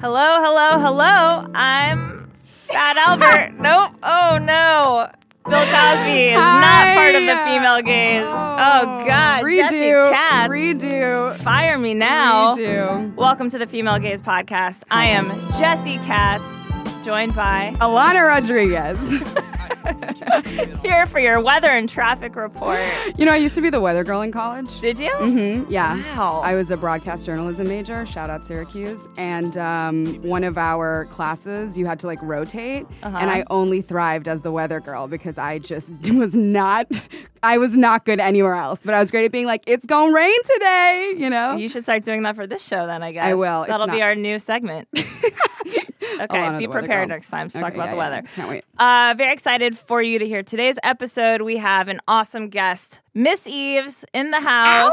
Hello, 0.00 0.42
hello, 0.42 0.78
hello. 0.78 1.50
I'm 1.54 2.30
Fat 2.68 2.98
Albert. 2.98 3.54
nope. 3.58 3.92
Oh 4.02 4.36
no. 4.36 5.08
Bill 5.48 5.64
Cosby 5.64 6.24
is 6.28 6.36
not 6.36 6.94
part 6.94 7.14
of 7.14 7.22
the 7.22 7.36
female 7.46 7.80
gaze. 7.80 8.24
Oh, 8.26 8.56
oh 8.58 9.06
God. 9.06 9.40
Jessie 9.48 9.76
Redo. 9.76 10.10
Katz. 10.12 10.50
Redo. 10.50 11.34
Fire 11.36 11.78
me 11.78 11.94
now. 11.94 12.54
Redo. 12.54 13.14
Welcome 13.14 13.48
to 13.48 13.58
the 13.58 13.66
Female 13.66 13.98
Gaze 13.98 14.20
Podcast. 14.20 14.82
I 14.90 15.06
am 15.06 15.30
Jessie 15.52 15.96
Katz, 15.98 16.44
joined 17.06 17.36
by 17.36 17.72
Alanah 17.76 18.26
Rodriguez. 18.26 18.98
here 20.82 21.06
for 21.06 21.20
your 21.20 21.40
weather 21.40 21.68
and 21.68 21.88
traffic 21.88 22.34
report. 22.34 22.80
you 23.16 23.24
know, 23.24 23.30
I 23.30 23.36
used 23.36 23.54
to 23.54 23.60
be 23.60 23.70
the 23.70 23.80
weather 23.80 24.02
girl 24.02 24.22
in 24.22 24.32
college. 24.32 24.80
Did 24.80 24.98
you? 24.98 25.12
Mm-hmm. 25.12 25.70
yeah. 25.70 26.16
Wow. 26.16 26.40
I 26.44 26.56
was 26.56 26.72
a 26.72 26.76
broadcast 26.76 27.24
journalism 27.24 27.68
major. 27.68 28.04
Shout 28.06 28.28
out 28.28 28.44
Syracuse. 28.44 29.06
And 29.18 29.56
um, 29.56 30.20
one 30.22 30.42
of 30.42 30.58
our 30.58 31.04
classes, 31.12 31.78
you 31.78 31.86
had 31.86 32.00
to 32.00 32.08
like 32.08 32.20
rotate. 32.22 32.88
Uh-huh. 33.04 33.16
And 33.16 33.30
I 33.30 33.44
only 33.50 33.82
thrived 33.82 34.26
as 34.26 34.42
the 34.42 34.50
weather 34.50 34.80
girl 34.80 35.06
because 35.06 35.38
I 35.38 35.60
just 35.60 35.92
was 36.10 36.36
not, 36.36 36.88
I 37.44 37.58
was 37.58 37.76
not 37.76 38.04
good 38.04 38.18
anywhere 38.18 38.56
else. 38.56 38.82
But 38.84 38.94
I 38.94 38.98
was 38.98 39.12
great 39.12 39.26
at 39.26 39.30
being 39.30 39.46
like, 39.46 39.62
it's 39.68 39.86
gonna 39.86 40.12
rain 40.12 40.42
today, 40.42 41.14
you 41.16 41.30
know? 41.30 41.54
You 41.54 41.68
should 41.68 41.84
start 41.84 42.04
doing 42.04 42.24
that 42.24 42.34
for 42.34 42.48
this 42.48 42.66
show 42.66 42.84
then, 42.88 43.04
I 43.04 43.12
guess. 43.12 43.26
I 43.26 43.34
will. 43.34 43.64
That'll 43.64 43.86
be 43.86 44.02
our 44.02 44.16
new 44.16 44.40
segment. 44.40 44.88
okay, 46.20 46.58
be 46.58 46.66
prepared 46.68 47.08
next 47.08 47.28
time 47.28 47.48
to 47.50 47.58
Okay, 47.58 47.64
talk 47.64 47.74
about 47.74 47.84
yeah, 47.86 47.90
the 47.90 47.96
yeah. 47.96 47.98
weather. 48.10 48.22
Can't 48.34 48.48
wait. 48.50 48.64
Uh, 48.78 49.14
very 49.16 49.32
excited 49.32 49.76
for 49.78 50.02
you 50.02 50.18
to 50.18 50.26
hear 50.26 50.42
today's 50.42 50.76
episode. 50.82 51.42
We 51.42 51.56
have 51.58 51.88
an 51.88 52.00
awesome 52.08 52.48
guest, 52.48 53.00
Miss 53.14 53.46
Eaves, 53.46 54.04
in 54.12 54.30
the 54.30 54.40
house. 54.40 54.92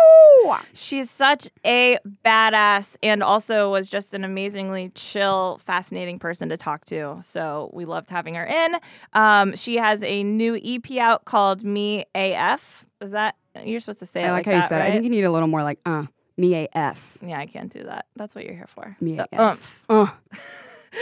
She's 0.73 1.09
such 1.09 1.49
a 1.65 1.97
badass 2.25 2.95
and 3.03 3.21
also 3.23 3.71
was 3.71 3.89
just 3.89 4.13
an 4.13 4.23
amazingly 4.23 4.89
chill, 4.95 5.59
fascinating 5.63 6.19
person 6.19 6.49
to 6.49 6.57
talk 6.57 6.85
to. 6.85 7.19
So 7.23 7.69
we 7.73 7.85
loved 7.85 8.09
having 8.09 8.35
her 8.35 8.45
in. 8.45 8.75
Um, 9.13 9.55
she 9.55 9.75
has 9.77 10.03
a 10.03 10.23
new 10.23 10.59
EP 10.63 10.97
out 10.97 11.25
called 11.25 11.63
Me 11.63 12.05
AF. 12.15 12.85
Is 13.01 13.11
that 13.11 13.35
you're 13.63 13.79
supposed 13.79 13.99
to 13.99 14.05
say 14.05 14.23
I 14.23 14.31
like, 14.31 14.45
like 14.45 14.45
how 14.45 14.51
that, 14.51 14.63
you 14.63 14.69
said 14.69 14.75
it. 14.77 14.79
right? 14.79 14.87
I 14.89 14.91
think 14.91 15.03
you 15.03 15.09
need 15.09 15.23
a 15.25 15.31
little 15.31 15.47
more 15.49 15.61
like, 15.63 15.79
uh, 15.85 16.05
me 16.37 16.67
AF. 16.73 17.17
yeah, 17.21 17.37
I 17.37 17.45
can't 17.45 17.71
do 17.71 17.83
that. 17.83 18.05
That's 18.15 18.33
what 18.33 18.43
you're 18.45 18.55
here 18.55 18.67
for. 18.73 18.95
Me 18.99 19.15
The 19.17 19.27
AF. 19.33 19.83
Uh. 19.89 20.07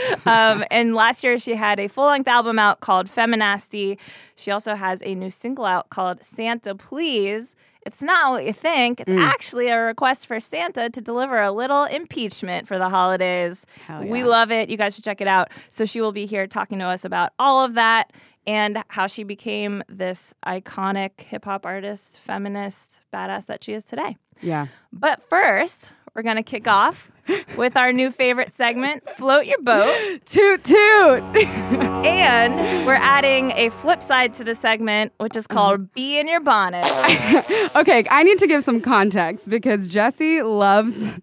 um, 0.26 0.64
and 0.70 0.94
last 0.94 1.24
year 1.24 1.38
she 1.38 1.54
had 1.54 1.78
a 1.80 1.88
full 1.88 2.06
length 2.06 2.28
album 2.28 2.58
out 2.58 2.80
called 2.80 3.08
Feminasty. 3.08 3.98
She 4.36 4.50
also 4.50 4.74
has 4.74 5.02
a 5.04 5.14
new 5.14 5.30
single 5.30 5.64
out 5.64 5.90
called 5.90 6.24
Santa 6.24 6.74
Please. 6.74 7.54
It's 7.84 8.00
not 8.00 8.30
what 8.30 8.44
you 8.44 8.52
think. 8.52 9.00
It's 9.00 9.10
actually 9.10 9.68
a 9.68 9.78
request 9.80 10.28
for 10.28 10.38
Santa 10.38 10.88
to 10.90 11.00
deliver 11.00 11.40
a 11.40 11.50
little 11.50 11.84
impeachment 11.84 12.68
for 12.68 12.78
the 12.78 12.88
holidays. 12.88 13.66
Hell 13.86 14.04
We 14.04 14.22
love 14.22 14.52
it. 14.52 14.70
You 14.70 14.76
guys 14.76 14.94
should 14.94 15.04
check 15.04 15.20
it 15.20 15.26
out. 15.26 15.50
So 15.68 15.84
she 15.84 16.00
will 16.00 16.12
be 16.12 16.26
here 16.26 16.46
talking 16.46 16.78
to 16.78 16.84
us 16.84 17.04
about 17.04 17.32
all 17.40 17.64
of 17.64 17.74
that 17.74 18.12
and 18.46 18.84
how 18.88 19.06
she 19.06 19.24
became 19.24 19.82
this 19.88 20.34
iconic 20.46 21.20
hip 21.22 21.44
hop 21.44 21.66
artist, 21.66 22.20
feminist, 22.20 23.00
badass 23.12 23.46
that 23.46 23.64
she 23.64 23.72
is 23.72 23.84
today. 23.84 24.16
Yeah. 24.40 24.68
But 24.92 25.28
first, 25.28 25.92
we're 26.14 26.22
going 26.22 26.36
to 26.36 26.42
kick 26.42 26.68
off 26.68 27.10
with 27.56 27.76
our 27.76 27.92
new 27.92 28.10
favorite 28.10 28.54
segment, 28.54 29.02
Float 29.16 29.46
Your 29.46 29.60
Boat. 29.62 30.20
Toot 30.24 30.64
toot. 30.64 31.22
And 32.02 32.84
we're 32.84 32.94
adding 32.94 33.52
a 33.52 33.70
flip 33.70 34.02
side 34.02 34.34
to 34.34 34.44
the 34.44 34.56
segment, 34.56 35.12
which 35.18 35.36
is 35.36 35.46
called 35.46 35.82
mm-hmm. 35.82 35.92
Be 35.94 36.18
in 36.18 36.26
Your 36.26 36.40
Bonnet. 36.40 36.84
okay, 37.76 38.04
I 38.10 38.24
need 38.24 38.40
to 38.40 38.48
give 38.48 38.64
some 38.64 38.80
context 38.80 39.48
because 39.48 39.86
Jessie 39.86 40.42
loves 40.42 41.20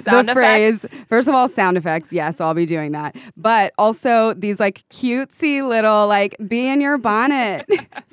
Sound 0.00 0.28
the 0.28 0.32
phrase. 0.32 0.86
First 1.08 1.28
of 1.28 1.34
all, 1.34 1.48
sound 1.48 1.76
effects. 1.76 2.12
Yes, 2.12 2.40
I'll 2.40 2.54
be 2.54 2.66
doing 2.66 2.92
that. 2.92 3.14
But 3.36 3.72
also 3.78 4.34
these 4.34 4.58
like 4.58 4.88
cutesy 4.88 5.66
little 5.66 6.06
like 6.08 6.36
be 6.46 6.68
in 6.68 6.80
your 6.80 6.98
bonnet, 6.98 7.68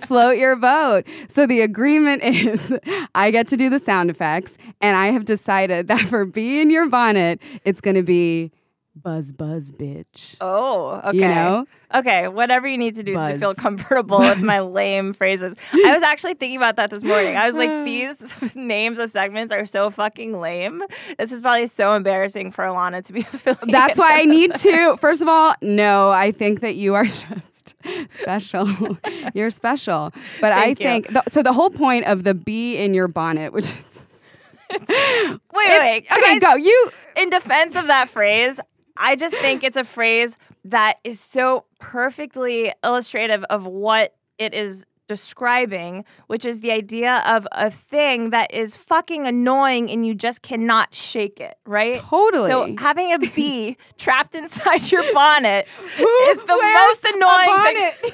float 0.06 0.38
your 0.38 0.56
boat. 0.56 1.06
So 1.30 1.48
the 1.48 1.62
agreement 1.62 2.24
is 2.24 2.74
I 3.16 3.32
get 3.32 3.48
to 3.48 3.58
do 3.58 3.70
the 3.70 3.80
sound 3.80 4.10
effects, 4.10 4.58
and 4.82 4.96
I 4.96 5.08
have 5.08 5.26
decided 5.26 5.88
that 5.88 6.02
for 6.02 6.26
be 6.26 6.62
in 6.62 6.70
your 6.70 6.88
bonnet, 6.88 7.27
it's 7.66 7.82
gonna 7.82 8.04
be 8.04 8.52
buzz 8.96 9.32
buzz 9.32 9.72
bitch. 9.72 10.36
Oh, 10.42 11.02
okay. 11.06 11.18
You 11.18 11.28
know? 11.28 11.66
Okay, 11.94 12.28
whatever 12.28 12.68
you 12.68 12.78
need 12.78 12.96
to 12.96 13.04
do 13.04 13.14
to 13.14 13.38
feel 13.38 13.54
comfortable 13.54 14.20
with 14.20 14.40
my 14.42 14.60
lame 14.80 15.14
phrases. 15.14 15.56
I 15.72 15.94
was 15.94 16.04
actually 16.04 16.34
thinking 16.34 16.58
about 16.58 16.76
that 16.78 16.90
this 16.90 17.04
morning. 17.04 17.38
I 17.38 17.48
was 17.48 17.56
like, 17.56 17.70
these 17.86 18.36
names 18.56 19.00
of 19.00 19.10
segments 19.10 19.54
are 19.54 19.66
so 19.66 19.90
fucking 19.90 20.40
lame. 20.40 20.84
This 21.18 21.32
is 21.32 21.42
probably 21.42 21.68
so 21.68 21.94
embarrassing 21.94 22.52
for 22.52 22.64
Alanah 22.66 23.06
to 23.06 23.14
be 23.14 23.22
affiliated. 23.34 23.70
That's 23.70 23.98
why 24.00 24.20
I 24.20 24.26
need 24.26 24.52
this. 24.54 24.64
to. 24.64 24.98
First 24.98 25.22
of 25.22 25.28
all, 25.28 25.54
no, 25.62 26.10
I 26.10 26.32
think 26.32 26.62
that 26.62 26.76
you 26.76 26.96
are 26.96 27.06
just 27.06 27.76
special. 28.10 28.98
You're 29.34 29.52
special. 29.52 30.12
But 30.42 30.52
I 30.54 30.70
you. 30.70 30.76
think 30.76 31.10
th- 31.10 31.24
so. 31.30 31.42
The 31.44 31.54
whole 31.54 31.70
point 31.70 32.06
of 32.06 32.24
the 32.24 32.34
bee 32.34 32.78
in 32.78 32.94
your 32.94 33.08
bonnet, 33.08 33.54
which 33.54 33.66
is 33.66 33.94
Wait, 34.70 34.90
wait, 34.90 35.40
wait. 35.54 36.06
okay, 36.12 36.22
Guys, 36.22 36.40
go. 36.40 36.56
You 36.56 36.92
in 37.18 37.30
defense 37.30 37.76
of 37.76 37.88
that 37.88 38.10
phrase, 38.10 38.60
I 38.96 39.16
just 39.16 39.36
think 39.36 39.64
it's 39.64 39.78
a 39.78 39.84
phrase 39.84 40.38
that 40.66 40.98
is 41.04 41.20
so 41.20 41.66
perfectly 41.80 42.74
illustrative 42.84 43.44
of 43.46 43.66
what 43.66 44.16
it 44.38 44.54
is 44.54 44.86
describing, 45.08 46.04
which 46.28 46.46
is 46.46 46.60
the 46.60 46.72
idea 46.72 47.24
of 47.26 47.48
a 47.54 47.72
thing 47.72 48.32
that 48.32 48.54
is 48.54 48.76
fucking 48.76 49.26
annoying 49.26 49.90
and 49.90 50.06
you 50.06 50.14
just 50.14 50.42
cannot 50.42 50.94
shake 50.94 51.40
it, 51.40 51.58
right? 51.66 52.00
Totally. 52.02 52.50
So 52.50 52.76
having 52.78 53.14
a 53.14 53.20
bee 53.20 53.78
trapped 53.98 54.36
inside 54.36 54.92
your 54.92 55.04
bonnet 55.14 55.68
Who 55.98 56.08
is 56.30 56.38
the 56.44 56.60
most 56.62 57.06
annoying 57.06 57.46
thing. 57.46 57.76
bonnet? 57.76 57.96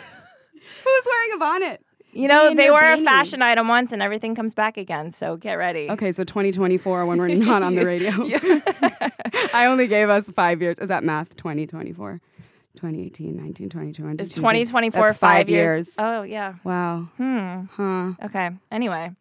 Who's 0.84 1.04
wearing 1.06 1.32
a 1.34 1.38
bonnet? 1.38 1.86
You 2.14 2.28
know, 2.28 2.54
they 2.54 2.70
were 2.70 2.80
a 2.80 2.98
fashion 3.04 3.42
item 3.42 3.68
once 3.68 3.92
and 3.92 4.02
everything 4.02 4.36
comes 4.36 4.54
back 4.54 4.78
again, 4.78 5.12
so 5.12 5.36
get 5.36 5.54
ready. 5.56 5.90
Okay, 5.90 6.12
so 6.12 6.24
2024 6.24 7.06
when 7.06 7.18
we're 7.18 7.28
not 7.30 7.64
on 7.64 7.76
the 7.76 7.86
radio. 7.94 8.12
I 9.54 9.66
only 9.66 9.88
gave 9.88 10.10
us 10.10 10.30
five 10.30 10.62
years. 10.62 10.78
Is 10.80 10.90
that 10.90 11.04
math? 11.04 11.36
2024, 11.36 12.22
2018, 12.76 13.36
19, 13.36 13.70
20, 13.70 13.92
20. 13.94 14.22
Is 14.24 14.30
2024 14.30 15.02
That's 15.08 15.18
five 15.18 15.50
years? 15.50 15.96
Oh, 15.98 16.22
yeah. 16.22 16.56
Wow. 16.64 17.10
Hmm. 17.18 17.66
Huh. 17.72 18.14
Okay. 18.24 18.52
Anyway, 18.72 19.12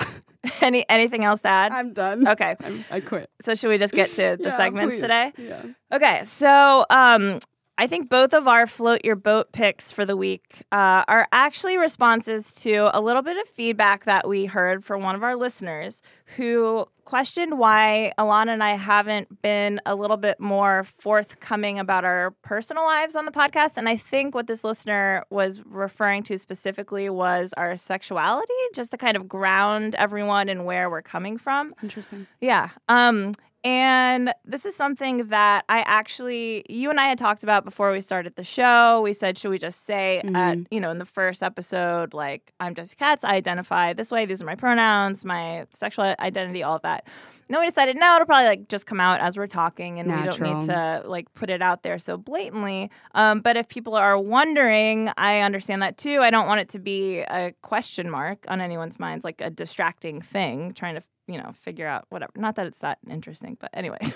any 0.60 0.84
anything 0.88 1.24
else 1.24 1.40
to 1.42 1.48
add? 1.48 1.72
I'm 1.72 1.92
done. 1.92 2.26
Okay. 2.26 2.56
I'm, 2.64 2.84
I 2.90 3.00
quit. 3.00 3.30
So 3.40 3.54
should 3.54 3.68
we 3.68 3.78
just 3.78 3.94
get 3.94 4.12
to 4.14 4.36
the 4.36 4.48
Yeah, 4.48 4.56
segments 4.56 4.94
please. 4.94 5.00
today? 5.00 5.32
Yeah. 5.38 5.62
Okay. 5.92 6.24
So 6.24 6.84
um, 6.90 7.38
I 7.82 7.88
think 7.88 8.08
both 8.08 8.32
of 8.32 8.46
our 8.46 8.68
float 8.68 9.04
your 9.04 9.16
boat 9.16 9.50
picks 9.50 9.90
for 9.90 10.04
the 10.04 10.16
week 10.16 10.62
uh, 10.70 11.02
are 11.08 11.26
actually 11.32 11.76
responses 11.76 12.54
to 12.62 12.96
a 12.96 13.00
little 13.00 13.22
bit 13.22 13.36
of 13.36 13.48
feedback 13.48 14.04
that 14.04 14.28
we 14.28 14.46
heard 14.46 14.84
from 14.84 15.02
one 15.02 15.16
of 15.16 15.24
our 15.24 15.34
listeners 15.34 16.00
who 16.36 16.86
questioned 17.04 17.58
why 17.58 18.12
Alanah 18.18 18.52
and 18.52 18.62
I 18.62 18.74
haven't 18.74 19.42
been 19.42 19.80
a 19.84 19.96
little 19.96 20.16
bit 20.16 20.38
more 20.38 20.84
forthcoming 20.84 21.80
about 21.80 22.04
our 22.04 22.30
personal 22.42 22.84
lives 22.84 23.16
on 23.16 23.24
the 23.24 23.32
podcast. 23.32 23.76
And 23.76 23.88
I 23.88 23.96
think 23.96 24.32
what 24.32 24.46
this 24.46 24.62
listener 24.62 25.24
was 25.30 25.60
referring 25.66 26.22
to 26.24 26.38
specifically 26.38 27.10
was 27.10 27.52
our 27.56 27.74
sexuality, 27.74 28.52
just 28.76 28.92
to 28.92 28.96
kind 28.96 29.16
of 29.16 29.28
ground 29.28 29.96
everyone 29.96 30.48
and 30.48 30.64
where 30.64 30.88
we're 30.88 31.02
coming 31.02 31.36
from. 31.36 31.74
Interesting. 31.82 32.28
Yeah. 32.40 32.68
Um, 32.88 33.32
and 33.64 34.32
this 34.44 34.64
is 34.66 34.74
something 34.74 35.28
that 35.28 35.64
I 35.68 35.80
actually, 35.86 36.64
you 36.68 36.90
and 36.90 36.98
I 36.98 37.04
had 37.06 37.18
talked 37.18 37.42
about 37.42 37.64
before 37.64 37.92
we 37.92 38.00
started 38.00 38.34
the 38.36 38.44
show. 38.44 39.00
We 39.02 39.12
said, 39.12 39.38
should 39.38 39.50
we 39.50 39.58
just 39.58 39.84
say, 39.84 40.18
at, 40.18 40.24
Mhm. 40.24 40.66
you 40.70 40.80
know, 40.80 40.90
in 40.90 40.98
the 40.98 41.04
first 41.04 41.42
episode, 41.42 42.12
like, 42.14 42.52
I'm 42.60 42.74
Jessica 42.74 42.98
Katz, 42.98 43.24
I 43.24 43.34
identify 43.34 43.92
this 43.92 44.10
way, 44.10 44.26
these 44.26 44.42
are 44.42 44.46
my 44.46 44.56
pronouns, 44.56 45.24
my 45.24 45.66
sexual 45.74 46.14
identity, 46.18 46.62
all 46.62 46.76
of 46.76 46.82
that. 46.82 47.04
And 47.48 47.54
then 47.54 47.60
we 47.60 47.66
decided, 47.66 47.96
no, 47.96 48.14
it'll 48.14 48.26
probably 48.26 48.46
like 48.48 48.68
just 48.68 48.86
come 48.86 49.00
out 49.00 49.20
as 49.20 49.36
we're 49.36 49.46
talking 49.46 50.00
and 50.00 50.08
we 50.10 50.22
don't 50.22 50.40
need 50.40 50.66
to 50.66 51.02
like 51.04 51.32
put 51.34 51.50
it 51.50 51.60
out 51.60 51.82
there 51.82 51.98
so 51.98 52.16
blatantly. 52.16 52.90
Um, 53.14 53.40
but 53.40 53.56
if 53.56 53.68
people 53.68 53.94
are 53.94 54.18
wondering, 54.18 55.10
I 55.18 55.40
understand 55.40 55.82
that 55.82 55.98
too. 55.98 56.20
I 56.20 56.30
don't 56.30 56.46
want 56.46 56.60
it 56.60 56.68
to 56.70 56.78
be 56.78 57.18
a 57.20 57.52
question 57.62 58.08
mark 58.10 58.44
on 58.48 58.60
anyone's 58.60 58.98
minds, 58.98 59.24
like 59.24 59.40
a 59.40 59.50
distracting 59.50 60.22
thing, 60.22 60.72
trying 60.72 60.94
to 60.94 61.02
you 61.26 61.38
know, 61.38 61.52
figure 61.62 61.86
out 61.86 62.06
whatever. 62.10 62.32
Not 62.36 62.56
that 62.56 62.66
it's 62.66 62.80
that 62.80 62.98
interesting, 63.08 63.56
but 63.60 63.70
anyway. 63.74 63.98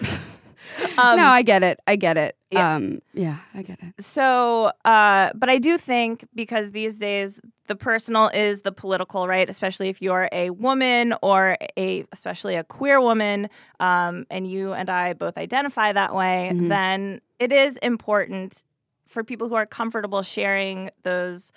um, 0.99 1.17
no, 1.19 1.27
I 1.27 1.43
get 1.43 1.63
it. 1.63 1.79
I 1.87 1.97
get 1.97 2.17
it. 2.17 2.37
yeah. 2.51 2.75
Um, 2.77 3.01
yeah, 3.13 3.39
I 3.55 3.63
get 3.63 3.79
it. 3.83 4.03
so, 4.05 4.73
uh, 4.85 5.31
but 5.35 5.49
I 5.51 5.59
do 5.59 5.77
think 5.79 6.27
because 6.35 6.71
these 6.71 6.97
days 6.99 7.39
the 7.67 7.77
personal 7.77 8.29
is 8.29 8.63
the 8.63 8.73
political, 8.73 9.29
right? 9.29 9.49
Especially 9.51 9.89
if 9.89 10.01
you're 10.01 10.29
a 10.33 10.51
woman 10.51 11.15
or 11.23 11.59
a, 11.77 12.05
especially 12.11 12.55
a 12.55 12.65
queer 12.65 13.01
woman, 13.01 13.49
um, 13.81 14.25
and 14.31 14.51
you 14.51 14.73
and 14.73 14.89
I 14.89 15.13
both 15.13 15.37
identify 15.37 15.93
that 15.93 16.15
way, 16.15 16.51
Mhm. 16.55 16.69
then 16.69 17.21
it 17.39 17.53
is 17.53 17.77
important 17.79 18.65
for 19.07 19.23
people 19.23 19.49
who 19.49 19.55
are 19.57 19.67
comfortable 19.67 20.23
sharing 20.23 20.91
those 21.03 21.53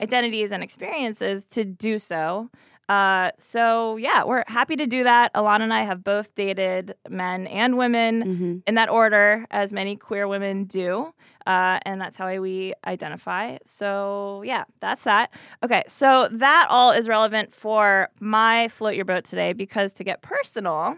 identities 0.00 0.52
and 0.52 0.62
experiences 0.62 1.44
to 1.44 1.64
do 1.64 1.98
so. 1.98 2.48
Uh, 2.88 3.30
so 3.38 3.96
yeah, 3.96 4.22
we're 4.24 4.44
happy 4.46 4.76
to 4.76 4.86
do 4.86 5.04
that. 5.04 5.32
Alanah 5.34 5.62
and 5.62 5.74
I 5.74 5.82
have 5.82 6.04
both 6.04 6.34
dated 6.34 6.94
men 7.08 7.46
and 7.48 7.76
women 7.76 8.22
hmm 8.22 8.56
in 8.66 8.74
that 8.74 8.88
order, 8.88 9.46
as 9.50 9.72
many 9.72 9.94
queer 9.96 10.26
women 10.26 10.64
do. 10.64 11.12
Uh, 11.46 11.78
and 11.82 12.00
that's 12.00 12.16
how 12.16 12.40
we 12.40 12.74
identify. 12.84 13.56
So, 13.64 14.42
yeah, 14.44 14.64
that's 14.80 15.04
that. 15.04 15.32
Okay, 15.62 15.84
so 15.86 16.28
that 16.32 16.66
all 16.68 16.90
is 16.90 17.06
relevant 17.06 17.54
for 17.54 18.08
my 18.20 18.66
Float 18.68 18.96
Your 18.96 19.04
Boat 19.04 19.24
today 19.24 19.52
because 19.52 19.92
to 19.94 20.04
get 20.04 20.20
personal, 20.22 20.96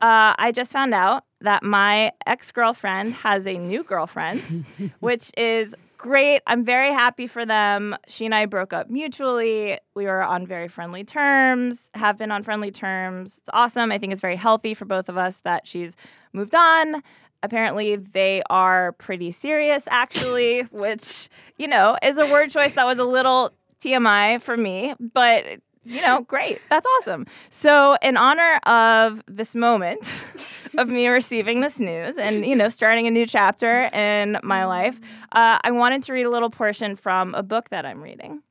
uh, 0.00 0.34
I 0.38 0.52
just 0.54 0.72
found 0.72 0.94
out 0.94 1.24
that 1.40 1.62
my 1.64 2.12
ex 2.26 2.52
girlfriend 2.52 3.14
has 3.14 3.46
a 3.46 3.58
new 3.58 3.82
girlfriend, 3.82 4.40
which 5.00 5.32
is 5.36 5.74
great. 6.00 6.40
I'm 6.46 6.64
very 6.64 6.92
happy 6.92 7.26
for 7.26 7.44
them. 7.44 7.94
She 8.08 8.24
and 8.24 8.34
I 8.34 8.46
broke 8.46 8.72
up 8.72 8.88
mutually. 8.88 9.78
We 9.94 10.06
were 10.06 10.22
on 10.22 10.46
very 10.46 10.66
friendly 10.66 11.04
terms, 11.04 11.90
have 11.92 12.16
been 12.16 12.30
on 12.32 12.42
friendly 12.42 12.70
terms. 12.70 13.38
It's 13.38 13.50
awesome. 13.52 13.92
I 13.92 13.98
think 13.98 14.12
it's 14.12 14.22
very 14.22 14.36
healthy 14.36 14.72
for 14.72 14.86
both 14.86 15.10
of 15.10 15.18
us 15.18 15.40
that 15.40 15.66
she's 15.66 15.96
moved 16.32 16.54
on. 16.54 17.02
Apparently, 17.42 17.96
they 17.96 18.42
are 18.48 18.92
pretty 18.92 19.30
serious, 19.30 19.86
actually, 19.90 20.60
which, 20.70 21.28
you 21.58 21.68
know, 21.68 21.98
is 22.02 22.16
a 22.16 22.26
word 22.26 22.48
choice 22.48 22.72
that 22.74 22.86
was 22.86 22.98
a 22.98 23.04
little 23.04 23.52
TMI 23.84 24.40
for 24.40 24.56
me, 24.56 24.94
but 24.98 25.44
you 25.84 26.02
know, 26.02 26.20
great. 26.22 26.60
That's 26.68 26.86
awesome. 26.98 27.26
So, 27.48 27.96
in 28.02 28.16
honor 28.16 28.60
of 28.66 29.22
this 29.26 29.54
moment 29.54 30.12
of 30.78 30.88
me 30.88 31.08
receiving 31.08 31.60
this 31.60 31.80
news 31.80 32.18
and, 32.18 32.44
you 32.44 32.56
know, 32.56 32.68
starting 32.68 33.06
a 33.06 33.10
new 33.10 33.26
chapter 33.26 33.90
in 33.92 34.38
my 34.42 34.64
life, 34.64 34.98
uh, 35.32 35.58
I 35.62 35.70
wanted 35.70 36.02
to 36.04 36.12
read 36.12 36.26
a 36.26 36.30
little 36.30 36.50
portion 36.50 36.96
from 36.96 37.34
a 37.34 37.42
book 37.42 37.70
that 37.70 37.84
I'm 37.86 38.02
reading. 38.02 38.42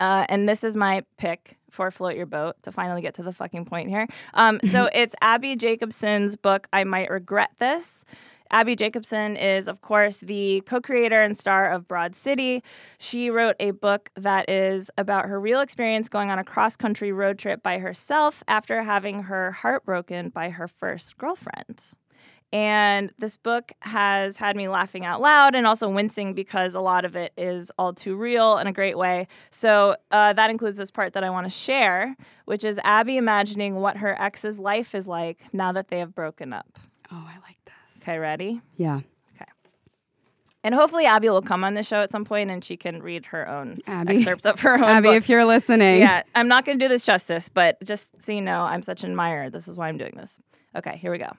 Uh, 0.00 0.26
and 0.28 0.48
this 0.48 0.64
is 0.64 0.74
my 0.76 1.04
pick 1.18 1.56
for 1.70 1.90
Float 1.90 2.16
Your 2.16 2.26
Boat 2.26 2.56
to 2.62 2.72
finally 2.72 3.02
get 3.02 3.14
to 3.14 3.22
the 3.22 3.32
fucking 3.32 3.64
point 3.64 3.88
here. 3.88 4.06
Um, 4.34 4.60
so, 4.70 4.88
it's 4.94 5.14
Abbi 5.20 5.54
Jacobson's 5.54 6.36
book, 6.36 6.68
I 6.72 6.84
Might 6.84 7.10
Regret 7.10 7.50
This. 7.58 8.04
Abbi 8.50 8.74
Jacobson 8.74 9.36
is, 9.36 9.68
of 9.68 9.80
course, 9.80 10.18
the 10.20 10.62
co 10.66 10.80
creator 10.80 11.22
and 11.22 11.36
star 11.36 11.70
of 11.70 11.88
Broad 11.88 12.14
City. 12.14 12.62
She 12.98 13.30
wrote 13.30 13.56
a 13.58 13.72
book 13.72 14.10
that 14.16 14.48
is 14.48 14.90
about 14.98 15.26
her 15.26 15.40
real 15.40 15.60
experience 15.60 16.08
going 16.08 16.30
on 16.30 16.38
a 16.38 16.44
cross 16.44 16.76
country 16.76 17.12
road 17.12 17.38
trip 17.38 17.62
by 17.62 17.78
herself 17.78 18.42
after 18.46 18.82
having 18.82 19.24
her 19.24 19.52
heart 19.52 19.84
broken 19.84 20.28
by 20.28 20.50
her 20.50 20.68
first 20.68 21.16
girlfriend. 21.16 21.82
And 22.52 23.12
this 23.18 23.36
book 23.36 23.72
has 23.80 24.36
had 24.36 24.54
me 24.54 24.68
laughing 24.68 25.04
out 25.04 25.20
loud 25.20 25.56
and 25.56 25.66
also 25.66 25.88
wincing 25.88 26.34
because 26.34 26.76
a 26.76 26.80
lot 26.80 27.04
of 27.04 27.16
it 27.16 27.32
is 27.36 27.72
all 27.78 27.92
too 27.92 28.14
real 28.14 28.58
in 28.58 28.68
a 28.68 28.72
great 28.72 28.96
way. 28.96 29.26
So 29.50 29.96
uh, 30.12 30.34
that 30.34 30.50
includes 30.50 30.78
this 30.78 30.92
part 30.92 31.14
that 31.14 31.24
I 31.24 31.30
want 31.30 31.46
to 31.46 31.50
share, 31.50 32.16
which 32.44 32.62
is 32.62 32.78
Abbi 32.84 33.16
imagining 33.16 33.74
what 33.76 33.96
her 33.96 34.16
ex's 34.22 34.60
life 34.60 34.94
is 34.94 35.08
like 35.08 35.52
now 35.52 35.72
that 35.72 35.88
they 35.88 35.98
have 35.98 36.14
broken 36.14 36.52
up. 36.52 36.78
Oh, 37.10 37.28
I 37.28 37.34
like. 37.44 37.63
Okay, 38.04 38.18
ready? 38.18 38.60
Yeah. 38.76 39.00
Okay. 39.34 39.50
And 40.62 40.74
hopefully 40.74 41.06
Abbi 41.06 41.30
will 41.30 41.40
come 41.40 41.64
on 41.64 41.72
the 41.72 41.82
show 41.82 42.02
at 42.02 42.10
some 42.10 42.26
point 42.26 42.50
and 42.50 42.62
she 42.62 42.76
can 42.76 43.02
read 43.02 43.24
her 43.26 43.48
own 43.48 43.78
Abby. 43.86 44.18
excerpts 44.18 44.44
of 44.44 44.60
her 44.60 44.74
own 44.74 44.82
Abby, 44.84 45.08
book. 45.08 45.16
if 45.16 45.28
you're 45.30 45.46
listening. 45.46 46.00
yeah, 46.00 46.22
I'm 46.34 46.46
not 46.48 46.66
going 46.66 46.78
to 46.78 46.84
do 46.84 46.88
this 46.88 47.06
justice, 47.06 47.48
but 47.48 47.82
just 47.82 48.10
so 48.22 48.32
you 48.32 48.42
know, 48.42 48.60
I'm 48.60 48.82
such 48.82 49.04
an 49.04 49.10
admirer. 49.10 49.48
This 49.48 49.68
is 49.68 49.78
why 49.78 49.88
I'm 49.88 49.96
doing 49.96 50.12
this. 50.16 50.38
Okay, 50.76 50.98
here 50.98 51.10
we 51.10 51.18
go. 51.18 51.30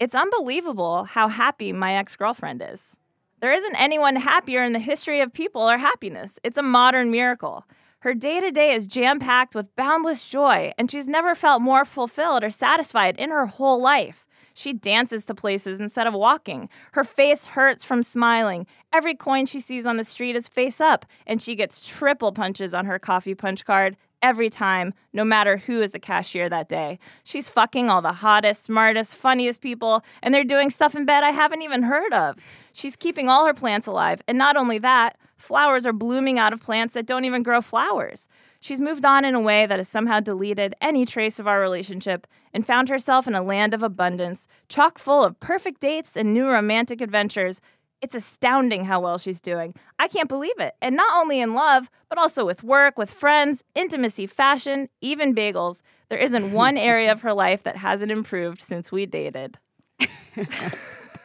It's 0.00 0.14
unbelievable 0.14 1.04
how 1.04 1.28
happy 1.28 1.72
my 1.72 1.94
ex 1.94 2.16
girlfriend 2.16 2.64
is. 2.68 2.96
There 3.40 3.52
isn't 3.52 3.80
anyone 3.80 4.16
happier 4.16 4.64
in 4.64 4.72
the 4.72 4.78
history 4.80 5.20
of 5.20 5.32
people 5.32 5.62
or 5.62 5.78
happiness. 5.78 6.38
It's 6.42 6.58
a 6.58 6.62
modern 6.62 7.12
miracle. 7.12 7.64
Her 8.00 8.12
day 8.12 8.40
to 8.40 8.50
day 8.50 8.72
is 8.72 8.86
jam 8.88 9.20
packed 9.20 9.54
with 9.54 9.74
boundless 9.76 10.28
joy, 10.28 10.72
and 10.78 10.90
she's 10.90 11.06
never 11.06 11.34
felt 11.34 11.62
more 11.62 11.84
fulfilled 11.84 12.42
or 12.42 12.50
satisfied 12.50 13.16
in 13.18 13.30
her 13.30 13.46
whole 13.46 13.80
life. 13.80 14.26
She 14.58 14.72
dances 14.72 15.26
to 15.26 15.34
places 15.34 15.80
instead 15.80 16.06
of 16.06 16.14
walking. 16.14 16.70
Her 16.92 17.04
face 17.04 17.44
hurts 17.44 17.84
from 17.84 18.02
smiling. 18.02 18.66
Every 18.90 19.14
coin 19.14 19.44
she 19.44 19.60
sees 19.60 19.84
on 19.84 19.98
the 19.98 20.02
street 20.02 20.34
is 20.34 20.48
face 20.48 20.80
up, 20.80 21.04
and 21.26 21.42
she 21.42 21.54
gets 21.54 21.86
triple 21.86 22.32
punches 22.32 22.72
on 22.72 22.86
her 22.86 22.98
coffee 22.98 23.34
punch 23.34 23.66
card 23.66 23.98
every 24.22 24.48
time, 24.48 24.94
no 25.12 25.26
matter 25.26 25.58
who 25.58 25.82
is 25.82 25.90
the 25.90 25.98
cashier 25.98 26.48
that 26.48 26.70
day. 26.70 26.98
She's 27.22 27.50
fucking 27.50 27.90
all 27.90 28.00
the 28.00 28.14
hottest, 28.14 28.62
smartest, 28.62 29.14
funniest 29.14 29.60
people, 29.60 30.02
and 30.22 30.34
they're 30.34 30.42
doing 30.42 30.70
stuff 30.70 30.94
in 30.94 31.04
bed 31.04 31.22
I 31.22 31.32
haven't 31.32 31.60
even 31.60 31.82
heard 31.82 32.14
of. 32.14 32.36
She's 32.72 32.96
keeping 32.96 33.28
all 33.28 33.44
her 33.44 33.52
plants 33.52 33.86
alive, 33.86 34.22
and 34.26 34.38
not 34.38 34.56
only 34.56 34.78
that, 34.78 35.18
flowers 35.36 35.84
are 35.84 35.92
blooming 35.92 36.38
out 36.38 36.54
of 36.54 36.62
plants 36.62 36.94
that 36.94 37.04
don't 37.04 37.26
even 37.26 37.42
grow 37.42 37.60
flowers. 37.60 38.26
She's 38.60 38.80
moved 38.80 39.04
on 39.04 39.24
in 39.24 39.34
a 39.34 39.40
way 39.40 39.66
that 39.66 39.78
has 39.78 39.88
somehow 39.88 40.20
deleted 40.20 40.74
any 40.80 41.04
trace 41.04 41.38
of 41.38 41.46
our 41.46 41.60
relationship 41.60 42.26
and 42.52 42.66
found 42.66 42.88
herself 42.88 43.26
in 43.26 43.34
a 43.34 43.42
land 43.42 43.74
of 43.74 43.82
abundance, 43.82 44.48
chock 44.68 44.98
full 44.98 45.22
of 45.24 45.38
perfect 45.40 45.80
dates 45.80 46.16
and 46.16 46.32
new 46.32 46.48
romantic 46.48 47.00
adventures. 47.00 47.60
It's 48.02 48.14
astounding 48.14 48.84
how 48.84 49.00
well 49.00 49.18
she's 49.18 49.40
doing. 49.40 49.74
I 49.98 50.08
can't 50.08 50.28
believe 50.28 50.58
it. 50.58 50.74
And 50.82 50.96
not 50.96 51.20
only 51.20 51.40
in 51.40 51.54
love, 51.54 51.90
but 52.08 52.18
also 52.18 52.44
with 52.44 52.62
work, 52.62 52.98
with 52.98 53.10
friends, 53.10 53.64
intimacy, 53.74 54.26
fashion, 54.26 54.88
even 55.00 55.34
bagels. 55.34 55.80
There 56.08 56.18
isn't 56.18 56.52
one 56.52 56.76
area 56.78 57.10
of 57.10 57.22
her 57.22 57.32
life 57.32 57.62
that 57.62 57.76
hasn't 57.76 58.12
improved 58.12 58.60
since 58.60 58.92
we 58.92 59.06
dated. 59.06 59.58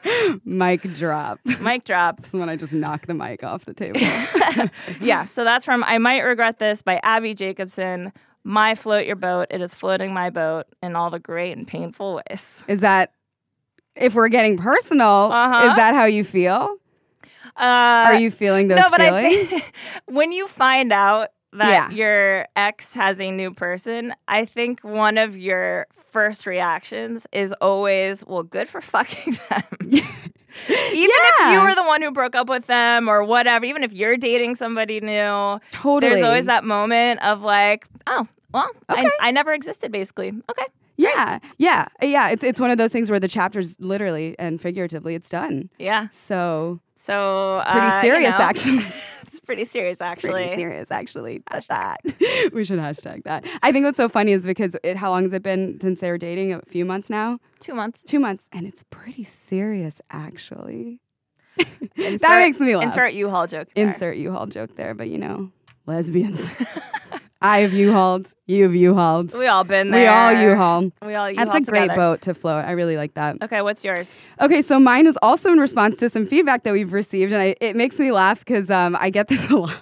Mic 0.46 0.82
drop. 0.96 1.40
Mic 1.60 1.84
drop. 1.86 2.18
This 2.18 2.28
is 2.34 2.40
when 2.40 2.50
I 2.50 2.56
just 2.56 2.74
knock 2.74 3.06
the 3.08 3.14
mic 3.14 3.44
off 3.44 3.66
the 3.66 3.74
table. 3.74 4.00
yeah, 5.02 5.26
so 5.26 5.44
that's 5.44 5.66
from 5.66 5.84
I 5.84 5.98
Might 5.98 6.22
Regret 6.22 6.60
This 6.60 6.82
by 6.82 7.00
Abbi 7.04 7.34
Jacobson. 7.34 8.12
My 8.44 8.74
Float 8.76 9.06
Your 9.06 9.16
Boat. 9.16 9.48
It 9.52 9.62
is 9.62 9.76
floating 9.76 10.14
my 10.14 10.30
boat 10.32 10.66
in 10.82 10.96
all 10.96 11.10
the 11.12 11.20
great 11.20 11.56
and 11.56 11.68
painful 11.68 12.22
ways. 12.28 12.64
is 12.68 12.82
that 12.82 13.14
if 13.96 14.16
we're 14.16 14.30
getting 14.30 14.58
personal, 14.58 15.32
Uh-huh. 15.32 15.70
is 15.70 15.76
that 15.76 15.94
how 15.94 16.06
you 16.06 16.24
feel? 16.24 16.78
Uh, 17.58 18.08
Are 18.08 18.16
you 18.16 18.32
feeling 18.32 18.68
those 18.70 18.80
no, 18.80 18.90
but 18.90 19.02
feelings? 19.02 19.28
I 19.36 19.46
think 19.60 19.74
when 20.06 20.32
you 20.32 20.48
find 20.48 20.92
out 20.94 21.30
that 21.54 21.92
Yeah. 21.92 21.96
your 21.96 22.48
ex 22.56 22.94
has 22.94 23.20
a 23.20 23.30
new 23.30 23.54
person, 23.54 24.14
I 24.28 24.46
think 24.46 24.80
one 24.82 25.18
of 25.18 25.38
your 25.38 25.86
first 26.12 26.46
reactions 26.46 27.26
is 27.32 27.54
always, 27.62 28.26
well, 28.26 28.44
good 28.44 28.68
for 28.70 28.82
fucking 28.82 29.38
them. 29.50 29.64
even 29.92 30.06
if 30.70 31.54
you 31.54 31.62
were 31.64 31.74
the 31.74 31.84
one 31.84 32.02
who 32.02 32.12
broke 32.12 32.36
up 32.36 32.50
with 32.50 32.68
them 32.68 33.08
or 33.10 33.24
whatever, 33.24 33.66
even 33.66 33.84
if 33.84 33.94
you're 33.94 34.18
dating 34.18 34.56
somebody 34.56 35.00
new, 35.00 35.60
totally. 35.72 36.10
there's 36.12 36.24
always 36.24 36.46
that 36.46 36.64
moment 36.64 37.22
of 37.24 37.42
like, 37.42 37.88
oh, 38.08 38.28
well, 38.54 38.70
Okay. 38.90 39.02
I, 39.22 39.30
I 39.30 39.32
never 39.32 39.54
existed, 39.54 39.92
basically. 39.92 40.30
Okay. 40.50 40.66
Yeah, 40.98 41.40
yeah, 41.58 41.88
yeah. 42.02 42.30
It's 42.30 42.44
it's 42.44 42.60
one 42.60 42.70
of 42.70 42.78
those 42.78 42.92
things 42.92 43.10
where 43.10 43.20
the 43.20 43.28
chapters 43.30 43.76
literally 43.80 44.36
and 44.38 44.62
figuratively 44.62 45.16
it's 45.16 45.30
done. 45.30 45.70
Yeah. 45.80 46.10
So 46.12 46.80
So 46.98 47.56
it's 47.58 47.66
pretty 47.66 47.88
uh, 47.88 47.96
you 47.96 48.02
serious, 48.02 48.32
know, 48.32 48.38
actually. 48.46 48.86
it's 49.32 49.40
pretty 49.40 49.66
serious, 49.66 49.96
It's 49.96 50.02
actually. 50.02 50.44
pretty 50.46 50.56
serious, 50.58 50.92
actually. 50.92 51.42
That's 51.52 51.68
that. 51.68 51.98
we 52.54 52.64
should 52.66 52.80
hashtag 52.80 53.24
that. 53.24 53.46
I 53.64 53.72
think 53.72 53.86
what's 53.86 53.98
so 53.98 54.10
funny 54.10 54.32
is 54.34 54.46
because 54.46 54.76
it, 54.84 54.98
how 54.98 55.10
long 55.12 55.24
has 55.24 55.34
it 55.34 55.42
been 55.44 55.80
since 55.82 56.00
they 56.02 56.10
were 56.10 56.18
dating? 56.18 56.54
A 56.54 56.62
few 56.68 56.86
months 56.86 57.10
now. 57.10 57.40
Two 57.60 57.74
months. 57.74 58.02
Two 58.04 58.20
months, 58.20 58.50
and 58.52 58.68
it's 58.68 58.84
pretty 58.90 59.24
serious, 59.24 60.02
actually. 60.12 61.00
Insert, 61.96 62.22
that 62.22 62.40
makes 62.40 62.60
me 62.60 62.76
laugh. 62.76 62.86
Insert 62.88 63.14
U-Haul 63.14 63.48
joke. 63.48 63.68
there. 63.76 63.88
Insert 63.88 64.18
U-Haul 64.18 64.48
joke 64.48 64.76
there, 64.76 64.94
but 64.94 65.08
you 65.10 65.18
know, 65.18 65.52
lesbians. 65.86 66.52
I 67.42 67.60
have 67.60 67.74
U-hauled. 67.74 68.34
You 68.46 68.64
have 68.64 68.76
U-hauled. 68.76 69.34
We 69.38 69.48
all 69.48 69.64
been 69.64 69.90
there. 69.90 70.02
We 70.02 70.08
all 70.08 70.32
U-haul. 70.50 70.92
We 71.04 71.16
all 71.16 71.26
That's 71.34 71.40
U-Haul 71.40 71.56
a 71.56 71.62
great 71.62 71.82
together. 71.82 71.96
boat 71.96 72.22
to 72.22 72.34
float. 72.36 72.66
I 72.66 72.72
really 72.72 72.98
like 72.98 73.16
that. 73.16 73.38
Okay, 73.42 73.62
what's 73.62 73.84
yours? 73.84 74.14
Okay, 74.40 74.62
so 74.62 74.80
mine 74.80 75.08
is 75.08 75.18
also 75.24 75.52
in 75.52 75.60
response 75.60 75.98
to 76.00 76.10
some 76.10 76.28
feedback 76.28 76.64
that 76.64 76.74
we've 76.74 76.94
received, 76.94 77.34
and 77.34 77.42
I, 77.42 77.56
it 77.60 77.76
makes 77.76 77.98
me 77.98 78.12
laugh 78.12 78.40
because 78.40 78.70
um, 78.70 78.96
I 79.00 79.10
get 79.10 79.28
this 79.28 79.50
a 79.50 79.56
lot. 79.58 79.76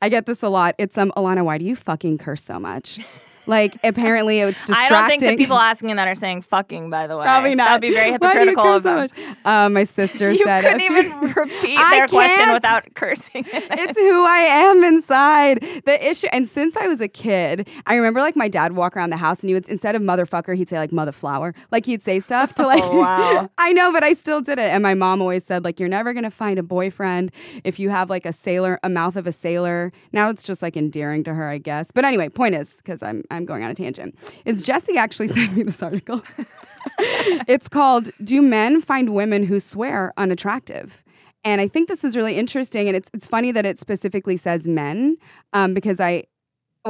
I 0.00 0.08
get 0.08 0.26
this 0.26 0.42
a 0.42 0.48
lot. 0.48 0.76
It's 0.78 0.96
um, 0.96 1.12
Alanah, 1.16 1.44
why 1.44 1.58
do 1.58 1.64
you 1.64 1.74
fucking 1.74 2.18
curse 2.18 2.42
so 2.44 2.60
much? 2.60 3.00
Like 3.46 3.76
apparently 3.84 4.40
it's 4.40 4.58
distracting. 4.64 4.96
I 4.96 5.00
don't 5.00 5.08
think 5.08 5.22
the 5.22 5.36
people 5.36 5.56
asking 5.58 5.94
that 5.96 6.08
are 6.08 6.14
saying 6.14 6.42
fucking. 6.42 6.90
By 6.90 7.06
the 7.06 7.16
way, 7.16 7.24
Probably 7.24 7.54
not. 7.54 7.68
That'd 7.68 7.80
be 7.82 7.92
very 7.94 8.10
Why 8.18 8.34
do 8.34 8.40
you 8.40 8.46
hypocritical 8.56 8.74
of 8.76 8.82
them. 8.82 9.08
so 9.08 9.14
much? 9.22 9.36
Uh, 9.44 9.68
my 9.68 9.84
sister 9.84 10.32
you 10.32 10.44
said 10.44 10.62
couldn't 10.62 10.80
even 10.80 11.20
repeat 11.36 11.78
I 11.78 11.98
their 11.98 12.08
question 12.08 12.36
can't. 12.38 12.54
without 12.54 12.94
cursing. 12.94 13.44
it's 13.52 13.98
who 13.98 14.24
I 14.24 14.38
am 14.38 14.82
inside. 14.84 15.60
The 15.84 16.08
issue, 16.08 16.26
and 16.32 16.48
since 16.48 16.76
I 16.76 16.86
was 16.88 17.00
a 17.00 17.08
kid, 17.08 17.68
I 17.86 17.94
remember 17.94 18.20
like 18.20 18.36
my 18.36 18.48
dad 18.48 18.72
walk 18.74 18.96
around 18.96 19.10
the 19.10 19.16
house 19.16 19.40
and 19.42 19.50
he 19.50 19.54
would 19.54 19.68
instead 19.68 19.94
of 19.94 20.02
motherfucker, 20.02 20.56
he'd 20.56 20.68
say 20.68 20.78
like 20.78 20.92
mother 20.92 21.12
flower. 21.12 21.54
Like 21.70 21.86
he'd 21.86 22.02
say 22.02 22.20
stuff 22.20 22.54
to 22.54 22.62
like. 22.66 22.82
Oh, 22.82 23.00
wow. 23.00 23.50
I 23.58 23.72
know, 23.72 23.92
but 23.92 24.02
I 24.02 24.12
still 24.14 24.40
did 24.40 24.58
it. 24.58 24.70
And 24.70 24.82
my 24.82 24.94
mom 24.94 25.20
always 25.20 25.44
said 25.44 25.64
like, 25.64 25.78
you're 25.78 25.88
never 25.88 26.12
gonna 26.12 26.30
find 26.30 26.58
a 26.58 26.62
boyfriend 26.62 27.30
if 27.64 27.78
you 27.78 27.90
have 27.90 28.10
like 28.10 28.26
a 28.26 28.32
sailor, 28.32 28.78
a 28.82 28.88
mouth 28.88 29.16
of 29.16 29.26
a 29.26 29.32
sailor. 29.32 29.92
Now 30.12 30.30
it's 30.30 30.42
just 30.42 30.62
like 30.62 30.76
endearing 30.76 31.22
to 31.24 31.34
her, 31.34 31.48
I 31.48 31.58
guess. 31.58 31.90
But 31.90 32.04
anyway, 32.04 32.28
point 32.28 32.54
is 32.54 32.74
because 32.76 33.02
I'm 33.02 33.22
I'm 33.30 33.35
going 33.44 33.62
on 33.62 33.70
a 33.70 33.74
tangent. 33.74 34.16
Is 34.44 34.62
Jessie 34.62 34.96
actually 34.96 35.28
sent 35.36 35.56
me 35.56 35.62
this 35.62 35.82
article? 35.82 36.22
it's 36.98 37.68
called 37.68 38.10
"Do 38.22 38.40
Men 38.42 38.80
Find 38.80 39.14
Women 39.14 39.44
Who 39.44 39.60
Swear 39.60 40.12
Unattractive?" 40.16 41.02
And 41.44 41.60
I 41.60 41.68
think 41.68 41.88
this 41.88 42.02
is 42.02 42.16
really 42.16 42.36
interesting, 42.36 42.88
and 42.88 42.96
it's 42.96 43.10
it's 43.14 43.26
funny 43.26 43.52
that 43.52 43.66
it 43.66 43.78
specifically 43.78 44.36
says 44.36 44.66
men, 44.66 45.16
um, 45.52 45.74
because 45.74 46.00
I, 46.00 46.24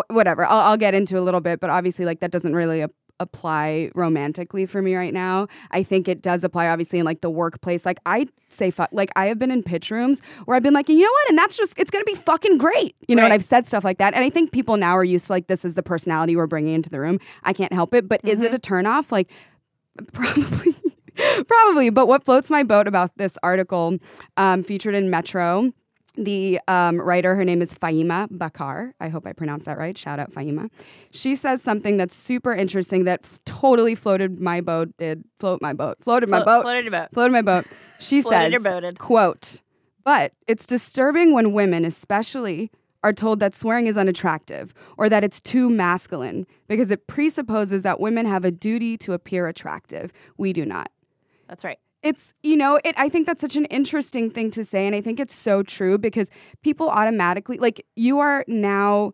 whatever, 0.09 0.47
I'll, 0.47 0.61
I'll 0.61 0.77
get 0.77 0.95
into 0.95 1.19
a 1.19 1.21
little 1.21 1.41
bit, 1.41 1.61
but 1.61 1.69
obviously, 1.69 2.05
like 2.05 2.21
that 2.21 2.31
doesn't 2.31 2.55
really 2.55 2.85
apply 3.21 3.91
romantically 3.95 4.67
for 4.67 4.83
me 4.83 4.95
right 4.95 5.15
now. 5.15 5.49
I 5.71 5.83
think 5.83 6.09
it 6.09 6.23
does 6.23 6.45
apply, 6.45 6.69
obviously, 6.69 6.99
in 6.99 7.05
like 7.05 7.21
the 7.21 7.31
workplace. 7.31 7.87
Like 7.87 7.99
I 8.07 8.27
say, 8.49 8.71
fuck, 8.71 8.91
like 8.93 9.11
I 9.17 9.27
have 9.27 9.39
been 9.39 9.51
in 9.51 9.63
pitch 9.63 9.91
rooms 9.91 10.21
where 10.45 10.57
I've 10.57 10.63
been 10.63 10.75
like, 10.75 10.89
you 10.89 10.99
know 10.99 11.11
what, 11.11 11.29
and 11.29 11.39
that's 11.39 11.57
just 11.57 11.79
it's 11.79 11.91
gonna 11.91 12.05
be 12.05 12.15
fucking 12.15 12.59
great, 12.59 12.95
you 13.09 13.17
know. 13.17 13.25
And 13.25 13.33
I've 13.33 13.45
said 13.45 13.67
stuff 13.67 13.85
like 13.85 13.99
that, 13.99 14.15
and 14.15 14.25
I 14.25 14.31
think 14.31 14.53
people 14.53 14.77
now 14.77 14.97
are 14.97 15.05
used 15.05 15.27
to 15.27 15.33
like 15.33 15.47
this 15.47 15.65
is 15.65 15.75
the 15.75 15.83
personality 15.83 16.37
we're 16.37 16.47
bringing 16.47 16.75
into 16.75 16.91
the 16.91 17.01
room. 17.01 17.19
I 17.45 17.53
can't 17.53 17.73
help 17.73 17.95
it, 17.95 18.09
but 18.09 18.21
is 18.25 18.43
it 18.43 18.55
a 18.55 18.59
turnoff? 18.59 19.11
Like 19.13 19.31
probably 20.13 20.77
probably 21.49 21.91
but 21.91 22.07
what 22.07 22.25
floats 22.25 22.51
my 22.51 22.63
boat 22.63 22.87
about 22.87 23.17
this 23.17 23.39
article 23.43 23.99
um, 24.37 24.63
featured 24.63 24.95
in 24.95 25.11
metro 25.11 25.73
the 26.17 26.59
um, 26.69 27.01
writer 27.01 27.35
her 27.35 27.45
name 27.45 27.61
is 27.63 27.75
faima 27.75 28.27
bakar 28.31 28.95
i 29.01 29.09
hope 29.09 29.27
i 29.27 29.33
pronounced 29.33 29.67
that 29.67 29.77
right 29.79 29.99
shout 29.99 30.19
out 30.19 30.33
faima 30.33 30.71
she 31.11 31.37
says 31.37 31.63
something 31.63 31.97
that's 31.97 32.15
super 32.15 32.55
interesting 32.55 33.05
that 33.05 33.21
f- 33.25 33.39
totally 33.45 33.95
floated 33.95 34.41
my 34.41 34.61
boat 34.61 34.89
did 34.99 35.25
float 35.39 35.61
my 35.61 35.73
boat 35.73 35.97
floated 36.03 36.29
my 36.29 36.39
Flo- 36.39 36.45
boat 36.59 36.63
floated 36.63 36.85
your 36.85 36.91
boat. 36.93 37.09
floated 37.13 37.33
my 37.33 37.43
boat 37.43 37.67
she 38.01 38.23
says 38.23 38.55
quote 38.99 39.61
but 40.05 40.33
it's 40.47 40.67
disturbing 40.67 41.33
when 41.33 41.53
women 41.53 41.85
especially 41.85 42.71
are 43.03 43.13
told 43.13 43.39
that 43.39 43.55
swearing 43.55 43.87
is 43.87 43.97
unattractive 43.97 44.75
or 44.97 45.09
that 45.09 45.23
it's 45.23 45.41
too 45.41 45.71
masculine 45.71 46.45
because 46.67 46.91
it 46.91 47.07
presupposes 47.07 47.83
that 47.85 48.01
women 48.01 48.27
have 48.27 48.45
a 48.45 48.51
duty 48.51 48.97
to 48.99 49.13
appear 49.13 49.47
attractive. 49.47 50.13
We 50.39 50.53
do 50.53 50.65
not. 50.65 50.91
That's 51.49 51.63
right. 51.63 51.79
It's, 52.07 52.33
you 52.43 52.57
know, 52.57 52.79
it 52.85 52.95
I 52.97 53.09
think 53.09 53.27
that's 53.27 53.41
such 53.41 53.57
an 53.57 53.65
interesting 53.67 54.31
thing 54.31 54.51
to 54.53 54.65
say 54.65 54.87
and 54.87 54.95
I 54.95 55.01
think 55.01 55.19
it's 55.19 55.35
so 55.35 55.63
true 55.63 55.99
because 55.99 56.31
people 56.63 56.89
automatically 56.89 57.59
like 57.59 57.85
you 57.97 58.21
are 58.21 58.45
now 58.47 59.13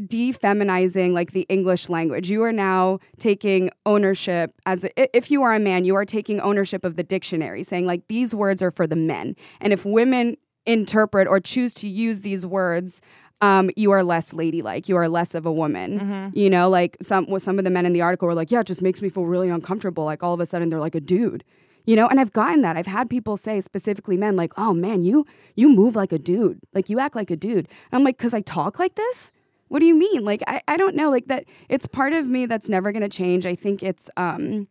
defeminizing 0.00 1.12
like 1.12 1.32
the 1.32 1.46
English 1.48 1.88
language. 1.88 2.30
You 2.30 2.44
are 2.44 2.52
now 2.52 3.00
taking 3.18 3.70
ownership 3.84 4.54
as 4.64 4.84
a, 4.84 5.16
if 5.16 5.30
you 5.30 5.42
are 5.42 5.54
a 5.54 5.58
man, 5.58 5.84
you 5.84 5.96
are 5.96 6.04
taking 6.04 6.40
ownership 6.40 6.84
of 6.84 6.94
the 6.94 7.02
dictionary, 7.02 7.64
saying 7.64 7.86
like 7.86 8.06
these 8.08 8.34
words 8.34 8.62
are 8.62 8.70
for 8.70 8.86
the 8.86 8.96
men. 8.96 9.34
And 9.60 9.72
if 9.72 9.84
women 9.84 10.36
interpret 10.66 11.26
or 11.26 11.40
choose 11.40 11.74
to 11.74 11.88
use 11.88 12.20
these 12.20 12.46
words, 12.46 13.00
um, 13.40 13.70
you 13.76 13.90
are 13.90 14.02
less 14.02 14.32
ladylike. 14.32 14.88
You 14.88 14.96
are 14.96 15.08
less 15.08 15.34
of 15.34 15.46
a 15.46 15.52
woman. 15.52 15.98
You 16.34 16.50
know, 16.50 16.68
like 16.68 16.96
some 17.02 17.26
some 17.38 17.58
of 17.58 17.64
the 17.64 17.70
men 17.70 17.86
in 17.86 17.92
the 17.92 18.00
article 18.02 18.26
were 18.28 18.34
like, 18.34 18.50
"Yeah, 18.50 18.60
it 18.60 18.66
just 18.66 18.82
makes 18.82 19.00
me 19.00 19.08
feel 19.08 19.26
really 19.26 19.48
uncomfortable." 19.48 20.04
Like 20.04 20.22
all 20.22 20.34
of 20.34 20.40
a 20.40 20.46
sudden 20.46 20.68
they're 20.70 20.80
like 20.80 20.96
a 20.96 21.00
dude. 21.00 21.44
You 21.88 21.96
know, 21.96 22.06
and 22.06 22.20
I've 22.20 22.34
gotten 22.34 22.60
that. 22.60 22.76
I've 22.76 22.86
had 22.86 23.08
people 23.08 23.38
say, 23.38 23.62
specifically 23.62 24.18
men, 24.18 24.36
like, 24.36 24.52
"Oh 24.58 24.74
man, 24.74 25.04
you 25.04 25.24
you 25.56 25.70
move 25.70 25.96
like 25.96 26.12
a 26.12 26.18
dude. 26.18 26.60
Like 26.74 26.90
you 26.90 27.00
act 27.00 27.16
like 27.16 27.30
a 27.30 27.36
dude." 27.36 27.66
And 27.66 27.92
I'm 27.92 28.04
like, 28.04 28.18
"Cause 28.18 28.34
I 28.34 28.42
talk 28.42 28.78
like 28.78 28.94
this." 28.94 29.32
What 29.68 29.78
do 29.78 29.86
you 29.86 29.94
mean? 29.94 30.22
Like 30.22 30.42
I, 30.46 30.60
I 30.68 30.76
don't 30.76 30.94
know. 30.94 31.10
Like 31.10 31.28
that 31.28 31.46
it's 31.70 31.86
part 31.86 32.12
of 32.12 32.26
me 32.26 32.44
that's 32.44 32.68
never 32.68 32.92
gonna 32.92 33.08
change. 33.08 33.46
I 33.46 33.54
think 33.54 33.82
it's 33.82 34.10
um 34.18 34.68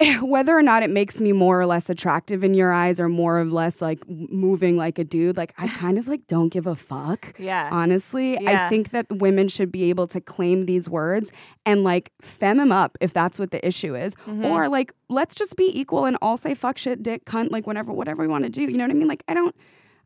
whether 0.22 0.56
or 0.56 0.62
not 0.62 0.82
it 0.82 0.90
makes 0.90 1.20
me 1.20 1.32
more 1.32 1.60
or 1.60 1.66
less 1.66 1.90
attractive 1.90 2.42
in 2.42 2.54
your 2.54 2.72
eyes 2.72 2.98
or 2.98 3.08
more 3.08 3.38
or 3.40 3.44
less 3.44 3.82
like 3.82 3.98
moving 4.08 4.76
like 4.76 4.98
a 4.98 5.04
dude, 5.04 5.36
like 5.36 5.52
I 5.58 5.68
kind 5.68 5.98
of 5.98 6.08
like 6.08 6.26
don't 6.26 6.48
give 6.48 6.66
a 6.66 6.74
fuck. 6.74 7.34
Yeah. 7.40 7.68
Honestly, 7.72 8.36
I 8.46 8.68
think 8.68 8.90
that 8.90 9.06
women 9.10 9.48
should 9.48 9.72
be 9.72 9.84
able 9.90 10.06
to 10.08 10.20
claim 10.20 10.66
these 10.66 10.88
words 10.88 11.32
and 11.66 11.82
like 11.84 12.12
fem 12.20 12.58
them 12.58 12.70
up 12.72 12.96
if 13.00 13.12
that's 13.12 13.38
what 13.38 13.50
the 13.50 13.66
issue 13.66 13.94
is. 13.94 14.14
Mm-hmm. 14.26 14.44
Or 14.46 14.68
like 14.68 14.92
let's 15.08 15.34
just 15.34 15.56
be 15.56 15.70
equal 15.78 16.04
and 16.04 16.16
all 16.22 16.36
say 16.36 16.54
fuck 16.54 16.78
shit, 16.78 17.02
dick, 17.02 17.24
cunt, 17.24 17.50
like 17.50 17.66
whatever, 17.66 17.92
whatever 17.92 18.22
we 18.22 18.28
want 18.28 18.44
to 18.44 18.50
do. 18.50 18.62
You 18.62 18.76
know 18.78 18.84
what 18.84 18.90
I 18.90 18.94
mean? 18.94 19.08
Like 19.08 19.22
I 19.28 19.34
don't 19.34 19.54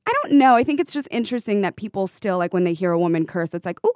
I 0.06 0.12
don't 0.22 0.32
know. 0.34 0.54
I 0.54 0.64
think 0.64 0.80
it's 0.80 0.92
just 0.92 1.08
interesting 1.10 1.62
that 1.62 1.76
people 1.76 2.06
still 2.06 2.38
like 2.38 2.52
when 2.52 2.64
they 2.64 2.72
hear 2.74 2.90
a 2.92 2.98
woman 2.98 3.26
curse, 3.26 3.54
it's 3.54 3.64
like, 3.66 3.78
ooh, 3.86 3.92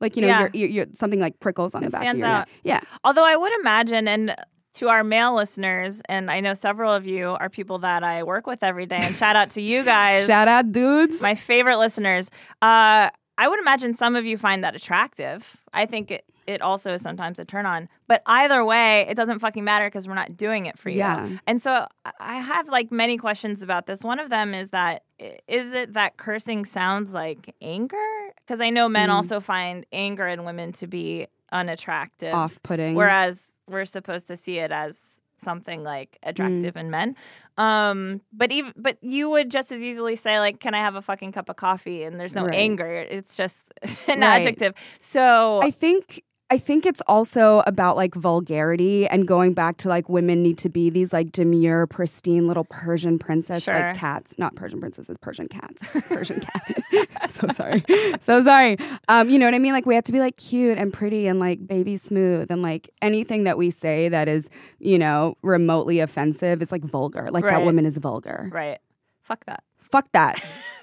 like 0.00 0.16
you 0.16 0.22
know, 0.22 0.28
Yeah. 0.28 0.40
you're, 0.40 0.50
you're, 0.54 0.68
you're 0.68 0.86
something 0.92 1.20
like 1.20 1.38
prickles 1.40 1.74
on 1.74 1.84
the 1.84 1.90
back 1.90 2.06
of 2.12 2.18
your 2.18 2.26
out. 2.26 2.38
neck. 2.40 2.48
Yeah, 2.64 2.80
Although 3.04 3.24
I 3.24 3.36
would 3.36 3.52
imagine, 3.60 4.08
and 4.08 4.34
to 4.74 4.88
our 4.88 5.04
male 5.04 5.34
listeners, 5.34 6.02
and 6.08 6.30
I 6.30 6.40
know 6.40 6.54
several 6.54 6.92
of 6.92 7.06
you 7.06 7.30
are 7.40 7.48
people 7.48 7.78
that 7.80 8.02
I 8.02 8.22
work 8.22 8.46
with 8.46 8.62
every 8.62 8.86
day, 8.86 8.98
and 9.00 9.16
shout 9.16 9.36
out 9.36 9.50
to 9.52 9.60
you 9.62 9.82
guys. 9.96 10.26
shout 10.26 10.48
out, 10.48 10.72
dudes. 10.72 11.20
my 11.20 11.34
favorite 11.34 11.78
listeners. 11.78 12.30
Uh, 12.62 13.10
I 13.36 13.48
would 13.48 13.58
imagine 13.58 13.94
some 13.94 14.14
of 14.16 14.24
you 14.24 14.38
find 14.38 14.62
that 14.62 14.76
attractive. 14.76 15.56
I 15.72 15.86
think 15.86 16.10
it, 16.12 16.24
it 16.46 16.62
also 16.62 16.92
is 16.92 17.02
sometimes 17.02 17.40
a 17.40 17.44
turn 17.44 17.66
on. 17.66 17.88
But 18.06 18.22
either 18.26 18.64
way, 18.64 19.06
it 19.08 19.14
doesn't 19.16 19.40
fucking 19.40 19.64
matter 19.64 19.86
because 19.86 20.06
we're 20.06 20.14
not 20.14 20.36
doing 20.36 20.66
it 20.66 20.78
for 20.78 20.88
you. 20.88 20.98
Yeah. 20.98 21.28
And 21.46 21.60
so 21.60 21.86
I- 22.20 22.34
have 22.36 22.68
like 22.68 22.92
many 22.92 23.16
questions 23.16 23.60
about 23.62 23.86
this. 23.86 24.04
One 24.04 24.20
of 24.20 24.30
them 24.30 24.54
is 24.54 24.70
that 24.70 25.02
is 25.48 25.72
it 25.72 25.94
that 25.94 26.16
cursing 26.16 26.64
sounds 26.64 27.12
like 27.14 27.54
anger? 27.62 27.96
Because 28.38 28.60
I 28.60 28.70
know 28.70 28.88
men 28.88 29.08
Mm. 29.08 29.14
also 29.14 29.40
find 29.40 29.84
anger 29.92 30.28
in 30.28 30.44
women 30.44 30.72
to 30.74 30.86
be 30.86 31.26
unattractive. 31.50 32.34
Off-putting. 32.34 32.94
Whereas 32.94 33.52
we're 33.68 33.84
supposed 33.84 34.26
to 34.28 34.36
see 34.36 34.58
it 34.58 34.70
as 34.72 35.20
something 35.42 35.82
like 35.82 36.18
Mm. 36.24 36.28
attractive 36.30 36.76
in 36.76 36.90
men. 36.90 37.16
Um, 37.58 38.20
but 38.32 38.50
even 38.52 38.72
but 38.76 38.98
you 39.02 39.28
would 39.30 39.50
just 39.50 39.70
as 39.72 39.82
easily 39.82 40.16
say 40.16 40.38
like, 40.38 40.60
"Can 40.60 40.74
I 40.74 40.78
have 40.80 40.94
a 40.94 41.02
fucking 41.02 41.32
cup 41.32 41.48
of 41.48 41.56
coffee?" 41.56 42.02
And 42.04 42.18
there's 42.18 42.34
no 42.34 42.44
Right. 42.46 42.54
anger. 42.54 42.90
It's 43.10 43.34
just 43.34 43.62
an 44.08 44.20
Right. 44.20 44.40
adjective. 44.40 44.74
So 44.98 45.60
I 45.62 45.70
think 45.70 46.22
I 46.54 46.58
think 46.58 46.86
it's 46.86 47.00
also 47.08 47.64
about 47.66 47.96
like 47.96 48.14
vulgarity 48.14 49.08
and 49.08 49.26
going 49.26 49.54
back 49.54 49.76
to 49.78 49.88
like 49.88 50.08
women 50.08 50.40
need 50.40 50.56
to 50.58 50.68
be 50.68 50.88
these 50.88 51.12
like 51.12 51.32
demure, 51.32 51.88
pristine 51.88 52.46
little 52.46 52.62
Persian 52.62 53.18
princess 53.18 53.64
Sure. 53.64 53.74
like 53.74 53.96
cats, 53.96 54.34
not 54.38 54.54
Persian 54.54 54.78
princesses, 54.78 55.16
Persian 55.18 55.48
cats, 55.48 55.84
Persian 56.06 56.38
cat. 56.40 56.78
so 57.28 57.48
sorry, 57.48 57.82
so 58.20 58.40
sorry. 58.40 58.76
Um, 59.08 59.28
you 59.30 59.38
know 59.40 59.46
what 59.46 59.54
I 59.54 59.58
mean? 59.58 59.72
Like 59.72 59.84
we 59.84 59.96
have 59.96 60.04
to 60.04 60.12
be 60.12 60.20
like 60.20 60.36
cute 60.36 60.78
and 60.78 60.92
pretty 60.92 61.26
and 61.26 61.40
like 61.40 61.66
baby 61.66 61.96
smooth 61.96 62.48
and 62.52 62.62
like 62.62 62.88
anything 63.02 63.42
that 63.44 63.58
we 63.58 63.72
say 63.72 64.08
that 64.08 64.28
is 64.28 64.48
you 64.78 64.96
know 64.96 65.36
remotely 65.42 65.98
offensive 65.98 66.62
is 66.62 66.70
like 66.70 66.84
vulgar. 66.84 67.30
Like 67.32 67.42
that 67.44 67.64
woman 67.64 67.84
is 67.84 67.96
vulgar. 67.96 68.48
right. 68.52 68.78
Fuck 69.22 69.44
that. 69.46 69.64
Fuck 69.80 70.06
that. 70.12 70.40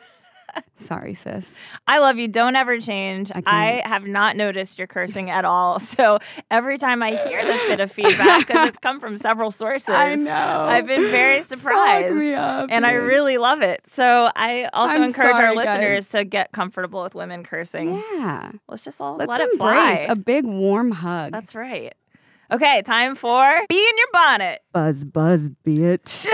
sorry, 0.75 1.13
sis. 1.13 1.53
I 1.87 1.99
love 1.99 2.17
you. 2.17 2.27
Don't 2.27 2.55
ever 2.55 2.79
change. 2.79 3.31
I 3.33 3.41
I, 3.45 3.87
have 3.87 4.05
not 4.05 4.35
noticed 4.35 4.77
your 4.77 4.87
cursing 4.87 5.29
at 5.29 5.45
all. 5.45 5.79
So 5.91 6.19
every 6.49 6.77
time 6.77 7.03
I 7.03 7.09
hear 7.11 7.43
this 7.43 7.61
bit 7.67 7.79
of 7.81 7.91
feedback, 7.91 8.47
because 8.47 8.69
it's 8.69 8.79
come 8.79 8.99
from 8.99 9.17
several 9.17 9.51
sources, 9.51 9.89
I 9.89 10.15
know. 10.15 10.31
I've 10.33 10.87
been 10.87 11.11
very 11.11 11.41
surprised, 11.43 12.33
up, 12.33 12.69
and 12.71 12.85
I 12.85 12.93
really 12.93 13.37
love 13.37 13.61
it. 13.61 13.81
So 13.87 14.31
I 14.35 14.69
also 14.73 14.95
I'm 14.95 15.03
encourage 15.03 15.37
our 15.37 15.53
listeners 15.53 16.05
guys. 16.05 16.19
to 16.19 16.23
get 16.23 16.51
comfortable 16.53 17.03
with 17.03 17.13
women 17.13 17.43
cursing. 17.43 18.01
Yeah. 18.13 18.51
Let's 18.69 18.81
just 18.81 19.01
all 19.01 19.17
Let's 19.17 19.29
let 19.29 19.41
it 19.41 19.57
fly. 19.57 20.05
a 20.07 20.15
big 20.15 20.45
warm 20.45 20.91
hug. 20.91 21.33
That's 21.33 21.55
right. 21.55 21.93
Okay, 22.51 22.81
time 22.83 23.15
for 23.15 23.61
be 23.69 23.77
in 23.77 23.97
your 23.97 24.07
bonnet. 24.13 24.61
buzz 24.71 25.03
buzz 25.03 25.49
bitch. 25.65 26.27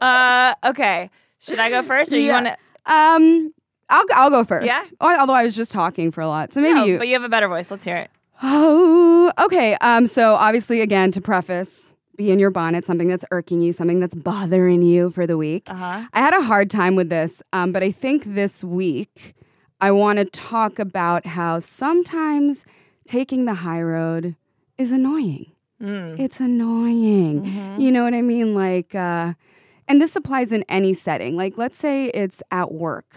Uh, 0.00 0.54
okay, 0.64 1.10
should 1.46 1.58
I 1.58 1.70
go 1.70 1.82
first, 1.82 2.12
or 2.12 2.18
you 2.18 2.32
want 2.32 2.46
to? 2.46 2.56
um 2.92 3.52
I'll 3.88 4.04
I'll 4.14 4.30
go 4.30 4.44
first. 4.44 4.66
Yeah? 4.66 4.82
Although 5.00 5.32
I 5.32 5.44
was 5.44 5.54
just 5.54 5.72
talking 5.72 6.10
for 6.10 6.20
a 6.20 6.28
lot. 6.28 6.52
So 6.52 6.60
maybe 6.60 6.80
you 6.80 6.98
But 6.98 7.08
you 7.08 7.14
have 7.14 7.24
a 7.24 7.28
better 7.28 7.48
voice. 7.48 7.70
Let's 7.70 7.84
hear 7.84 7.96
it. 7.96 8.10
Oh, 8.42 9.32
okay. 9.38 9.76
Um 9.80 10.06
so 10.06 10.34
obviously 10.34 10.80
again 10.80 11.10
to 11.12 11.20
preface 11.20 11.94
be 12.16 12.30
in 12.30 12.38
your 12.38 12.50
bonnet, 12.50 12.86
something 12.86 13.08
that's 13.08 13.24
irking 13.30 13.60
you, 13.60 13.72
something 13.72 14.00
that's 14.00 14.14
bothering 14.14 14.82
you 14.82 15.10
for 15.10 15.26
the 15.26 15.36
week. 15.36 15.64
Uh 15.70 15.74
huh. 15.74 16.06
I 16.12 16.20
had 16.20 16.34
a 16.34 16.40
hard 16.42 16.70
time 16.70 16.96
with 16.96 17.10
this, 17.10 17.42
um, 17.52 17.72
but 17.72 17.82
I 17.82 17.92
think 17.92 18.24
this 18.34 18.64
week 18.64 19.34
I 19.80 19.90
want 19.90 20.18
to 20.18 20.24
talk 20.24 20.78
about 20.78 21.26
how 21.26 21.58
sometimes 21.58 22.64
taking 23.06 23.44
the 23.44 23.54
high 23.54 23.82
road 23.82 24.34
is 24.78 24.92
annoying. 24.92 25.52
Mm. 25.82 26.18
It's 26.18 26.40
annoying. 26.40 27.44
Mm-hmm. 27.44 27.80
You 27.80 27.92
know 27.92 28.04
what 28.04 28.14
I 28.14 28.22
mean? 28.22 28.54
Like, 28.54 28.94
uh, 28.94 29.34
and 29.88 30.00
this 30.00 30.16
applies 30.16 30.52
in 30.52 30.64
any 30.68 30.92
setting. 30.94 31.36
Like, 31.36 31.56
let's 31.56 31.78
say 31.78 32.06
it's 32.06 32.42
at 32.50 32.72
work 32.72 33.14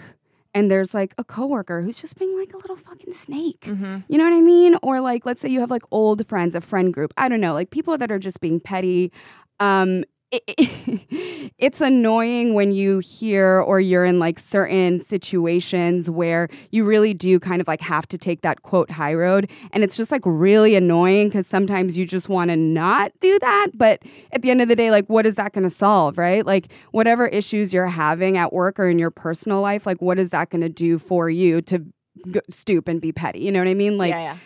and 0.53 0.69
there's 0.71 0.93
like 0.93 1.13
a 1.17 1.23
coworker 1.23 1.81
who's 1.81 1.99
just 2.01 2.17
being 2.17 2.38
like 2.38 2.53
a 2.53 2.57
little 2.57 2.75
fucking 2.75 3.13
snake. 3.13 3.61
Mhm. 3.61 4.03
You 4.07 4.17
know 4.17 4.23
what 4.23 4.33
I 4.33 4.41
mean? 4.41 4.75
Or 4.81 4.99
like 4.99 5.25
let's 5.25 5.41
say 5.41 5.49
you 5.49 5.59
have 5.59 5.69
like 5.71 5.83
old 5.91 6.25
friends, 6.25 6.55
a 6.55 6.61
friend 6.61 6.93
group. 6.93 7.13
I 7.17 7.29
don't 7.29 7.39
know, 7.41 7.53
like 7.53 7.69
people 7.69 7.97
that 7.97 8.11
are 8.11 8.19
just 8.19 8.39
being 8.41 8.59
petty. 8.59 9.11
Um 9.59 10.03
it, 10.31 10.43
it- 10.48 11.51
it's 11.57 11.81
annoying 11.81 12.53
when 12.53 12.71
you 12.71 13.00
hear 13.00 13.59
or 13.59 13.79
you're 13.81 14.05
in 14.05 14.17
like 14.19 14.39
certain 14.39 15.01
situations 15.01 16.09
where 16.09 16.48
you 16.71 16.86
really 16.86 17.13
do 17.13 17.39
kind 17.39 17.59
of 17.62 17.67
like 17.67 17.81
have 17.81 18.07
to 18.07 18.17
take 18.17 18.41
that 18.41 18.62
quote 18.62 18.89
high 18.91 19.13
road. 19.13 19.50
And 19.71 19.83
it's 19.83 19.98
just 19.98 20.12
like 20.12 20.21
really 20.25 20.75
annoying 20.75 21.27
because 21.27 21.48
sometimes 21.48 21.98
you 21.98 22.05
just 22.05 22.29
want 22.29 22.50
to 22.50 22.55
not 22.55 23.12
do 23.19 23.38
that. 23.39 23.67
But 23.74 24.03
at 24.31 24.41
the 24.41 24.51
end 24.51 24.62
of 24.62 24.67
the 24.69 24.75
day 24.75 24.91
like 24.91 25.07
what 25.07 25.25
is 25.25 25.36
that 25.36 25.53
going 25.53 25.63
to 25.63 25.69
solve 25.69 26.17
right? 26.17 26.45
Like 26.45 26.71
whatever 26.91 27.27
issues 27.27 27.74
you're 27.74 27.88
having 27.88 28.38
at 28.38 28.53
work 28.53 28.79
or 28.79 28.88
in 28.88 29.00
your 29.00 29.12
personal 29.12 29.62
life 29.62 29.86
like 29.86 30.01
what 30.01 30.17
is 30.19 30.29
that 30.31 30.50
going 30.50 30.62
to 30.62 30.69
do 30.69 30.98
for 30.98 31.29
you 31.29 31.62
to 31.63 31.83
stoop 32.50 32.88
and 32.88 33.01
be 33.01 33.12
petty? 33.12 33.39
You 33.39 33.51
know 33.51 33.59
what 33.59 33.67
i 33.67 33.74
mean? 33.74 33.98
Like 33.98 34.12
yeah, 34.12 34.19
yeah. 34.21 34.38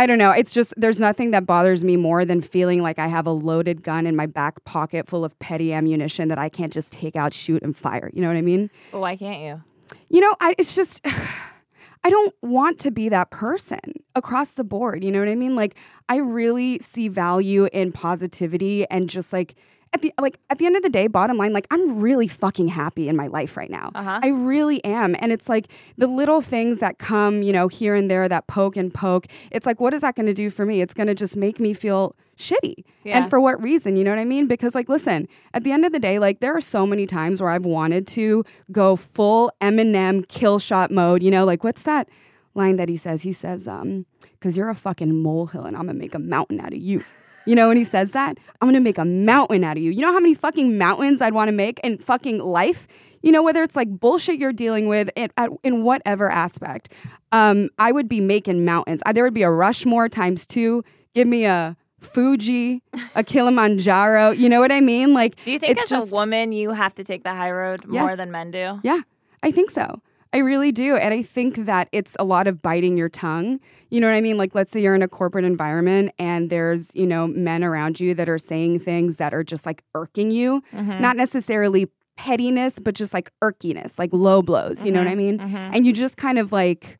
I 0.00 0.06
don't 0.06 0.16
know. 0.16 0.30
It's 0.30 0.50
just 0.50 0.72
there's 0.78 0.98
nothing 0.98 1.32
that 1.32 1.44
bothers 1.44 1.84
me 1.84 1.94
more 1.98 2.24
than 2.24 2.40
feeling 2.40 2.82
like 2.82 2.98
I 2.98 3.06
have 3.06 3.26
a 3.26 3.32
loaded 3.32 3.82
gun 3.82 4.06
in 4.06 4.16
my 4.16 4.24
back 4.24 4.64
pocket 4.64 5.06
full 5.06 5.26
of 5.26 5.38
petty 5.40 5.74
ammunition 5.74 6.28
that 6.28 6.38
I 6.38 6.48
can't 6.48 6.72
just 6.72 6.90
take 6.90 7.16
out, 7.16 7.34
shoot, 7.34 7.62
and 7.62 7.76
fire. 7.76 8.10
You 8.14 8.22
know 8.22 8.28
what 8.28 8.38
I 8.38 8.40
mean? 8.40 8.70
Why 8.92 9.14
can't 9.14 9.42
you? 9.42 9.62
You 10.08 10.22
know, 10.22 10.34
I, 10.40 10.54
it's 10.56 10.74
just 10.74 11.06
I 12.02 12.08
don't 12.08 12.34
want 12.40 12.78
to 12.78 12.90
be 12.90 13.10
that 13.10 13.30
person 13.30 13.80
across 14.14 14.52
the 14.52 14.64
board. 14.64 15.04
You 15.04 15.12
know 15.12 15.18
what 15.18 15.28
I 15.28 15.34
mean? 15.34 15.54
Like 15.54 15.74
I 16.08 16.16
really 16.16 16.78
see 16.78 17.08
value 17.08 17.68
in 17.70 17.92
positivity 17.92 18.88
and 18.88 19.10
just 19.10 19.34
like 19.34 19.54
at 19.92 20.02
the 20.02 20.12
like 20.20 20.38
at 20.48 20.58
the 20.58 20.66
end 20.66 20.76
of 20.76 20.82
the 20.82 20.88
day, 20.88 21.06
bottom 21.06 21.36
line, 21.36 21.52
like 21.52 21.66
I'm 21.70 22.00
really 22.00 22.28
fucking 22.28 22.68
happy 22.68 23.08
in 23.08 23.16
my 23.16 23.26
life 23.26 23.56
right 23.56 23.70
now. 23.70 23.90
Uh-huh. 23.94 24.20
I 24.22 24.28
really 24.28 24.82
am. 24.84 25.16
And 25.18 25.32
it's 25.32 25.48
like 25.48 25.68
the 25.96 26.06
little 26.06 26.40
things 26.40 26.78
that 26.78 26.98
come, 26.98 27.42
you 27.42 27.52
know, 27.52 27.68
here 27.68 27.94
and 27.94 28.10
there 28.10 28.28
that 28.28 28.46
poke 28.46 28.76
and 28.76 28.92
poke. 28.92 29.26
It's 29.50 29.66
like, 29.66 29.80
what 29.80 29.92
is 29.92 30.02
that 30.02 30.14
gonna 30.14 30.34
do 30.34 30.50
for 30.50 30.64
me? 30.64 30.80
It's 30.80 30.94
gonna 30.94 31.14
just 31.14 31.36
make 31.36 31.58
me 31.58 31.72
feel 31.72 32.14
shitty. 32.38 32.84
Yeah. 33.04 33.18
And 33.18 33.30
for 33.30 33.40
what 33.40 33.60
reason? 33.60 33.96
You 33.96 34.04
know 34.04 34.10
what 34.10 34.20
I 34.20 34.24
mean? 34.24 34.46
Because 34.46 34.74
like 34.74 34.88
listen, 34.88 35.28
at 35.54 35.64
the 35.64 35.72
end 35.72 35.84
of 35.84 35.92
the 35.92 36.00
day, 36.00 36.18
like 36.18 36.40
there 36.40 36.56
are 36.56 36.60
so 36.60 36.86
many 36.86 37.06
times 37.06 37.40
where 37.40 37.50
I've 37.50 37.64
wanted 37.66 38.06
to 38.08 38.44
go 38.70 38.96
full 38.96 39.52
Eminem 39.60 40.26
kill 40.28 40.58
shot 40.58 40.90
mode, 40.90 41.22
you 41.22 41.30
know, 41.30 41.44
like 41.44 41.64
what's 41.64 41.82
that 41.82 42.08
line 42.54 42.76
that 42.76 42.88
he 42.88 42.96
says? 42.96 43.22
He 43.22 43.32
says, 43.32 43.66
um, 43.66 44.06
because 44.32 44.56
you're 44.56 44.68
a 44.68 44.74
fucking 44.74 45.20
molehill 45.20 45.64
and 45.64 45.76
I'm 45.76 45.86
gonna 45.86 45.98
make 45.98 46.14
a 46.14 46.20
mountain 46.20 46.60
out 46.60 46.72
of 46.72 46.78
you. 46.78 47.04
You 47.50 47.56
know, 47.56 47.66
when 47.66 47.76
he 47.76 47.82
says 47.82 48.12
that, 48.12 48.38
I'm 48.60 48.68
gonna 48.68 48.78
make 48.80 48.96
a 48.96 49.04
mountain 49.04 49.64
out 49.64 49.76
of 49.76 49.82
you. 49.82 49.90
You 49.90 50.02
know 50.02 50.12
how 50.12 50.20
many 50.20 50.34
fucking 50.36 50.78
mountains 50.78 51.20
I'd 51.20 51.34
wanna 51.34 51.50
make 51.50 51.80
in 51.80 51.98
fucking 51.98 52.38
life? 52.38 52.86
You 53.22 53.32
know, 53.32 53.42
whether 53.42 53.64
it's 53.64 53.74
like 53.74 53.88
bullshit 53.90 54.38
you're 54.38 54.52
dealing 54.52 54.86
with 54.86 55.10
in, 55.16 55.30
at, 55.36 55.50
in 55.64 55.82
whatever 55.82 56.30
aspect, 56.30 56.90
um, 57.32 57.68
I 57.76 57.90
would 57.90 58.08
be 58.08 58.20
making 58.20 58.64
mountains. 58.64 59.02
Uh, 59.04 59.12
There 59.12 59.24
would 59.24 59.34
be 59.34 59.42
a 59.42 59.50
Rushmore 59.50 60.08
times 60.08 60.46
two. 60.46 60.84
Give 61.12 61.26
me 61.26 61.44
a 61.44 61.76
Fuji, 61.98 62.82
a 63.16 63.24
Kilimanjaro. 63.24 64.30
You 64.30 64.48
know 64.48 64.60
what 64.60 64.70
I 64.70 64.80
mean? 64.80 65.12
Like, 65.12 65.34
Do 65.42 65.50
you 65.50 65.58
think 65.58 65.72
it's 65.72 65.90
as 65.90 65.98
just, 66.04 66.12
a 66.12 66.14
woman 66.14 66.52
you 66.52 66.70
have 66.70 66.94
to 66.94 67.04
take 67.04 67.24
the 67.24 67.34
high 67.34 67.50
road 67.50 67.84
more 67.84 68.10
Yes. 68.10 68.16
than 68.16 68.30
men 68.30 68.52
do? 68.52 68.78
Yeah, 68.84 69.00
I 69.42 69.50
think 69.50 69.72
so. 69.72 70.00
I 70.32 70.38
really 70.38 70.70
do. 70.70 70.96
And 70.96 71.12
I 71.12 71.22
think 71.22 71.56
that 71.66 71.88
it's 71.90 72.14
a 72.20 72.24
lot 72.24 72.46
of 72.46 72.62
biting 72.62 72.96
your 72.96 73.08
tongue. 73.08 73.58
You 73.90 74.00
know 74.00 74.06
what 74.08 74.14
I 74.14 74.20
mean? 74.20 74.36
Like, 74.36 74.54
let's 74.54 74.70
say 74.70 74.80
you're 74.80 74.94
in 74.94 75.02
a 75.02 75.08
corporate 75.08 75.44
environment 75.44 76.12
and 76.18 76.50
there's, 76.50 76.94
you 76.94 77.06
know, 77.06 77.26
men 77.26 77.64
around 77.64 77.98
you 77.98 78.14
that 78.14 78.28
are 78.28 78.38
saying 78.38 78.78
things 78.80 79.16
that 79.18 79.34
are 79.34 79.42
just 79.42 79.66
like 79.66 79.82
irking 79.94 80.30
you, 80.30 80.62
Mm-hmm. 80.72 81.00
not 81.00 81.16
necessarily 81.16 81.88
pettiness, 82.16 82.78
but 82.78 82.94
just 82.94 83.12
like 83.12 83.30
irkiness, 83.42 83.98
like 83.98 84.10
low 84.12 84.40
blows. 84.42 84.84
You 84.84 84.92
know 84.92 85.00
what 85.00 85.08
I 85.08 85.14
mean? 85.16 85.38
Mhm. 85.38 85.70
And 85.74 85.84
you 85.86 85.92
just 85.92 86.16
kind 86.16 86.38
of 86.38 86.52
like, 86.52 86.98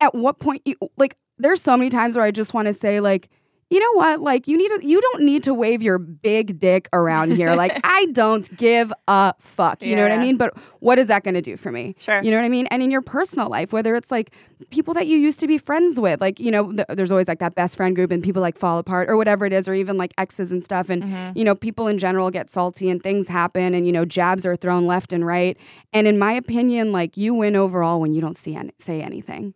at 0.00 0.14
what 0.14 0.38
point, 0.40 0.62
you, 0.64 0.74
like, 0.96 1.16
there's 1.38 1.62
so 1.62 1.76
many 1.76 1.90
times 1.90 2.16
where 2.16 2.24
I 2.24 2.30
just 2.30 2.52
want 2.54 2.66
to 2.66 2.74
say, 2.74 2.98
like, 3.00 3.28
you 3.68 3.80
know 3.80 3.92
what? 3.94 4.20
Like 4.20 4.46
you 4.46 4.56
need 4.56 4.68
to, 4.68 4.86
you 4.86 5.00
don't 5.00 5.22
need 5.22 5.42
to 5.44 5.52
wave 5.54 5.82
your 5.82 5.98
big 5.98 6.60
dick 6.60 6.88
around 6.92 7.32
here. 7.32 7.54
Like 7.56 7.78
I 7.84 8.06
don't 8.12 8.56
give 8.56 8.92
a 9.08 9.34
fuck. 9.40 9.82
You 9.82 9.96
know 9.96 10.02
what 10.02 10.12
I 10.12 10.18
mean? 10.18 10.36
But 10.36 10.56
what 10.80 10.98
is 11.00 11.08
that 11.08 11.24
going 11.24 11.34
to 11.34 11.42
do 11.42 11.56
for 11.56 11.72
me? 11.72 11.96
Sure. 11.98 12.22
You 12.22 12.30
know 12.30 12.36
what 12.36 12.44
I 12.44 12.48
mean? 12.48 12.66
And 12.68 12.80
in 12.80 12.92
your 12.92 13.02
personal 13.02 13.48
life, 13.48 13.72
whether 13.72 13.96
it's 13.96 14.12
like 14.12 14.30
people 14.70 14.94
that 14.94 15.08
you 15.08 15.18
used 15.18 15.40
to 15.40 15.48
be 15.48 15.58
friends 15.58 15.98
with, 15.98 16.20
like 16.20 16.38
you 16.38 16.52
know, 16.52 16.70
th- 16.72 16.86
there's 16.90 17.10
always 17.10 17.26
like 17.26 17.40
that 17.40 17.56
best 17.56 17.76
friend 17.76 17.96
group, 17.96 18.12
and 18.12 18.22
people 18.22 18.40
like 18.40 18.56
fall 18.56 18.78
apart 18.78 19.10
or 19.10 19.16
whatever 19.16 19.44
it 19.46 19.52
is, 19.52 19.66
or 19.68 19.74
even 19.74 19.96
like 19.96 20.14
exes 20.16 20.52
and 20.52 20.62
stuff. 20.62 20.88
And 20.88 21.02
Mm-hmm. 21.02 21.36
you 21.38 21.44
know, 21.44 21.54
people 21.56 21.88
in 21.88 21.98
general 21.98 22.30
get 22.30 22.48
salty 22.50 22.88
and 22.88 23.02
things 23.02 23.26
happen, 23.28 23.74
and 23.74 23.84
you 23.84 23.92
know, 23.92 24.04
jabs 24.04 24.46
are 24.46 24.54
thrown 24.56 24.86
left 24.86 25.12
and 25.12 25.26
right. 25.26 25.56
And 25.92 26.06
in 26.06 26.18
my 26.18 26.32
opinion, 26.32 26.92
like 26.92 27.16
you 27.16 27.34
win 27.34 27.56
overall 27.56 28.00
when 28.00 28.12
you 28.14 28.20
don't 28.20 28.38
see 28.38 28.54
any- 28.54 28.72
say 28.78 29.02
anything. 29.02 29.54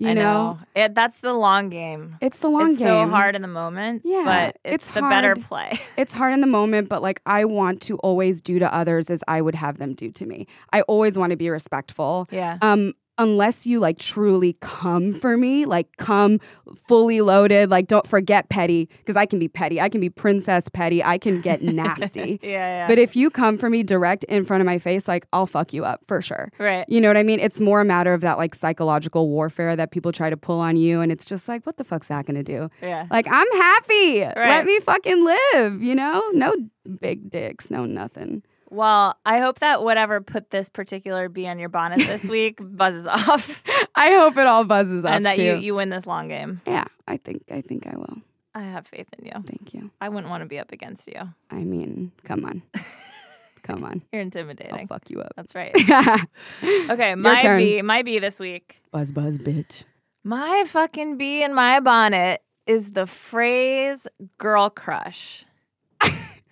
You 0.00 0.08
I 0.08 0.14
know? 0.14 0.22
know. 0.22 0.58
It, 0.74 0.94
that's 0.94 1.18
the 1.18 1.34
long 1.34 1.68
game. 1.68 2.16
It's 2.22 2.38
the 2.38 2.48
long 2.48 2.68
game. 2.68 2.70
it's 2.70 2.78
game. 2.78 3.08
so 3.08 3.10
hard 3.10 3.36
in 3.36 3.42
the 3.42 3.48
moment, 3.48 4.00
Yeah, 4.02 4.22
but 4.24 4.58
it's, 4.64 4.86
it's 4.86 4.94
the 4.94 5.02
better 5.02 5.36
play. 5.36 5.78
It's 5.98 6.14
hard 6.14 6.32
in 6.32 6.40
the 6.40 6.46
moment, 6.46 6.88
but 6.88 7.02
like 7.02 7.20
I 7.26 7.44
want 7.44 7.82
to 7.82 7.96
always 7.98 8.40
do 8.40 8.58
to 8.58 8.74
others 8.74 9.10
as 9.10 9.22
I 9.28 9.42
would 9.42 9.54
have 9.54 9.76
them 9.76 9.92
do 9.94 10.10
to 10.12 10.24
me. 10.24 10.46
I 10.72 10.80
always 10.82 11.18
want 11.18 11.32
to 11.32 11.36
be 11.36 11.50
respectful. 11.50 12.26
Yeah. 12.30 12.56
Um, 12.62 12.94
unless 13.20 13.66
you 13.66 13.78
like 13.78 13.98
truly 13.98 14.56
come 14.60 15.12
for 15.12 15.36
me, 15.36 15.66
like 15.66 15.94
come 15.98 16.40
fully 16.88 17.20
loaded, 17.20 17.70
like 17.70 17.86
don't 17.86 18.06
forget 18.06 18.48
petty, 18.48 18.88
because 18.98 19.14
I 19.14 19.26
can 19.26 19.38
be 19.38 19.46
petty. 19.46 19.78
I 19.80 19.90
can 19.90 20.00
be 20.00 20.08
princess 20.08 20.68
petty. 20.70 21.04
I 21.04 21.18
can 21.18 21.40
get 21.42 21.62
nasty. 21.80 22.40
Yeah, 22.42 22.48
yeah. 22.48 22.88
But 22.88 22.98
if 22.98 23.14
you 23.14 23.28
come 23.30 23.58
for 23.58 23.68
me 23.68 23.82
direct 23.82 24.24
in 24.24 24.44
front 24.44 24.62
of 24.62 24.66
my 24.66 24.78
face, 24.78 25.06
like 25.06 25.26
I'll 25.34 25.46
fuck 25.46 25.72
you 25.74 25.84
up 25.84 26.00
for 26.08 26.22
sure. 26.22 26.50
right. 26.58 26.86
You 26.88 27.00
know 27.00 27.08
what 27.08 27.18
I 27.18 27.22
mean? 27.22 27.40
It's 27.40 27.60
more 27.60 27.82
a 27.82 27.84
matter 27.84 28.14
of 28.14 28.22
that 28.22 28.38
like 28.38 28.54
psychological 28.54 29.28
warfare 29.28 29.76
that 29.76 29.90
people 29.90 30.12
try 30.12 30.30
to 30.30 30.36
pull 30.36 30.58
on 30.58 30.78
you. 30.78 31.02
And 31.02 31.12
it's 31.12 31.26
just 31.26 31.46
like, 31.46 31.66
what 31.66 31.76
the 31.76 31.84
fuck's 31.84 32.08
that 32.08 32.24
gonna 32.26 32.42
do? 32.42 32.70
Yeah. 32.80 33.06
Like, 33.10 33.26
I'm 33.30 33.52
happy. 33.52 34.20
Right. 34.22 34.36
Let 34.36 34.64
me 34.64 34.80
fucking 34.80 35.24
live, 35.24 35.82
you 35.82 35.94
know? 35.94 36.26
No 36.32 36.54
big 37.00 37.30
dicks, 37.30 37.70
no 37.70 37.84
nothing. 37.84 38.42
Well, 38.70 39.16
I 39.26 39.38
hope 39.38 39.58
that 39.58 39.82
whatever 39.82 40.20
put 40.20 40.50
this 40.50 40.68
particular 40.68 41.28
bee 41.28 41.46
on 41.48 41.58
your 41.58 41.68
bonnet 41.68 41.98
this 41.98 42.24
week 42.28 42.58
buzzes 42.60 43.06
off, 43.06 43.62
I 43.94 44.12
hope 44.12 44.36
it 44.36 44.46
all 44.46 44.64
buzzes 44.64 45.04
off 45.04 45.10
and 45.12 45.26
that 45.26 45.34
too. 45.36 45.42
you 45.42 45.54
you 45.56 45.74
win 45.74 45.90
this 45.90 46.06
long 46.06 46.28
game. 46.28 46.60
yeah, 46.66 46.84
I 47.08 47.16
think 47.16 47.42
I 47.50 47.60
think 47.60 47.86
I 47.86 47.96
will. 47.96 48.18
I 48.54 48.62
have 48.62 48.86
faith 48.86 49.06
in 49.18 49.26
you. 49.26 49.32
Thank 49.32 49.74
you. 49.74 49.90
I 50.00 50.08
wouldn't 50.08 50.28
want 50.30 50.42
to 50.42 50.46
be 50.46 50.58
up 50.58 50.72
against 50.72 51.06
you. 51.08 51.20
I 51.50 51.62
mean, 51.64 52.10
come 52.24 52.44
on. 52.44 52.62
come 53.62 53.84
on. 53.84 54.02
You're 54.12 54.22
intimidating. 54.22 54.74
I'll 54.74 54.86
fuck 54.86 55.08
you 55.10 55.20
up. 55.20 55.32
That's 55.36 55.54
right. 55.54 55.74
Okay, 56.62 57.14
my 57.14 57.40
turn. 57.42 57.58
bee, 57.60 57.82
my 57.82 58.02
bee 58.02 58.18
this 58.18 58.38
week. 58.40 58.80
buzz 58.90 59.12
buzz 59.12 59.38
bitch. 59.38 59.84
My 60.24 60.64
fucking 60.66 61.16
bee 61.16 61.42
in 61.42 61.54
my 61.54 61.80
bonnet 61.80 62.42
is 62.66 62.90
the 62.90 63.06
phrase 63.06 64.06
"girl 64.38 64.68
crush." 64.70 65.44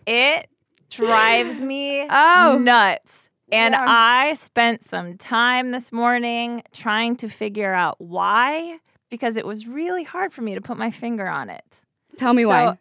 it 0.07 0.49
drives 0.91 1.61
me 1.63 2.07
Oh. 2.11 2.59
nuts. 2.61 3.31
And 3.51 3.73
Yeah. 3.73 3.85
I 3.89 4.35
spent 4.35 4.83
some 4.83 5.17
time 5.17 5.71
this 5.71 5.91
morning 5.93 6.63
trying 6.73 7.17
to 7.17 7.29
figure 7.29 7.73
out 7.73 7.97
why, 7.99 8.79
because 9.11 9.37
it 9.39 9.47
was 9.47 9.67
really 9.67 10.05
hard 10.05 10.33
for 10.33 10.43
me 10.43 10.55
to 10.55 10.61
put 10.61 10.77
my 10.77 10.91
finger 10.91 11.27
on 11.29 11.49
it. 11.49 11.81
Tell 12.17 12.35
me 12.35 12.43
So, 12.43 12.49
why. 12.49 12.79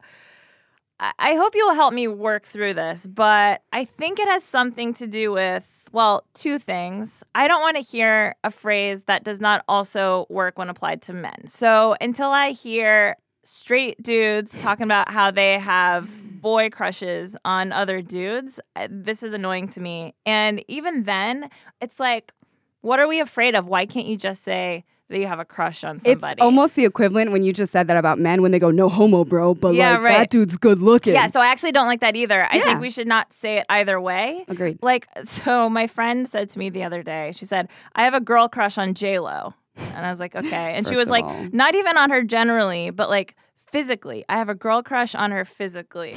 I- 1.00 1.12
I 1.20 1.36
hope 1.36 1.54
you'll 1.56 1.76
help 1.76 1.94
me 1.94 2.08
work 2.08 2.44
through 2.46 2.74
this, 2.74 3.06
but 3.08 3.62
I 3.72 3.86
think 3.86 4.20
it 4.20 4.28
has 4.28 4.44
something 4.44 4.94
to 4.96 5.06
do 5.08 5.32
with, 5.32 5.66
well, 5.92 6.24
two 6.34 6.58
things. 6.60 7.24
I 7.36 7.48
don't 7.48 7.62
want 7.62 7.78
to 7.78 7.84
hear 7.84 8.36
a 8.44 8.50
phrase 8.52 9.04
that 9.04 9.24
does 9.24 9.40
not 9.40 9.64
also 9.70 10.26
work 10.30 10.58
when 10.58 10.70
applied 10.70 11.02
to 11.04 11.14
men. 11.14 11.46
So 11.48 11.96
until 12.02 12.32
I 12.32 12.50
hear 12.50 13.16
straight 13.44 14.02
dudes 14.04 14.58
talking 14.58 14.84
about 14.84 15.10
how 15.12 15.30
they 15.32 15.60
have 15.60 16.10
boy 16.42 16.70
crushes 16.70 17.36
on 17.46 17.72
other 17.72 18.02
dudes, 18.02 18.60
uh, 18.76 18.88
this 18.90 19.24
is 19.24 19.34
annoying 19.34 19.68
to 19.70 19.80
me. 19.80 20.14
And 20.26 20.64
even 20.68 21.04
then, 21.04 21.50
it's 21.82 22.00
like, 22.00 22.34
what 22.82 23.00
are 23.00 23.08
we 23.08 23.20
afraid 23.20 23.56
of? 23.56 23.68
Why 23.68 23.86
can't 23.86 24.08
you 24.08 24.18
just 24.18 24.44
say 24.44 24.86
that 25.10 25.20
you 25.20 25.28
have 25.28 25.40
a 25.40 25.46
crush 25.46 25.84
on 25.84 26.00
somebody? 26.00 26.34
It's 26.34 26.42
almost 26.42 26.76
the 26.76 26.86
equivalent 26.86 27.32
when 27.32 27.44
you 27.44 27.52
just 27.54 27.72
said 27.72 27.88
that 27.88 27.98
about 27.98 28.20
men 28.20 28.42
when 28.42 28.52
they 28.52 28.60
go, 28.60 28.72
no 28.72 28.88
homo, 28.90 29.24
bro, 29.26 29.54
but 29.54 29.74
Yeah, 29.74 29.94
like 29.94 30.02
right. 30.02 30.18
that 30.20 30.30
dude's 30.30 30.58
good 30.58 30.80
looking. 30.80 31.14
Yeah, 31.14 31.28
so 31.28 31.40
I 31.42 31.48
actually 31.48 31.72
don't 31.72 31.88
like 31.88 32.02
that 32.02 32.16
either. 32.16 32.44
I 32.52 32.58
Yeah. 32.58 32.64
think 32.66 32.82
we 32.82 32.90
should 32.90 33.08
not 33.08 33.34
say 33.34 33.58
it 33.58 33.66
either 33.70 34.00
way. 34.00 34.46
Agreed. 34.48 34.80
Like, 34.82 35.08
so 35.24 35.70
my 35.70 35.88
friend 35.88 36.28
said 36.28 36.50
to 36.52 36.60
me 36.60 36.70
the 36.70 36.84
other 36.84 37.04
day, 37.04 37.34
she 37.36 37.46
said, 37.46 37.68
I 37.96 38.04
have 38.04 38.14
a 38.14 38.20
girl 38.22 38.48
crush 38.48 38.78
on 38.78 38.94
J 38.94 39.20
Lo. 39.20 39.54
And 39.78 40.06
I 40.06 40.10
was 40.10 40.20
like, 40.20 40.36
okay. 40.42 40.74
And 40.76 40.88
she 40.88 40.96
was 40.98 41.10
like, 41.10 41.24
all- 41.26 41.48
not 41.52 41.74
even 41.76 41.98
on 41.98 42.10
her 42.10 42.22
generally, 42.24 42.90
but 42.92 43.10
like 43.10 43.36
physically. 43.72 44.26
I 44.30 44.38
have 44.38 44.50
a 44.50 44.56
girl 44.56 44.84
crush 44.84 45.16
on 45.16 45.32
her 45.32 45.46
physically. 45.46 46.16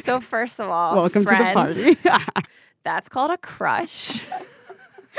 so 0.00 0.20
first 0.34 0.60
of 0.60 0.68
all, 0.68 0.96
Welcome 0.96 1.24
to 1.24 1.30
the 1.30 1.52
party. 1.52 1.98
that's 2.84 3.08
called 3.08 3.30
a 3.30 3.38
crush. 3.38 4.20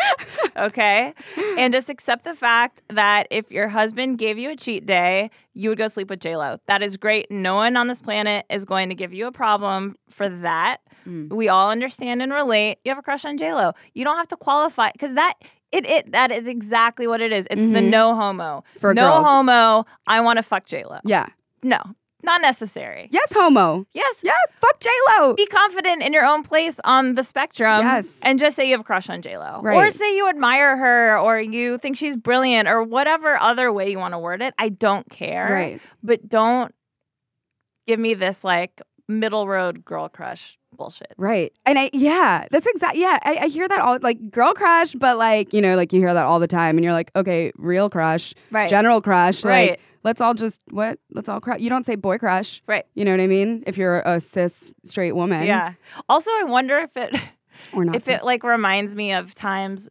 okay. 0.58 1.14
And 1.58 1.74
just 1.74 1.90
accept 1.90 2.24
the 2.24 2.36
fact 2.36 2.82
that 2.90 3.28
if 3.32 3.52
your 3.52 3.68
husband 3.68 4.18
gave 4.18 4.38
you 4.38 4.52
a 4.52 4.56
cheat 4.56 4.86
day, 4.86 5.32
you 5.54 5.70
would 5.70 5.78
go 5.78 5.88
sleep 5.88 6.10
with 6.10 6.20
JLo. 6.20 6.60
That 6.68 6.82
is 6.82 6.98
great. 6.98 7.30
No 7.32 7.56
one 7.56 7.76
on 7.78 7.88
this 7.88 8.02
planet 8.02 8.46
is 8.50 8.66
going 8.66 8.90
to 8.90 8.96
give 8.96 9.14
you 9.14 9.28
a 9.28 9.32
problem 9.32 9.96
for 10.10 10.30
that. 10.30 10.78
Mm. 11.08 11.30
We 11.30 11.50
all 11.50 11.70
understand 11.72 12.22
and 12.22 12.32
relate. 12.32 12.78
You 12.84 12.92
have 12.92 13.00
a 13.00 13.02
crush 13.02 13.26
on 13.26 13.38
JLo. 13.38 13.74
You 13.94 14.04
don't 14.04 14.18
have 14.18 14.28
to 14.30 14.38
qualify 14.38 14.92
because 14.92 15.14
that 15.14 15.36
It 15.72 15.86
it 15.86 16.12
that 16.12 16.32
is 16.32 16.48
exactly 16.48 17.08
what 17.08 17.22
it 17.22 17.32
is. 17.32 17.48
It's 17.52 17.70
the 17.70 17.82
no 17.82 18.16
homo. 18.16 18.64
Mm-hmm. 18.70 18.80
For 18.80 18.94
no 18.94 19.12
girls. 19.12 19.26
homo. 19.26 19.86
I 20.06 20.22
want 20.22 20.38
to 20.38 20.44
fuck 20.44 20.66
J 20.66 20.86
Lo. 20.86 21.00
Yeah. 21.04 21.28
No, 21.64 21.80
not 22.24 22.42
necessary. 22.42 23.10
Yes, 23.12 23.34
homo. 23.34 23.86
Yes. 23.94 24.20
Yeah, 24.24 24.32
fuck 24.60 24.80
J 24.80 24.90
Lo. 25.20 25.34
Be 25.34 25.46
confident 25.46 26.04
in 26.04 26.14
your 26.14 26.26
own 26.26 26.44
place 26.44 26.80
on 26.84 27.16
the 27.16 27.24
spectrum. 27.24 27.82
Yes. 27.82 28.20
And 28.24 28.40
just 28.40 28.56
say 28.56 28.66
you 28.66 28.72
have 28.72 28.82
a 28.82 28.84
crush 28.84 29.10
on 29.10 29.22
J 29.22 29.38
Lo. 29.38 29.62
Or 29.64 29.90
say 29.90 30.16
you 30.16 30.30
admire 30.30 30.78
her 30.78 31.18
or 31.20 31.40
you 31.40 31.78
think 31.80 31.98
she's 31.98 32.16
brilliant 32.16 32.68
or 32.70 32.84
whatever 32.84 33.36
other 33.38 33.72
way 33.74 33.90
you 33.92 33.98
want 34.00 34.14
to 34.14 34.20
word 34.20 34.42
it. 34.42 34.54
I 34.58 34.70
don't 34.70 35.10
care. 35.10 35.52
Right. 35.52 35.82
But 36.04 36.30
don't 36.30 36.74
give 37.88 38.00
me 38.00 38.14
this 38.14 38.44
like 38.44 38.82
middle 39.08 39.48
road 39.48 39.86
girl 39.86 40.10
crush 40.10 40.58
bullshit. 40.76 41.14
Right. 41.18 41.54
And 41.66 41.80
I, 41.80 41.90
yeah, 41.94 42.46
that's 42.52 42.68
exact. 42.68 42.98
Yeah, 42.98 43.18
I, 43.24 43.38
I 43.44 43.48
hear 43.48 43.68
that 43.68 43.80
all 43.80 43.98
like 44.02 44.32
girl 44.32 44.54
crush, 44.54 44.94
but 44.94 45.18
like, 45.18 45.54
you 45.54 45.62
know, 45.62 45.76
like 45.76 45.94
you 45.94 46.00
hear 46.00 46.14
that 46.14 46.26
all 46.26 46.40
the 46.40 46.48
time 46.48 46.78
and 46.78 46.84
you're 46.84 46.94
like, 46.94 47.12
okay, 47.16 47.52
real 47.58 47.90
crush, 47.90 48.34
Right. 48.52 48.70
general 48.70 49.02
crush. 49.02 49.44
Right. 49.46 49.72
Like, 49.72 49.80
let's 50.04 50.22
all 50.22 50.34
just, 50.34 50.62
what? 50.72 51.00
Let's 51.12 51.30
all 51.30 51.40
crush. 51.40 51.60
You 51.62 51.70
don't 51.70 51.86
say 51.86 51.96
boy 51.96 52.18
crush. 52.18 52.62
Right. 52.68 52.86
You 52.96 53.06
know 53.06 53.12
what 53.12 53.22
I 53.22 53.28
mean? 53.28 53.64
If 53.66 53.78
you're 53.78 54.02
a 54.02 54.20
cis 54.20 54.74
straight 54.86 55.14
woman. 55.14 55.46
Yeah. 55.46 55.74
Also, 56.10 56.30
I 56.32 56.44
wonder 56.44 56.78
if 56.80 56.96
it 56.98 57.16
Or 57.74 57.86
not. 57.86 57.96
if 57.96 58.04
cis. 58.06 58.18
it 58.22 58.24
like 58.26 58.44
reminds 58.44 58.96
me 58.96 59.14
of 59.14 59.34
times 59.34 59.90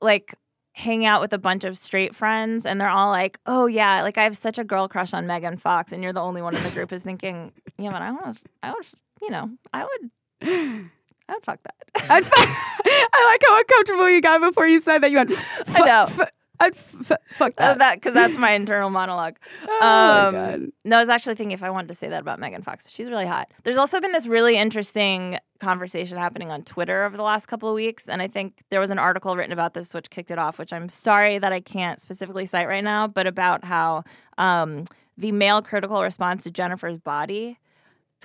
like 0.00 0.34
hang 0.72 1.06
out 1.06 1.20
with 1.20 1.32
a 1.32 1.38
bunch 1.38 1.62
of 1.62 1.78
straight 1.78 2.14
friends 2.16 2.66
and 2.66 2.80
they're 2.80 2.90
all 2.90 3.10
like, 3.10 3.38
"Oh 3.46 3.66
yeah, 3.66 4.02
like 4.02 4.18
I 4.18 4.24
have 4.24 4.36
such 4.36 4.58
a 4.58 4.64
girl 4.64 4.88
crush 4.88 5.14
on 5.14 5.24
Megan 5.26 5.56
Fox," 5.56 5.92
and 5.92 6.02
you're 6.02 6.12
the 6.12 6.20
only 6.20 6.42
one 6.42 6.54
in 6.56 6.62
the 6.64 6.70
group 6.70 6.92
is 6.92 7.02
thinking, 7.04 7.52
"Yeah, 7.78 7.90
but 7.92 8.02
I 8.02 8.10
want, 8.12 8.42
I 8.62 8.72
would, 8.72 8.86
you 9.22 9.30
know, 9.30 9.50
I 9.72 9.84
would, 9.84 10.10
I 11.28 11.32
would 11.32 11.44
fuck 11.44 11.60
that." 11.62 11.74
I'd 12.10 12.24
I 12.26 13.24
like 13.26 13.42
how 13.46 13.58
uncomfortable 13.58 14.10
you 14.10 14.20
got 14.20 14.40
before 14.40 14.66
you 14.66 14.80
said 14.80 15.02
that. 15.02 15.10
You 15.10 15.18
went, 15.18 15.32
I 15.68 15.80
know. 15.80 16.02
"F- 16.08 16.30
I'd 16.60 16.76
f- 16.76 17.18
fuck 17.36 17.52
Uh, 17.58 17.74
that. 17.74 17.78
that 17.78 17.94
because 17.96 18.14
that's 18.14 18.38
my 18.38 18.52
internal 18.52 18.88
monologue. 18.88 19.36
oh 19.68 19.78
my 19.80 20.26
Um, 20.28 20.32
God. 20.34 20.70
No, 20.84 20.98
I 20.98 21.00
was 21.00 21.08
actually 21.08 21.34
thinking 21.34 21.50
if 21.50 21.64
I 21.64 21.70
wanted 21.70 21.88
to 21.88 21.94
say 21.94 22.08
that 22.08 22.20
about 22.20 22.38
Megan 22.38 22.62
Fox. 22.62 22.86
She's 22.88 23.10
really 23.10 23.26
hot. 23.26 23.50
There's 23.64 23.76
also 23.76 24.00
been 24.00 24.12
this 24.12 24.26
really 24.28 24.56
interesting 24.56 25.38
conversation 25.58 26.16
happening 26.16 26.52
on 26.52 26.62
Twitter 26.62 27.04
over 27.04 27.16
the 27.16 27.24
last 27.24 27.46
couple 27.46 27.68
of 27.68 27.74
weeks. 27.74 28.08
And 28.08 28.22
I 28.22 28.28
think 28.28 28.62
there 28.70 28.78
was 28.78 28.90
an 28.90 29.00
article 29.00 29.34
written 29.36 29.52
about 29.52 29.74
this 29.74 29.92
which 29.92 30.10
kicked 30.10 30.30
it 30.30 30.38
off, 30.38 30.58
which 30.60 30.72
I'm 30.72 30.88
sorry 30.88 31.38
that 31.38 31.52
I 31.52 31.58
can't 31.60 32.00
specifically 32.00 32.46
cite 32.46 32.68
right 32.68 32.84
now, 32.84 33.08
but 33.08 33.26
about 33.26 33.64
how 33.64 34.04
um, 34.38 34.84
the 35.18 35.32
male 35.32 35.60
critical 35.60 36.02
response 36.02 36.44
to 36.44 36.52
Jennifer's 36.52 36.98
body 36.98 37.58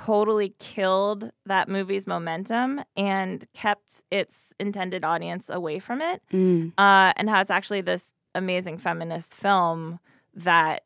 totally 0.05 0.53
killed 0.59 1.29
that 1.45 1.67
movie's 1.67 2.07
momentum 2.07 2.81
and 2.95 3.45
kept 3.53 4.03
its 4.11 4.53
intended 4.59 5.03
audience 5.03 5.49
away 5.49 5.79
from 5.79 6.01
it 6.01 6.21
Mm. 6.31 6.71
uh, 6.77 7.11
and 7.17 7.29
how 7.29 7.41
it's 7.41 7.51
actually 7.51 7.81
this 7.81 8.13
amazing 8.33 8.77
feminist 8.77 9.33
film 9.33 9.99
that 10.35 10.83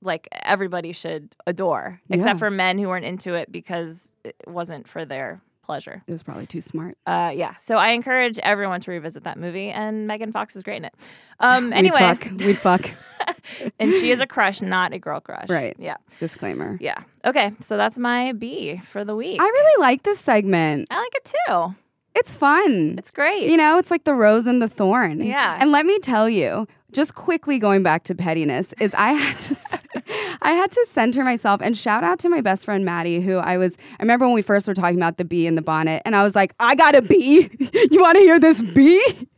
like 0.00 0.28
everybody 0.44 0.92
should 0.92 1.34
adore, 1.46 2.00
Yeah. 2.08 2.16
except 2.16 2.38
for 2.38 2.50
men 2.50 2.78
who 2.78 2.88
weren't 2.88 3.04
into 3.04 3.34
it 3.34 3.50
because 3.52 4.14
it 4.24 4.36
wasn't 4.46 4.88
for 4.88 5.04
their 5.04 5.40
pleasure. 5.68 6.02
It 6.06 6.12
was 6.12 6.22
probably 6.22 6.46
too 6.46 6.62
smart. 6.62 6.96
Uh, 7.06 7.30
yeah, 7.34 7.56
so 7.56 7.76
I 7.76 7.90
encourage 7.90 8.38
everyone 8.38 8.80
to 8.80 8.90
revisit 8.90 9.24
that 9.24 9.38
movie, 9.38 9.68
and 9.68 10.06
Megan 10.06 10.32
Fox 10.32 10.56
is 10.56 10.62
great 10.62 10.78
in 10.78 10.86
it. 10.86 10.94
Um, 11.40 11.72
anyway, 11.72 12.00
fuck. 12.00 12.28
We'd 12.40 12.58
fuck. 12.58 12.90
and 13.78 13.94
she 13.94 14.10
is 14.10 14.20
a 14.20 14.26
crush, 14.26 14.60
not 14.60 14.92
a 14.92 14.98
girl 14.98 15.20
crush. 15.20 15.48
Right. 15.48 15.76
Yeah. 15.78 15.98
Disclaimer. 16.18 16.76
Yeah. 16.80 17.00
Okay, 17.24 17.52
so 17.62 17.76
that's 17.76 17.96
my 17.96 18.32
B 18.32 18.78
for 18.78 19.04
the 19.04 19.14
week. 19.14 19.40
I 19.40 19.44
really 19.44 19.80
like 19.80 20.02
this 20.02 20.18
segment. 20.18 20.88
I 20.90 20.98
like 20.98 21.14
it 21.14 21.32
too. 21.46 21.76
It's 22.16 22.32
fun. 22.32 22.96
It's 22.98 23.12
great. 23.12 23.48
You 23.48 23.56
know, 23.56 23.78
it's 23.78 23.92
like 23.92 24.02
the 24.02 24.14
rose 24.14 24.46
and 24.46 24.60
the 24.60 24.66
thorn. 24.66 25.22
Yeah. 25.22 25.58
And 25.60 25.70
let 25.70 25.86
me 25.86 26.00
tell 26.00 26.28
you, 26.28 26.66
just 26.90 27.14
quickly 27.14 27.60
going 27.60 27.84
back 27.84 28.02
to 28.04 28.16
pettiness, 28.16 28.74
is 28.80 28.92
I 28.94 29.12
had 29.12 29.38
to 29.38 29.54
I 30.40 30.52
had 30.52 30.70
to 30.72 30.86
center 30.88 31.24
myself 31.24 31.60
and 31.62 31.76
shout 31.76 32.04
out 32.04 32.18
to 32.20 32.28
my 32.28 32.40
best 32.40 32.64
friend 32.64 32.84
Maddie, 32.84 33.20
who 33.20 33.36
I 33.36 33.58
was 33.58 33.76
I 33.98 34.02
remember 34.02 34.26
when 34.26 34.34
we 34.34 34.42
first 34.42 34.66
were 34.66 34.74
talking 34.74 34.96
about 34.96 35.16
the 35.18 35.24
bee 35.24 35.46
in 35.46 35.54
the 35.54 35.62
bonnet, 35.62 36.02
and 36.04 36.16
I 36.16 36.22
was 36.22 36.34
like, 36.34 36.54
I 36.58 36.74
got 36.74 36.94
a 36.94 37.02
bee. 37.02 37.50
you 37.90 38.00
want 38.00 38.16
to 38.16 38.22
hear 38.22 38.40
this 38.40 38.62
bee? 38.62 39.28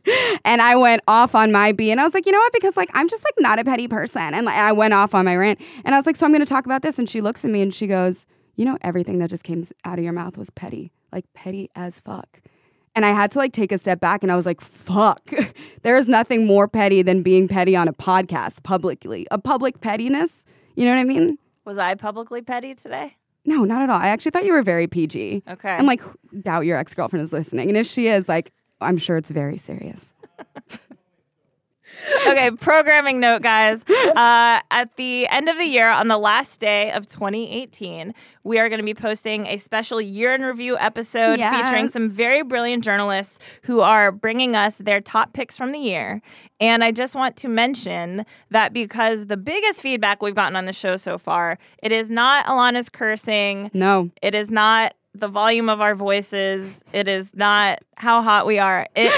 And 0.45 0.61
I 0.61 0.75
went 0.75 1.01
off 1.07 1.35
on 1.35 1.51
my 1.51 1.71
bee, 1.71 1.91
and 1.91 1.99
I 1.99 2.03
was 2.03 2.13
like, 2.13 2.25
you 2.25 2.31
know 2.31 2.39
what? 2.39 2.53
Because 2.53 2.77
like 2.77 2.89
I'm 2.93 3.07
just 3.07 3.23
like 3.23 3.35
not 3.39 3.59
a 3.59 3.63
petty 3.63 3.87
person, 3.87 4.33
and 4.33 4.45
like 4.45 4.57
I 4.57 4.71
went 4.71 4.93
off 4.93 5.13
on 5.13 5.25
my 5.25 5.35
rant, 5.35 5.59
and 5.83 5.93
I 5.93 5.97
was 5.97 6.05
like, 6.05 6.15
so 6.15 6.25
I'm 6.25 6.31
going 6.31 6.39
to 6.39 6.45
talk 6.45 6.65
about 6.65 6.81
this, 6.81 6.97
and 6.99 7.09
she 7.09 7.21
looks 7.21 7.43
at 7.43 7.51
me 7.51 7.61
and 7.61 7.73
she 7.73 7.87
goes, 7.87 8.25
you 8.55 8.65
know, 8.65 8.77
everything 8.81 9.19
that 9.19 9.29
just 9.29 9.43
came 9.43 9.65
out 9.85 9.97
of 9.97 10.03
your 10.03 10.13
mouth 10.13 10.37
was 10.37 10.49
petty, 10.49 10.91
like 11.11 11.25
petty 11.33 11.69
as 11.75 11.99
fuck. 11.99 12.41
And 12.93 13.05
I 13.05 13.11
had 13.11 13.31
to 13.31 13.39
like 13.39 13.53
take 13.53 13.71
a 13.71 13.77
step 13.77 13.99
back 13.99 14.21
and 14.21 14.31
I 14.31 14.35
was 14.35 14.45
like, 14.45 14.61
fuck. 14.61 15.31
there 15.83 15.97
is 15.97 16.07
nothing 16.07 16.45
more 16.45 16.67
petty 16.67 17.01
than 17.01 17.23
being 17.23 17.47
petty 17.47 17.75
on 17.75 17.87
a 17.87 17.93
podcast 17.93 18.63
publicly. 18.63 19.27
A 19.31 19.37
public 19.37 19.79
pettiness. 19.81 20.45
You 20.75 20.85
know 20.85 20.91
what 20.91 20.99
I 20.99 21.03
mean? 21.03 21.37
Was 21.65 21.77
I 21.77 21.95
publicly 21.95 22.41
petty 22.41 22.75
today? 22.75 23.17
No, 23.45 23.63
not 23.63 23.81
at 23.81 23.89
all. 23.89 23.99
I 23.99 24.07
actually 24.07 24.31
thought 24.31 24.45
you 24.45 24.53
were 24.53 24.61
very 24.63 24.87
PG. 24.87 25.43
Okay. 25.47 25.69
I'm 25.69 25.85
like, 25.85 26.01
doubt 26.41 26.65
your 26.65 26.77
ex 26.77 26.93
girlfriend 26.93 27.23
is 27.23 27.33
listening. 27.33 27.69
And 27.69 27.77
if 27.77 27.87
she 27.87 28.07
is, 28.07 28.29
like, 28.29 28.51
I'm 28.79 28.97
sure 28.97 29.17
it's 29.17 29.29
very 29.29 29.57
serious. 29.57 30.13
Okay, 32.27 32.51
programming 32.51 33.19
note, 33.19 33.41
guys. 33.41 33.83
Uh, 33.87 34.59
at 34.71 34.95
the 34.95 35.27
end 35.27 35.49
of 35.49 35.57
the 35.57 35.65
year, 35.65 35.89
on 35.89 36.07
the 36.07 36.17
last 36.17 36.59
day 36.59 36.91
of 36.91 37.07
2018, 37.07 38.13
we 38.43 38.59
are 38.59 38.69
going 38.69 38.79
to 38.79 38.85
be 38.85 38.93
posting 38.93 39.47
a 39.47 39.57
special 39.57 40.01
year 40.01 40.33
in 40.33 40.41
review 40.41 40.77
episode 40.77 41.39
featuring 41.39 41.89
some 41.89 42.09
very 42.09 42.43
brilliant 42.43 42.83
journalists 42.83 43.39
who 43.63 43.81
are 43.81 44.11
bringing 44.11 44.55
us 44.55 44.77
their 44.77 45.01
top 45.01 45.33
picks 45.33 45.55
from 45.55 45.71
the 45.71 45.79
year. 45.79 46.21
And 46.59 46.83
I 46.83 46.91
just 46.91 47.15
want 47.15 47.37
to 47.37 47.47
mention 47.47 48.25
that 48.49 48.73
because 48.73 49.27
the 49.27 49.37
biggest 49.37 49.81
feedback 49.81 50.21
we've 50.21 50.35
gotten 50.35 50.55
on 50.55 50.65
the 50.65 50.73
show 50.73 50.97
so 50.97 51.17
far, 51.17 51.57
it 51.81 51.91
is 51.91 52.09
not 52.09 52.45
Alanah's 52.45 52.89
cursing. 52.89 53.71
No. 53.73 54.09
It 54.21 54.35
is 54.35 54.49
not 54.51 54.93
the 55.13 55.27
volume 55.27 55.69
of 55.69 55.81
our 55.81 55.95
voices. 55.95 56.83
It 56.93 57.07
is 57.07 57.31
not 57.33 57.79
how 57.95 58.21
hot 58.21 58.45
we 58.45 58.59
are. 58.59 58.87
It 58.95 59.11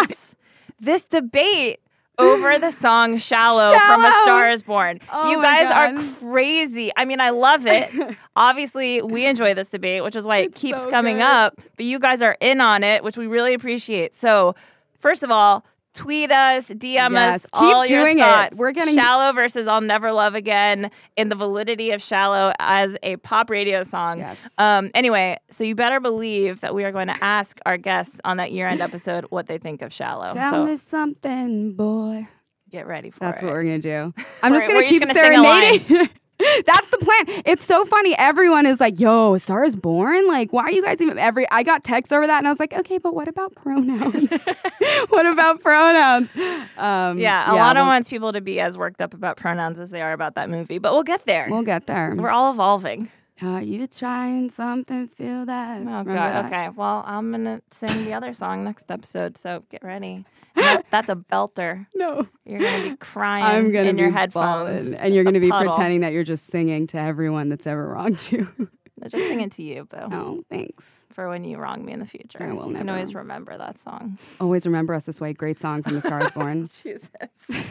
is 0.10 0.36
this 0.80 1.04
debate 1.04 1.80
over 2.18 2.58
the 2.58 2.70
song 2.70 3.18
Shallow, 3.18 3.70
from 3.70 4.00
A 4.00 4.04
Shallow. 4.04 4.22
Star 4.24 4.50
is 4.50 4.62
Born. 4.62 5.00
Oh 5.12 5.30
you 5.30 5.40
guys 5.40 5.70
are 5.70 5.94
crazy. 6.18 6.90
I 6.96 7.04
mean, 7.04 7.20
I 7.20 7.30
love 7.30 7.66
it. 7.66 7.90
Obviously, 8.36 9.02
we 9.02 9.26
enjoy 9.26 9.54
this 9.54 9.68
debate, 9.70 10.02
which 10.02 10.16
is 10.16 10.24
why 10.26 10.38
it 10.38 10.54
keeps 10.54 10.84
so 10.84 10.90
coming 10.90 11.16
good. 11.16 11.22
up. 11.22 11.60
But 11.76 11.86
you 11.86 11.98
guys 11.98 12.22
are 12.22 12.36
in 12.40 12.60
on 12.60 12.82
it, 12.84 13.04
which 13.04 13.16
we 13.16 13.26
really 13.26 13.54
appreciate. 13.54 14.14
So, 14.16 14.54
first 14.98 15.22
of 15.22 15.30
all, 15.30 15.64
tweet 15.94 16.30
us, 16.30 16.66
DM 16.68 17.12
Yes, 17.12 17.44
us 17.44 17.50
keep 17.52 17.62
all 17.62 17.86
doing 17.86 18.18
your 18.18 18.26
thoughts. 18.26 18.56
We're 18.58 18.72
getting- 18.72 18.94
Shallow 18.94 19.32
versus 19.32 19.66
I'll 19.66 19.80
Never 19.80 20.12
Love 20.12 20.34
Again 20.34 20.90
in 21.16 21.28
the 21.28 21.34
validity 21.34 21.90
of 21.90 22.00
Shallow 22.02 22.52
as 22.60 22.96
a 23.02 23.16
pop 23.16 23.50
radio 23.50 23.82
song. 23.82 24.18
Yes. 24.20 24.54
Um, 24.58 24.90
anyway, 24.94 25.36
so 25.50 25.64
you 25.64 25.74
better 25.74 25.98
believe 26.00 26.60
that 26.60 26.74
we 26.74 26.84
are 26.84 26.92
going 26.92 27.08
to 27.08 27.16
ask 27.24 27.58
our 27.66 27.76
guests 27.76 28.20
on 28.24 28.36
that 28.36 28.52
year 28.52 28.68
end 28.68 28.80
episode 28.80 29.26
what 29.30 29.46
they 29.46 29.58
think 29.58 29.82
of 29.82 29.92
Shallow. 29.92 30.32
Tell 30.32 30.50
so 30.50 30.64
me 30.64 30.76
something, 30.76 31.72
boy. 31.74 32.28
get 32.70 32.86
ready 32.86 33.10
for 33.10 33.20
That's 33.20 33.42
it. 33.42 33.46
what 33.46 33.52
we're 33.54 33.64
going 33.64 33.80
to 33.80 34.12
do. 34.14 34.22
I'm 34.42 34.52
just 34.54 34.66
gonna 34.68 34.84
keep 34.86 35.00
gonna 35.02 35.14
sing 35.14 35.34
a 35.34 35.42
line. 35.42 35.80
serenading. 35.80 36.10
That's 36.66 36.90
the 36.90 36.98
plan. 36.98 37.42
It's 37.44 37.64
so 37.64 37.84
funny. 37.84 38.16
Everyone 38.16 38.64
is 38.64 38.78
like, 38.80 39.00
"Yo, 39.00 39.34
A 39.34 39.38
Star 39.40 39.64
is 39.64 39.74
Born." 39.74 40.26
Like, 40.28 40.52
why 40.52 40.62
are 40.64 40.70
you 40.70 40.82
guys 40.82 41.00
even 41.00 41.18
every? 41.18 41.50
I 41.50 41.62
got 41.64 41.82
texts 41.84 42.12
over 42.12 42.26
that, 42.26 42.38
and 42.38 42.46
I 42.46 42.50
was 42.50 42.60
like, 42.60 42.72
"Okay, 42.72 42.98
but 42.98 43.14
what 43.14 43.26
about 43.28 43.54
pronouns? 43.56 44.46
what 45.08 45.26
about 45.26 45.60
pronouns?" 45.60 46.30
Um, 46.76 47.18
Yeah, 47.18 47.44
Alanah 47.46 47.74
we'll, 47.76 47.86
wants 47.86 48.08
people 48.08 48.32
to 48.32 48.40
be 48.40 48.60
as 48.60 48.78
worked 48.78 49.00
up 49.02 49.14
about 49.14 49.36
pronouns 49.36 49.80
as 49.80 49.90
they 49.90 50.00
are 50.00 50.12
about 50.12 50.36
that 50.36 50.48
movie, 50.48 50.78
but 50.78 50.92
we'll 50.92 51.02
get 51.02 51.26
there. 51.26 51.48
We'll 51.50 51.62
get 51.62 51.86
there. 51.86 52.14
we're 52.16 52.30
all 52.30 52.52
evolving. 52.52 53.10
Are 53.42 53.62
you 53.62 53.86
trying 53.86 54.50
something? 54.50 55.08
Feel 55.08 55.44
that? 55.46 55.76
Oh 55.76 55.80
Remember 55.80 56.14
god. 56.14 56.32
that? 56.32 56.44
Okay. 56.46 56.68
Well, 56.70 57.04
I'm 57.06 57.30
gonna 57.30 57.62
sing 57.72 58.04
the 58.04 58.14
other 58.14 58.32
song 58.32 58.64
next 58.64 58.90
episode, 58.90 59.36
so 59.38 59.62
get 59.70 59.82
ready. 59.84 60.24
That- 60.60 60.82
that's 60.90 61.08
a 61.08 61.16
belter. 61.16 61.86
No, 61.94 62.26
You're 62.44 62.60
gonna 62.60 62.90
be 62.90 62.96
crying 62.96 63.44
I'm 63.44 63.72
gonna 63.72 63.90
in 63.90 63.96
be 63.96 64.02
your 64.02 64.10
headphones, 64.10 64.92
and 64.92 65.14
you're 65.14 65.24
gonna 65.24 65.40
be 65.40 65.50
puddle. 65.50 65.72
pretending 65.72 66.00
that 66.02 66.12
you're 66.12 66.24
just 66.24 66.46
singing 66.46 66.86
to 66.88 66.98
everyone 66.98 67.48
that's 67.48 67.66
ever 67.66 67.88
wronged 67.88 68.30
you. 68.32 68.48
No, 68.58 69.08
Just 69.08 69.26
singing 69.26 69.50
to 69.50 69.62
you, 69.62 69.84
boo, 69.84 69.96
oh, 70.00 70.44
thanks. 70.50 71.04
for 71.12 71.28
when 71.28 71.44
you 71.44 71.56
wrong 71.58 71.84
me 71.84 71.92
in 71.92 72.00
the 72.00 72.06
future. 72.06 72.42
I 72.42 72.52
will 72.52 72.64
so 72.64 72.70
you 72.70 72.76
can 72.78 72.88
always 72.88 73.14
remember 73.14 73.56
that 73.56 73.78
song. 73.80 74.18
Always 74.40 74.66
remember 74.66 74.92
us 74.94 75.04
this 75.04 75.20
way. 75.20 75.32
Great 75.32 75.58
song 75.60 75.82
from 75.84 75.94
The 75.94 76.00
Star 76.00 76.20
Is 76.24 76.30
Born. 76.32 76.68
Jesus. 76.82 77.08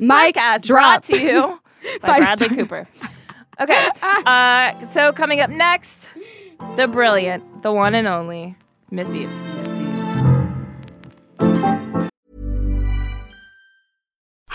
Mike, 0.00 0.34
podcast 0.36 0.62
drop. 0.64 0.82
brought 0.82 1.04
to 1.04 1.18
you 1.20 1.60
by 2.00 2.08
Five 2.08 2.18
Bradley 2.18 2.46
star. 2.46 2.56
Cooper. 2.56 2.88
Okay. 3.60 3.88
Uh, 4.02 4.86
so 4.88 5.12
coming 5.12 5.40
up 5.40 5.50
next, 5.50 6.02
the 6.76 6.86
brilliant, 6.88 7.62
the 7.62 7.72
one 7.72 7.94
and 7.94 8.06
only 8.08 8.56
Miss 8.90 9.14
Eaves. 9.14 9.67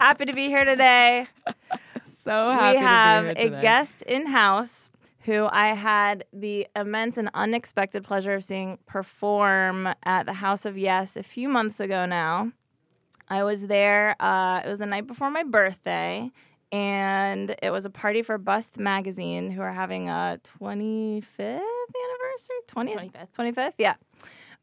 Happy 0.00 0.24
to 0.24 0.32
be 0.32 0.46
here 0.46 0.64
today. 0.64 1.26
So 2.06 2.52
happy 2.52 2.78
we 2.78 2.82
have 2.82 3.28
to 3.28 3.34
be 3.34 3.40
here 3.40 3.58
a 3.58 3.60
guest 3.60 4.00
in 4.02 4.24
house 4.24 4.88
who 5.24 5.46
I 5.52 5.74
had 5.74 6.24
the 6.32 6.66
immense 6.74 7.18
and 7.18 7.28
unexpected 7.34 8.02
pleasure 8.02 8.32
of 8.32 8.42
seeing 8.42 8.78
perform 8.86 9.90
at 10.04 10.24
the 10.24 10.32
House 10.32 10.64
of 10.64 10.78
Yes 10.78 11.18
a 11.18 11.22
few 11.22 11.50
months 11.50 11.80
ago 11.80 12.06
now. 12.06 12.50
I 13.28 13.44
was 13.44 13.66
there, 13.66 14.16
uh, 14.20 14.62
it 14.64 14.68
was 14.70 14.78
the 14.78 14.86
night 14.86 15.06
before 15.06 15.30
my 15.30 15.42
birthday, 15.42 16.30
and 16.72 17.54
it 17.62 17.70
was 17.70 17.84
a 17.84 17.90
party 17.90 18.22
for 18.22 18.38
Bust 18.38 18.78
Magazine, 18.78 19.50
who 19.50 19.60
are 19.60 19.72
having 19.72 20.08
a 20.08 20.40
25th 20.58 21.60
anniversary? 22.00 22.56
20th? 22.68 23.12
25th. 23.12 23.54
25th, 23.54 23.74
yeah. 23.76 23.94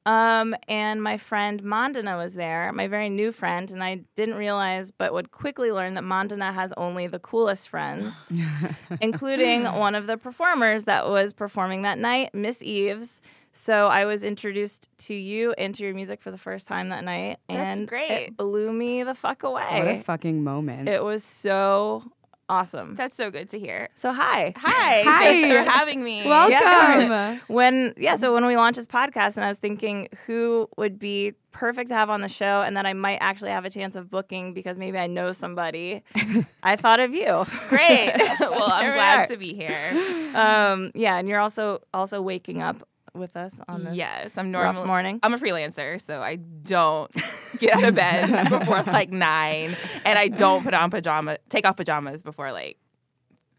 Um, 0.08 0.56
and 0.70 1.04
my 1.04 1.18
friend 1.18 1.62
Mandana 1.62 2.16
was 2.16 2.34
there, 2.34 2.72
my 2.72 2.88
very 2.88 3.10
new 3.10 3.34
friend, 3.34 3.70
and 3.70 3.84
I 3.84 4.04
didn't 4.16 4.36
realize, 4.36 4.90
but 4.90 5.12
would 5.12 5.32
quickly 5.32 5.70
learn 5.70 5.96
that 5.96 6.04
Mandana 6.06 6.54
has 6.54 6.72
only 6.78 7.08
the 7.08 7.20
coolest 7.20 7.68
friends, 7.68 8.32
including 9.02 9.66
one 9.66 9.96
of 9.96 10.08
the 10.08 10.16
performers 10.18 10.86
that 10.86 11.10
was 11.10 11.34
performing 11.34 11.82
that 11.82 11.98
night, 11.98 12.34
Miss 12.34 12.64
Eaves. 12.64 13.20
So 13.52 13.88
I 13.88 14.06
was 14.06 14.24
introduced 14.24 14.88
to 15.00 15.14
you 15.14 15.52
and 15.58 15.76
to 15.76 15.84
your 15.84 15.94
music 15.94 16.22
for 16.22 16.32
the 16.32 16.38
first 16.38 16.70
time 16.70 16.88
that 16.90 17.04
night, 17.04 17.40
That's 17.50 17.80
and 17.80 17.88
great. 17.88 18.12
it 18.12 18.38
blew 18.38 18.72
me 18.72 19.04
the 19.04 19.16
fuck 19.16 19.44
away. 19.44 19.66
What 19.72 19.88
a 19.88 20.04
fucking 20.04 20.42
moment. 20.42 20.88
It 20.88 21.04
was 21.04 21.26
so 21.26 22.04
awesome. 22.50 22.96
That's 22.96 23.16
so 23.18 23.32
good 23.32 23.50
to 23.50 23.60
hear. 23.60 23.90
So 23.98 24.12
hi. 24.14 24.54
Hi. 24.58 25.02
Hi. 25.04 25.24
Thanks 25.24 25.52
for 25.52 25.70
having 25.70 26.04
me. 26.04 26.26
Welcome. 26.26 26.52
Yeah. 26.52 27.40
When 27.48 27.94
yeah, 27.98 28.16
so 28.16 28.34
when 28.34 28.46
we 28.46 28.56
launched 28.56 28.78
this 28.78 28.88
podcast, 28.88 29.38
and 29.38 29.46
I 29.46 29.50
was 29.50 29.58
thinking 29.58 30.10
who 30.26 30.70
would 30.78 31.00
be 31.00 31.34
perfect 31.52 31.90
to 31.90 31.96
have 31.96 32.10
on 32.10 32.22
the 32.22 32.30
show, 32.30 32.62
and 32.62 32.78
that 32.78 32.86
I 32.86 32.94
might 32.94 33.18
actually 33.20 33.52
have 33.52 33.66
a 33.66 33.70
chance 33.70 33.96
of 33.96 34.10
booking 34.10 34.54
because 34.54 34.78
maybe 34.78 34.98
I 34.98 35.08
know 35.08 35.32
somebody. 35.32 36.04
I 36.64 36.76
thought 36.76 37.00
of 37.00 37.14
you. 37.14 37.46
Great. 37.70 38.14
well, 38.40 38.64
I'm 38.72 38.84
Here 38.84 38.92
we 38.92 38.98
glad 38.98 39.20
are. 39.20 39.28
to 39.28 39.38
be 39.38 39.54
here. 39.54 40.32
Um, 40.36 40.92
yeah, 40.94 41.18
and 41.18 41.28
you're 41.28 41.40
also 41.40 41.80
also 41.94 42.22
waking 42.22 42.62
up 42.62 42.88
with 43.18 43.36
us 43.36 43.60
on 43.68 43.84
this. 43.84 43.96
Yes, 43.96 44.38
I'm 44.38 44.52
normal. 44.52 44.86
morning. 44.86 45.20
I'm 45.24 45.34
a 45.34 45.38
freelancer, 45.38 46.02
so 46.04 46.22
I 46.22 46.36
don't 46.38 47.12
get 47.60 47.76
out 47.76 47.84
of 47.84 47.96
bed 47.96 48.50
before 48.50 48.84
like 48.84 49.12
nine, 49.12 49.76
and 50.06 50.18
I 50.18 50.28
don't 50.28 50.64
put 50.64 50.74
on 50.74 50.92
pajama, 50.92 51.38
take 51.50 51.68
off 51.68 51.78
pajamas 51.78 52.22
before 52.22 52.52
like. 52.52 52.78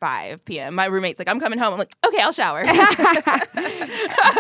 5 0.01 0.45
p.m. 0.45 0.75
My 0.75 0.87
roommate's 0.87 1.19
like, 1.19 1.29
I'm 1.29 1.41
coming 1.41 1.59
home. 1.59 1.73
I'm 1.73 1.79
like, 1.79 1.95
okay, 2.07 2.21
I'll 2.21 2.33
shower. 2.33 2.63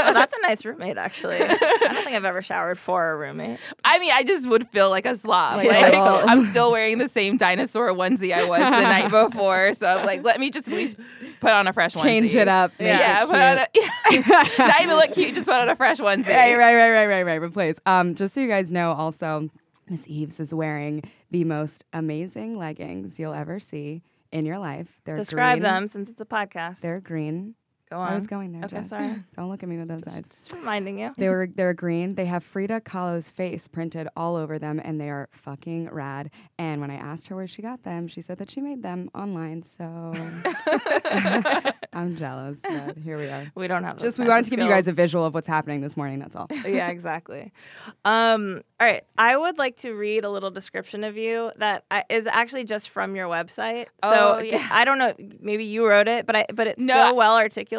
Oh, 0.01 0.13
that's 0.13 0.33
a 0.33 0.41
nice 0.43 0.65
roommate, 0.65 0.97
actually. 0.97 1.37
I 1.37 1.47
don't 1.47 2.05
think 2.05 2.17
I've 2.17 2.25
ever 2.25 2.43
showered 2.43 2.79
for 2.79 3.11
a 3.11 3.17
roommate. 3.17 3.59
I 3.85 3.99
mean, 3.99 4.11
I 4.13 4.23
just 4.23 4.49
would 4.49 4.69
feel 4.71 4.91
like 4.91 5.07
a 5.07 5.17
slob. 5.17 5.57
Like 5.57 5.69
Like, 5.69 5.95
I'm 5.95 6.45
still 6.45 6.71
wearing 6.73 6.99
the 6.99 7.09
same 7.09 7.37
dinosaur 7.37 7.89
onesie 7.91 8.33
I 8.33 8.45
was 8.45 8.61
the 8.61 8.71
night 8.71 9.11
before. 9.31 9.75
So 9.75 9.87
I'm 9.87 10.07
like, 10.07 10.25
let 10.25 10.41
me 10.41 10.51
just 10.51 10.69
at 10.69 10.75
least 10.75 10.97
put 11.41 11.51
on 11.51 11.67
a 11.67 11.73
fresh 11.73 11.95
onesie. 11.95 12.03
Change 12.03 12.35
it 12.35 12.49
up. 12.49 12.73
Yeah, 12.79 13.25
it 13.25 13.27
put 13.27 13.41
on 13.41 13.59
a, 13.59 13.67
yeah. 13.75 14.49
not 14.69 14.83
even 14.83 14.97
look 14.97 15.13
cute, 15.13 15.35
just 15.35 15.47
put 15.47 15.57
on 15.57 15.69
a 15.69 15.77
fresh 15.77 15.99
onesie. 15.99 16.29
Right, 16.29 16.57
right, 16.57 16.75
right, 16.75 16.91
right, 16.91 17.07
right, 17.07 17.23
right. 17.25 17.41
But 17.41 17.53
please, 17.53 17.81
um, 17.87 18.15
just 18.15 18.35
so 18.35 18.41
you 18.41 18.49
guys 18.49 18.71
know, 18.73 18.93
also, 18.93 19.51
Miss 19.89 20.07
Eaves 20.09 20.39
is 20.41 20.53
wearing 20.55 21.03
the 21.31 21.45
most 21.45 21.85
amazing 21.93 22.57
leggings 22.59 23.19
you'll 23.19 23.35
ever 23.35 23.59
see 23.59 24.03
in 24.33 24.47
your 24.47 24.59
life. 24.59 24.89
They're 25.05 25.17
Describe 25.17 25.61
green. 25.61 25.63
them 25.63 25.87
since 25.87 26.09
it's 26.09 26.21
a 26.21 26.25
podcast. 26.25 26.81
They're 26.81 27.01
green. 27.01 27.55
Go 27.91 27.99
on. 27.99 28.13
I 28.13 28.15
was 28.15 28.27
going 28.27 28.53
there. 28.53 28.65
Okay, 28.65 28.77
Jess. 28.77 28.91
sorry. 28.91 29.17
Don't 29.37 29.49
look 29.49 29.63
at 29.63 29.69
me 29.69 29.79
with 29.79 29.89
those 29.89 30.03
eyes. 30.15 30.29
Just 30.29 30.53
reminding 30.53 30.99
you. 30.99 31.13
They 31.17 31.29
were 31.29 31.49
they're 31.53 31.73
green. 31.75 32.15
They 32.17 32.27
have 32.27 32.45
Frida 32.45 32.83
Kahlo's 32.83 33.29
face 33.31 33.67
printed 33.67 34.09
all 34.17 34.37
over 34.37 34.59
them, 34.59 34.81
and 34.85 35.01
they 35.01 35.09
are 35.09 35.29
fucking 35.33 35.89
rad. 35.91 36.31
And 36.59 36.81
when 36.81 36.91
I 36.91 36.97
asked 36.97 37.29
her 37.29 37.37
where 37.37 37.47
she 37.47 37.63
got 37.63 37.85
them, 37.85 38.07
she 38.09 38.21
said 38.21 38.39
that 38.39 38.51
she 38.51 38.61
made 38.61 38.83
them 38.83 39.11
online. 39.15 39.63
So 39.63 39.85
I'm 41.93 42.17
jealous, 42.17 42.61
but 42.63 42.97
here 42.99 43.17
we 43.17 43.27
are. 43.29 43.51
We 43.55 43.67
don't 43.69 43.85
have 43.85 43.97
those 43.99 44.09
Just 44.09 44.19
we 44.19 44.27
wanted 44.29 44.45
to 44.45 44.51
give 44.51 44.61
you 44.61 44.69
guys 44.69 44.87
a 44.87 44.93
visual 44.93 45.25
of 45.25 45.35
what's 45.35 45.47
happening 45.47 45.81
this 45.81 45.97
morning. 45.97 46.19
That's 46.19 46.37
all. 46.37 46.47
yeah, 46.67 46.89
exactly. 46.89 47.53
Um, 48.05 48.63
all 48.81 48.87
right, 48.87 49.05
I 49.17 49.37
would 49.37 49.59
like 49.59 49.77
to 49.79 49.93
read 49.93 50.25
a 50.25 50.31
little 50.31 50.51
description 50.51 51.05
of 51.05 51.17
you 51.17 51.51
that 51.57 51.85
is 52.11 52.27
actually 52.27 52.65
just 52.65 52.91
from 52.91 53.17
your 53.17 53.29
website. 53.29 53.87
so 54.05 54.37
Oh, 54.39 54.43
d- 54.43 54.51
yeah. 54.53 54.69
I 54.71 54.85
don't 54.85 54.99
know, 54.99 55.15
maybe 55.41 55.65
you 55.65 55.87
wrote 55.87 56.09
it, 56.09 56.27
but 56.27 56.37
I 56.37 56.47
but 56.53 56.67
it's 56.67 56.81
No, 56.81 56.95
so 56.95 57.15
well 57.15 57.37
articulated. 57.37 57.78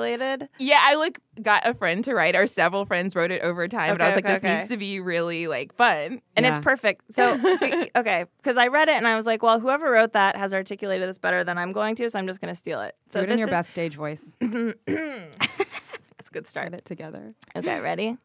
Yeah, 0.59 0.79
I 0.81 0.95
like 0.95 1.19
got 1.41 1.67
a 1.67 1.73
friend 1.73 2.03
to 2.05 2.13
write, 2.13 2.35
or 2.35 2.47
several 2.47 2.85
friends 2.85 3.15
wrote 3.15 3.31
it 3.31 3.41
over 3.41 3.67
time. 3.67 3.93
but 3.95 4.01
I 4.01 4.05
Okay, 4.05 4.15
was 4.15 4.15
like, 4.17 4.25
okay, 4.25 4.33
this 4.33 4.37
okay. 4.43 4.57
needs 4.57 4.69
to 4.69 4.77
be 4.77 4.99
really 4.99 5.47
like 5.47 5.73
fun. 5.75 6.21
And 6.35 6.45
Yeah. 6.45 6.55
it's 6.55 6.63
perfect. 6.63 7.03
So, 7.13 7.33
okay, 7.95 8.25
because 8.41 8.57
I 8.57 8.67
read 8.67 8.89
it 8.89 8.95
and 8.95 9.07
I 9.07 9.15
was 9.15 9.25
like, 9.25 9.43
well, 9.43 9.59
whoever 9.59 9.91
wrote 9.91 10.13
that 10.13 10.35
has 10.35 10.53
articulated 10.53 11.07
this 11.09 11.17
better 11.17 11.43
than 11.43 11.57
I'm 11.57 11.71
going 11.71 11.95
to, 11.95 12.09
so 12.09 12.17
I'm 12.19 12.27
just 12.27 12.41
going 12.41 12.51
to 12.53 12.57
steal 12.57 12.81
it. 12.81 12.95
So 13.09 13.19
Do 13.19 13.25
it 13.25 13.31
in 13.33 13.39
your 13.39 13.47
is- 13.47 13.51
best 13.51 13.69
stage 13.69 13.95
voice. 13.95 14.35
It's 16.19 16.27
a 16.27 16.31
good 16.31 16.49
start. 16.49 16.71
Get 16.71 16.79
it 16.79 16.85
together. 16.85 17.33
Okay, 17.55 17.79
ready? 17.79 18.17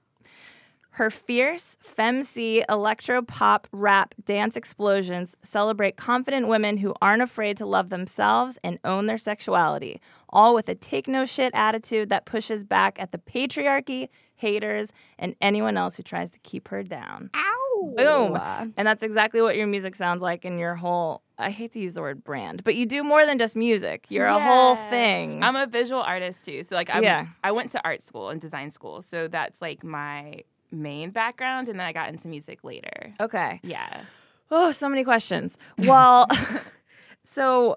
Her 0.95 1.11
fierce, 1.11 1.77
femcee, 1.85 2.63
electro 2.69 3.21
pop, 3.21 3.67
rap, 3.73 4.15
dance 4.25 4.57
explosions 4.57 5.37
celebrate 5.43 5.97
confident 5.97 6.47
women 6.47 6.77
who 6.77 6.95
aren't 7.03 7.21
afraid 7.23 7.57
to 7.57 7.67
love 7.67 7.89
themselves 7.89 8.61
and 8.63 8.79
own 8.85 9.07
their 9.07 9.19
sexuality, 9.19 10.01
all 10.29 10.55
with 10.55 10.69
a 10.69 10.77
take 10.77 11.09
no 11.09 11.25
shit 11.25 11.53
attitude 11.53 12.11
that 12.11 12.27
pushes 12.27 12.63
back 12.63 12.97
at 13.01 13.11
the 13.11 13.19
patriarchy, 13.19 14.09
haters, 14.37 14.93
and 15.19 15.35
anyone 15.41 15.77
else 15.77 15.97
who 15.97 16.05
tries 16.05 16.31
to 16.31 16.39
keep 16.45 16.69
her 16.69 16.85
down. 16.85 17.29
Ow! 17.35 17.95
Boom. 17.97 18.73
And 18.77 18.87
that's 18.87 19.03
exactly 19.03 19.43
what 19.43 19.57
your 19.57 19.67
music 19.67 19.97
sounds 19.97 20.23
like 20.23 20.45
in 20.45 20.59
your 20.59 20.77
whole 20.77 21.23
I 21.37 21.51
hate 21.51 21.73
to 21.73 21.81
use 21.81 21.95
the 21.95 22.01
word 22.01 22.23
brand, 22.23 22.63
but 22.63 22.77
you 22.77 22.87
do 22.87 23.03
more 23.03 23.27
than 23.27 23.41
just 23.41 23.57
music. 23.57 24.07
You're 24.09 24.27
a 24.27 24.39
whole 24.39 24.77
thing. 24.89 25.43
I'm 25.43 25.57
a 25.57 25.67
visual 25.67 26.01
artist 26.01 26.45
too. 26.45 26.63
So 26.63 26.77
like 26.77 26.95
I'm, 26.95 27.03
Yeah. 27.03 27.27
I 27.43 27.51
went 27.51 27.73
to 27.73 27.81
art 27.85 28.03
school 28.03 28.29
and 28.29 28.41
design 28.41 28.71
school. 28.71 29.03
So 29.03 29.27
that's 29.27 29.61
like 29.61 29.83
my 29.83 30.43
main 30.75 31.11
background 31.11 31.69
and 31.69 31.79
then 31.81 31.87
I 31.87 31.93
got 31.93 32.09
into 32.09 32.29
music 32.29 32.65
later. 32.65 33.15
okay. 33.21 33.61
Yeah. 33.63 34.03
Oh, 34.51 34.71
so 34.73 34.89
many 34.89 35.05
questions. 35.05 35.57
Well, 35.79 36.27
so 37.25 37.77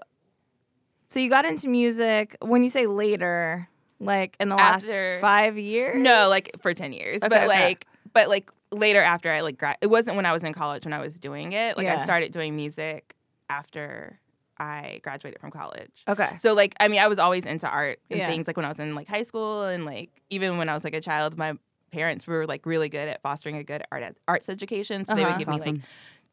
so 1.10 1.20
you 1.20 1.30
got 1.30 1.46
into 1.46 1.68
music 1.70 2.36
when 2.42 2.64
you 2.64 2.70
say 2.70 2.86
later, 2.86 3.70
like 4.00 4.36
in 4.40 4.50
the 4.50 4.56
last 4.56 4.84
After- 4.84 5.18
five 5.22 5.58
years? 5.58 5.96
No, 6.02 6.28
like 6.30 6.52
for 6.62 6.74
10 6.74 6.94
years. 6.94 7.18
Okay, 7.22 7.30
but 7.30 7.38
okay. 7.40 7.48
like 7.48 7.86
but 8.14 8.28
like 8.30 8.50
later 8.72 9.02
after 9.02 9.32
I 9.32 9.42
like 9.42 9.58
grad 9.58 9.78
it 9.82 9.88
wasn't 9.88 10.18
when 10.18 10.26
I 10.26 10.34
was 10.34 10.44
in 10.44 10.54
college 10.54 10.86
when 10.86 10.94
I 10.94 11.00
was 11.00 11.18
doing 11.18 11.54
it. 11.54 11.78
Like 11.78 11.86
Yeah. 11.86 12.02
I 12.02 12.04
started 12.04 12.32
doing 12.32 12.56
music 12.56 13.16
after 13.50 14.20
I 14.60 15.00
graduated 15.04 15.40
from 15.40 15.52
college. 15.52 16.04
Okay. 16.08 16.36
So 16.38 16.54
like 16.54 16.76
I 16.80 16.88
mean 16.90 17.00
I 17.00 17.08
was 17.08 17.18
always 17.20 17.46
into 17.46 17.68
art 17.70 18.00
and 18.10 18.20
Yeah. 18.20 18.30
things 18.30 18.46
like 18.48 18.58
when 18.58 18.66
I 18.66 18.70
was 18.70 18.80
in 18.80 18.94
like 18.94 19.08
high 19.08 19.24
school 19.24 19.64
and 19.64 19.86
like 19.86 20.10
even 20.30 20.58
when 20.58 20.68
I 20.68 20.74
was 20.74 20.84
like 20.84 20.96
a 20.96 21.02
child 21.02 21.38
my 21.38 21.54
parents 21.98 22.28
were 22.28 22.46
like 22.54 22.64
really 22.74 22.90
good 22.90 23.08
at 23.14 23.22
fostering 23.22 23.56
a 23.58 23.64
good 23.72 23.82
art 23.92 24.04
arts 24.28 24.48
education 24.50 24.98
so 25.06 25.14
they 25.16 25.22
Uh-huh. 25.24 25.32
would 25.32 25.40
give 25.40 25.48
That's 25.48 25.66
me 25.66 25.72
like 25.74 25.82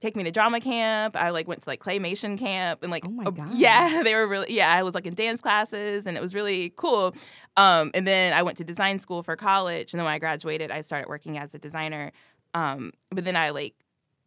take 0.01 0.17
me 0.17 0.25
to 0.25 0.31
drama 0.39 0.61
camp. 0.61 1.17
I 1.17 1.31
like 1.31 1.47
went 1.49 1.63
to 1.63 1.69
like 1.73 1.81
claymation 1.81 2.37
camp 2.39 2.83
and 2.83 2.91
like 2.97 3.05
Oh 3.07 3.11
my 3.11 3.25
God. 3.25 3.49
yeah, 3.67 4.03
they 4.07 4.15
were 4.15 4.27
really 4.35 4.53
yeah, 4.61 4.71
I 4.79 4.83
was 4.83 4.95
like 4.95 5.07
in 5.07 5.15
dance 5.15 5.41
classes 5.41 6.07
and 6.07 6.15
it 6.19 6.21
was 6.21 6.35
really 6.35 6.61
cool. 6.77 7.15
Um, 7.57 7.91
and 7.97 8.07
then 8.07 8.35
I 8.39 8.43
went 8.43 8.59
to 8.59 8.65
design 8.65 8.99
school 8.99 9.23
for 9.23 9.35
college 9.37 9.89
and 9.93 9.99
then 9.99 10.05
when 10.05 10.13
I 10.15 10.19
graduated 10.19 10.71
I 10.71 10.81
started 10.83 11.09
working 11.09 11.39
as 11.39 11.55
a 11.55 11.59
designer. 11.59 12.13
Um, 12.53 12.93
but 13.11 13.25
then 13.25 13.37
I 13.37 13.51
like 13.51 13.75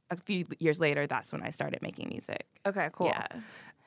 a 0.09 0.17
few 0.17 0.45
years 0.59 0.79
later 0.79 1.05
that's 1.05 1.31
when 1.33 1.43
I 1.43 1.51
started 1.51 1.79
making 1.83 2.07
music. 2.09 2.43
Okay, 2.65 2.89
cool. 2.93 3.07
Yeah. 3.13 3.27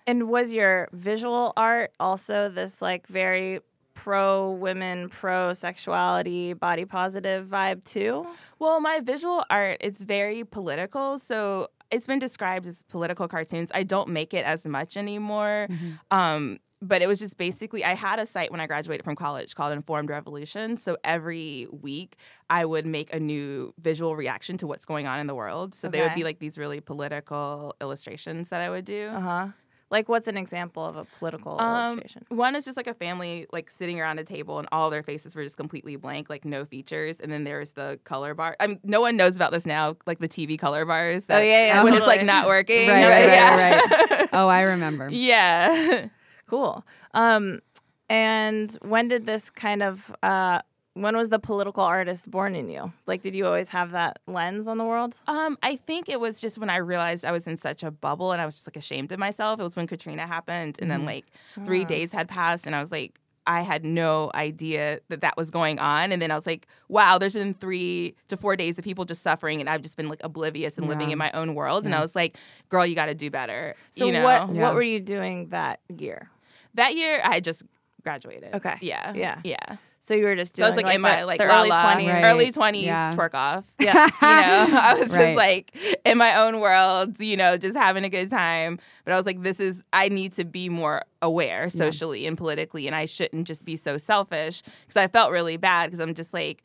And 0.06 0.28
was 0.28 0.52
your 0.52 0.88
visual 0.92 1.52
art 1.56 1.90
also 1.98 2.48
this 2.48 2.80
like 2.82 3.06
very 3.08 3.60
pro 3.94 4.50
women, 4.52 5.08
pro 5.08 5.52
sexuality, 5.52 6.52
body 6.52 6.84
positive 6.84 7.46
vibe 7.46 7.84
too? 7.84 8.26
Well, 8.58 8.80
my 8.80 9.00
visual 9.00 9.44
art 9.50 9.78
it's 9.80 10.02
very 10.02 10.44
political, 10.44 11.18
so 11.18 11.68
it's 11.90 12.06
been 12.06 12.18
described 12.18 12.66
as 12.66 12.82
political 12.84 13.26
cartoons. 13.26 13.70
I 13.74 13.82
don't 13.82 14.08
make 14.10 14.32
it 14.32 14.44
as 14.44 14.66
much 14.66 14.96
anymore. 14.96 15.66
Um, 16.10 16.58
but 16.82 17.02
it 17.02 17.08
was 17.08 17.18
just 17.18 17.36
basically 17.36 17.84
I 17.84 17.94
had 17.94 18.18
a 18.18 18.26
site 18.26 18.50
when 18.50 18.60
I 18.60 18.66
graduated 18.66 19.04
from 19.04 19.16
college 19.16 19.54
called 19.54 19.72
Informed 19.72 20.08
Revolution. 20.08 20.76
So 20.76 20.96
every 21.04 21.66
week 21.70 22.16
I 22.48 22.64
would 22.64 22.86
make 22.86 23.12
a 23.12 23.20
new 23.20 23.74
visual 23.78 24.16
reaction 24.16 24.56
to 24.58 24.66
what's 24.66 24.86
going 24.86 25.06
on 25.06 25.20
in 25.20 25.26
the 25.26 25.34
world. 25.34 25.74
So 25.74 25.88
they 25.88 26.00
would 26.00 26.14
be 26.14 26.24
like 26.24 26.38
these 26.38 26.56
really 26.56 26.80
political 26.80 27.74
illustrations 27.80 28.48
that 28.48 28.60
I 28.60 28.70
would 28.70 28.84
do. 28.84 29.08
Uh 29.08 29.20
huh. 29.20 29.46
Like, 29.90 30.08
what's 30.08 30.28
an 30.28 30.36
example 30.36 30.84
of 30.84 30.96
a 30.96 31.04
political 31.18 31.60
Um, 31.60 31.92
illustration? 31.94 32.24
one 32.28 32.54
is 32.54 32.64
just 32.64 32.76
like 32.76 32.86
a 32.86 32.94
family 32.94 33.46
like 33.52 33.68
sitting 33.68 34.00
around 34.00 34.20
a 34.20 34.24
table 34.24 34.58
and 34.60 34.68
all 34.70 34.88
their 34.88 35.02
faces 35.02 35.34
were 35.34 35.42
just 35.42 35.56
completely 35.56 35.96
blank, 35.96 36.30
like 36.30 36.44
no 36.44 36.64
features. 36.64 37.18
And 37.18 37.32
then 37.32 37.42
there's 37.44 37.72
the 37.72 37.98
color 38.04 38.32
bar. 38.34 38.56
I 38.60 38.68
mean, 38.68 38.80
no 38.84 39.00
one 39.00 39.16
knows 39.16 39.34
about 39.34 39.50
this 39.50 39.66
now, 39.66 39.96
like 40.06 40.20
the 40.20 40.28
TV 40.28 40.56
color 40.58 40.84
bars. 40.84 41.26
That 41.26 41.40
Oh, 41.40 41.44
yeah, 41.44 41.66
yeah, 41.66 41.82
When 41.82 41.94
it's 41.94 42.06
like 42.06 42.22
not 42.24 42.46
working. 42.46 42.88
Right, 42.88 43.04
right, 43.08 43.24
yeah. 43.24 43.76
right, 44.20 44.28
Oh, 44.32 44.46
I 44.48 44.62
remember. 44.62 45.08
yeah. 45.10 46.06
Cool. 46.46 46.84
Um, 47.14 47.60
and 48.08 48.76
when 48.82 49.06
did 49.06 49.24
this 49.24 49.50
kind 49.50 49.82
of 49.84 50.12
uh, 50.22 50.62
when 51.00 51.16
was 51.16 51.30
the 51.30 51.38
political 51.38 51.82
artist 51.82 52.30
born 52.30 52.54
in 52.54 52.68
you? 52.68 52.92
Like, 53.06 53.22
did 53.22 53.34
you 53.34 53.46
always 53.46 53.68
have 53.68 53.92
that 53.92 54.18
lens 54.26 54.68
on 54.68 54.78
the 54.78 54.84
world? 54.84 55.16
Um, 55.26 55.56
I 55.62 55.76
think 55.76 56.08
it 56.08 56.20
was 56.20 56.40
just 56.40 56.58
when 56.58 56.70
I 56.70 56.76
realized 56.76 57.24
I 57.24 57.32
was 57.32 57.46
in 57.46 57.56
such 57.56 57.82
a 57.82 57.90
bubble 57.90 58.32
and 58.32 58.40
I 58.40 58.46
was 58.46 58.56
just 58.56 58.66
like 58.66 58.76
ashamed 58.76 59.10
of 59.12 59.18
myself. 59.18 59.58
It 59.60 59.62
was 59.62 59.76
when 59.76 59.86
Katrina 59.86 60.26
happened, 60.26 60.78
and 60.80 60.90
then 60.90 61.04
like 61.04 61.24
three 61.64 61.84
days 61.84 62.12
had 62.12 62.28
passed, 62.28 62.66
and 62.66 62.76
I 62.76 62.80
was 62.80 62.92
like, 62.92 63.18
I 63.46 63.62
had 63.62 63.84
no 63.84 64.30
idea 64.34 65.00
that 65.08 65.22
that 65.22 65.36
was 65.36 65.50
going 65.50 65.78
on. 65.80 66.12
And 66.12 66.20
then 66.20 66.30
I 66.30 66.34
was 66.34 66.46
like, 66.46 66.68
wow, 66.88 67.18
there's 67.18 67.32
been 67.32 67.54
three 67.54 68.14
to 68.28 68.36
four 68.36 68.54
days 68.54 68.78
of 68.78 68.84
people 68.84 69.04
just 69.06 69.22
suffering, 69.22 69.60
and 69.60 69.68
I've 69.68 69.82
just 69.82 69.96
been 69.96 70.08
like 70.08 70.20
oblivious 70.22 70.76
and 70.78 70.86
living 70.86 71.10
in 71.10 71.18
my 71.18 71.30
own 71.32 71.54
world. 71.54 71.86
And 71.86 71.94
I 71.94 72.00
was 72.00 72.14
like, 72.14 72.36
girl, 72.68 72.84
you 72.86 72.94
got 72.94 73.06
to 73.06 73.14
do 73.14 73.30
better. 73.30 73.74
So 73.90 74.04
you 74.04 74.12
know? 74.12 74.24
what 74.24 74.54
Yeah. 74.54 74.62
what 74.62 74.74
were 74.74 74.82
you 74.82 75.00
doing 75.00 75.48
that 75.48 75.80
year? 75.88 76.30
that 76.74 76.94
year 76.94 77.20
I 77.24 77.40
just 77.40 77.64
graduated. 78.02 78.54
Okay. 78.54 78.76
Yeah. 78.80 79.12
Yeah. 79.14 79.40
Yeah. 79.42 79.76
So 80.02 80.14
you 80.14 80.24
were 80.24 80.34
just 80.34 80.56
So 80.56 80.62
I 80.64 80.66
doing 80.70 80.76
was 80.76 80.84
like, 80.84 80.94
in 80.94 81.02
the, 81.02 81.08
my 81.08 81.24
like 81.24 81.38
the 81.38 81.44
early 81.44 81.68
la, 81.68 81.82
twenties. 81.92 82.08
Right. 82.08 82.24
early 82.24 82.50
twenties 82.52 82.84
Yeah. 82.84 83.14
twerk 83.14 83.34
off. 83.34 83.64
Yeah. 83.78 84.04
you 84.66 84.70
know, 84.72 84.78
I 84.80 84.94
was 84.98 85.12
just 85.12 85.36
like 85.36 85.76
in 86.06 86.16
my 86.16 86.36
own 86.36 86.60
world, 86.60 87.20
you 87.20 87.36
know, 87.36 87.58
just 87.58 87.76
having 87.76 88.04
a 88.04 88.08
good 88.08 88.30
time. 88.30 88.78
But 89.04 89.12
I 89.12 89.16
was 89.16 89.26
like, 89.26 89.42
this 89.42 89.60
is, 89.60 89.84
I 89.92 90.08
need 90.08 90.32
to 90.32 90.44
be 90.44 90.68
more 90.70 91.02
aware 91.20 91.68
socially 91.68 92.26
and 92.26 92.36
politically, 92.38 92.86
and 92.86 92.96
I 92.96 93.04
shouldn't 93.04 93.46
just 93.46 93.64
be 93.64 93.76
so 93.76 93.98
selfish 93.98 94.62
because 94.86 94.96
I 94.96 95.06
felt 95.06 95.32
really 95.32 95.56
bad 95.58 95.90
because 95.90 96.00
I'm 96.00 96.14
just 96.14 96.32
like, 96.32 96.62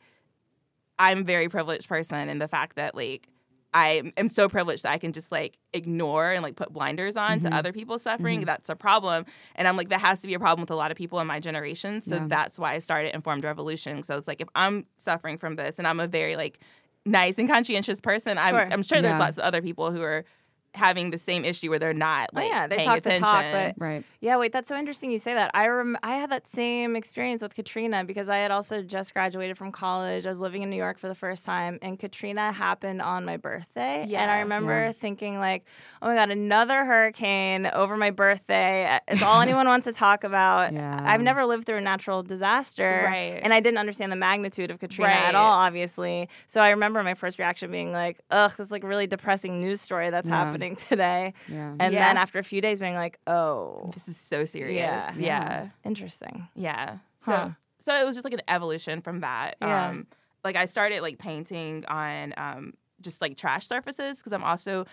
I'm 0.98 1.20
a 1.20 1.24
very 1.24 1.48
privileged 1.50 1.88
person, 1.88 2.28
and 2.30 2.40
the 2.40 2.48
fact 2.48 2.76
that 2.76 2.94
like, 2.94 3.28
I 3.78 4.10
am 4.16 4.28
so 4.28 4.48
privileged 4.48 4.84
that 4.84 4.92
I 4.92 4.98
can 4.98 5.12
just 5.12 5.30
like 5.30 5.58
ignore 5.74 6.30
and 6.32 6.42
like 6.42 6.56
put 6.56 6.72
blinders 6.72 7.14
on 7.16 7.38
Mm-hmm. 7.40 7.48
to 7.50 7.54
other 7.54 7.72
people's 7.72 8.02
suffering. 8.02 8.40
That's 8.46 8.70
a 8.70 8.76
problem. 8.76 9.26
And 9.54 9.68
I'm 9.68 9.76
like, 9.76 9.90
that 9.90 10.00
has 10.00 10.20
to 10.22 10.26
be 10.26 10.34
a 10.34 10.38
problem 10.38 10.62
with 10.62 10.70
a 10.70 10.74
lot 10.76 10.90
of 10.90 10.96
people 10.96 11.20
in 11.20 11.26
my 11.26 11.40
generation. 11.40 12.00
So 12.00 12.14
Yeah. 12.16 12.26
that's 12.26 12.58
why 12.58 12.72
I 12.72 12.78
started 12.78 13.14
Informed 13.14 13.44
Revolution. 13.44 14.02
So 14.02 14.14
I 14.14 14.16
was 14.16 14.26
like, 14.26 14.40
if 14.40 14.48
I'm 14.54 14.86
suffering 14.96 15.36
from 15.36 15.56
this 15.56 15.78
and 15.78 15.86
I'm 15.86 16.00
a 16.00 16.06
very 16.06 16.36
like 16.36 16.58
nice 17.04 17.36
and 17.38 17.48
conscientious 17.48 18.00
person, 18.00 18.38
I'm, 18.38 18.54
Sure. 18.54 18.68
I'm 18.72 18.82
sure 18.82 19.02
there's 19.02 19.12
Yeah. 19.14 19.18
lots 19.26 19.36
of 19.38 19.44
other 19.44 19.60
people 19.60 19.92
who 19.92 20.00
are 20.02 20.24
having 20.76 21.10
the 21.10 21.18
same 21.18 21.44
issue 21.44 21.70
where 21.70 21.78
they're 21.78 21.94
not 21.94 22.30
Oh, 22.34 22.40
yeah, 22.40 22.66
they 22.66 22.76
paying 22.76 22.88
talk 22.88 23.02
the 23.02 23.08
attention. 23.10 23.24
talk, 23.26 23.44
but 23.52 23.74
Right. 23.78 24.04
Yeah, 24.20 24.36
wait, 24.36 24.52
that's 24.52 24.68
so 24.68 24.76
interesting 24.76 25.10
you 25.10 25.18
say 25.18 25.34
that. 25.34 25.50
I 25.54 25.66
rem- 25.68 25.98
I 26.02 26.14
had 26.16 26.30
that 26.30 26.46
same 26.48 26.96
experience 26.96 27.42
with 27.42 27.54
Katrina 27.54 28.04
because 28.04 28.28
I 28.28 28.38
had 28.38 28.50
also 28.50 28.82
just 28.82 29.12
graduated 29.14 29.56
from 29.56 29.72
college. 29.72 30.26
I 30.26 30.30
was 30.30 30.40
living 30.40 30.62
in 30.62 30.70
New 30.70 30.76
York 30.76 30.98
for 30.98 31.08
the 31.08 31.14
first 31.14 31.44
time 31.44 31.78
and 31.82 31.98
Katrina 31.98 32.52
happened 32.52 33.00
on 33.02 33.24
my 33.24 33.36
birthday. 33.36 34.04
Yeah. 34.08 34.22
And 34.22 34.30
I 34.30 34.36
Yeah. 34.36 34.42
remember 34.42 34.92
thinking 34.92 35.38
like, 35.38 35.64
"Oh 36.02 36.08
my 36.08 36.14
god, 36.16 36.30
another 36.30 36.84
hurricane 36.84 37.66
over 37.66 37.96
my 37.96 38.10
birthday. 38.10 38.98
It's 39.08 39.22
all 39.22 39.40
anyone 39.40 39.66
wants 39.68 39.86
to 39.86 39.92
talk 39.92 40.24
about." 40.24 40.72
Yeah. 40.72 41.00
I've 41.04 41.20
never 41.22 41.44
lived 41.46 41.66
through 41.66 41.76
a 41.78 41.80
natural 41.80 42.22
disaster. 42.22 43.02
Right. 43.06 43.40
And 43.42 43.54
I 43.54 43.60
didn't 43.60 43.78
understand 43.78 44.10
the 44.10 44.16
magnitude 44.16 44.70
of 44.70 44.78
Katrina 44.80 45.10
Right. 45.10 45.24
at 45.28 45.34
all, 45.34 45.52
obviously. 45.52 46.28
So 46.46 46.60
I 46.60 46.70
remember 46.70 47.02
my 47.02 47.14
first 47.14 47.38
reaction 47.38 47.70
being 47.70 47.92
like, 47.92 48.18
"Ugh, 48.30 48.50
this 48.56 48.66
is 48.66 48.72
like 48.72 48.82
really 48.82 49.06
depressing 49.06 49.60
news 49.60 49.80
story 49.80 50.10
that's 50.10 50.28
Yeah. 50.28 50.44
happening 50.44 50.65
today." 50.74 51.34
Yeah. 51.46 51.74
And 51.78 51.94
Yeah. 51.94 52.08
then 52.08 52.16
after 52.16 52.38
a 52.40 52.42
few 52.44 52.60
days 52.60 52.80
being 52.80 52.94
like, 52.96 53.20
"Oh, 53.26 53.90
This 53.94 54.08
is 54.08 54.16
so 54.16 54.44
serious. 54.44 54.76
Yeah. 54.78 55.14
Yeah. 55.16 55.68
Interesting. 55.84 56.48
Yeah. 56.56 56.98
So 57.18 57.32
Huh. 57.32 57.50
so 57.78 57.94
it 57.94 58.04
was 58.04 58.16
just 58.16 58.24
like 58.24 58.34
an 58.34 58.42
evolution 58.48 59.00
from 59.02 59.20
that. 59.20 59.56
Yeah. 59.60 59.88
Um 59.90 60.06
like 60.42 60.56
I 60.56 60.64
started 60.64 61.02
like 61.02 61.18
painting 61.18 61.84
on 61.86 62.34
um 62.36 62.74
just 63.00 63.20
like 63.20 63.36
trash 63.36 63.66
surfaces 63.66 64.18
because 64.18 64.32
I'm 64.32 64.42
also 64.44 64.86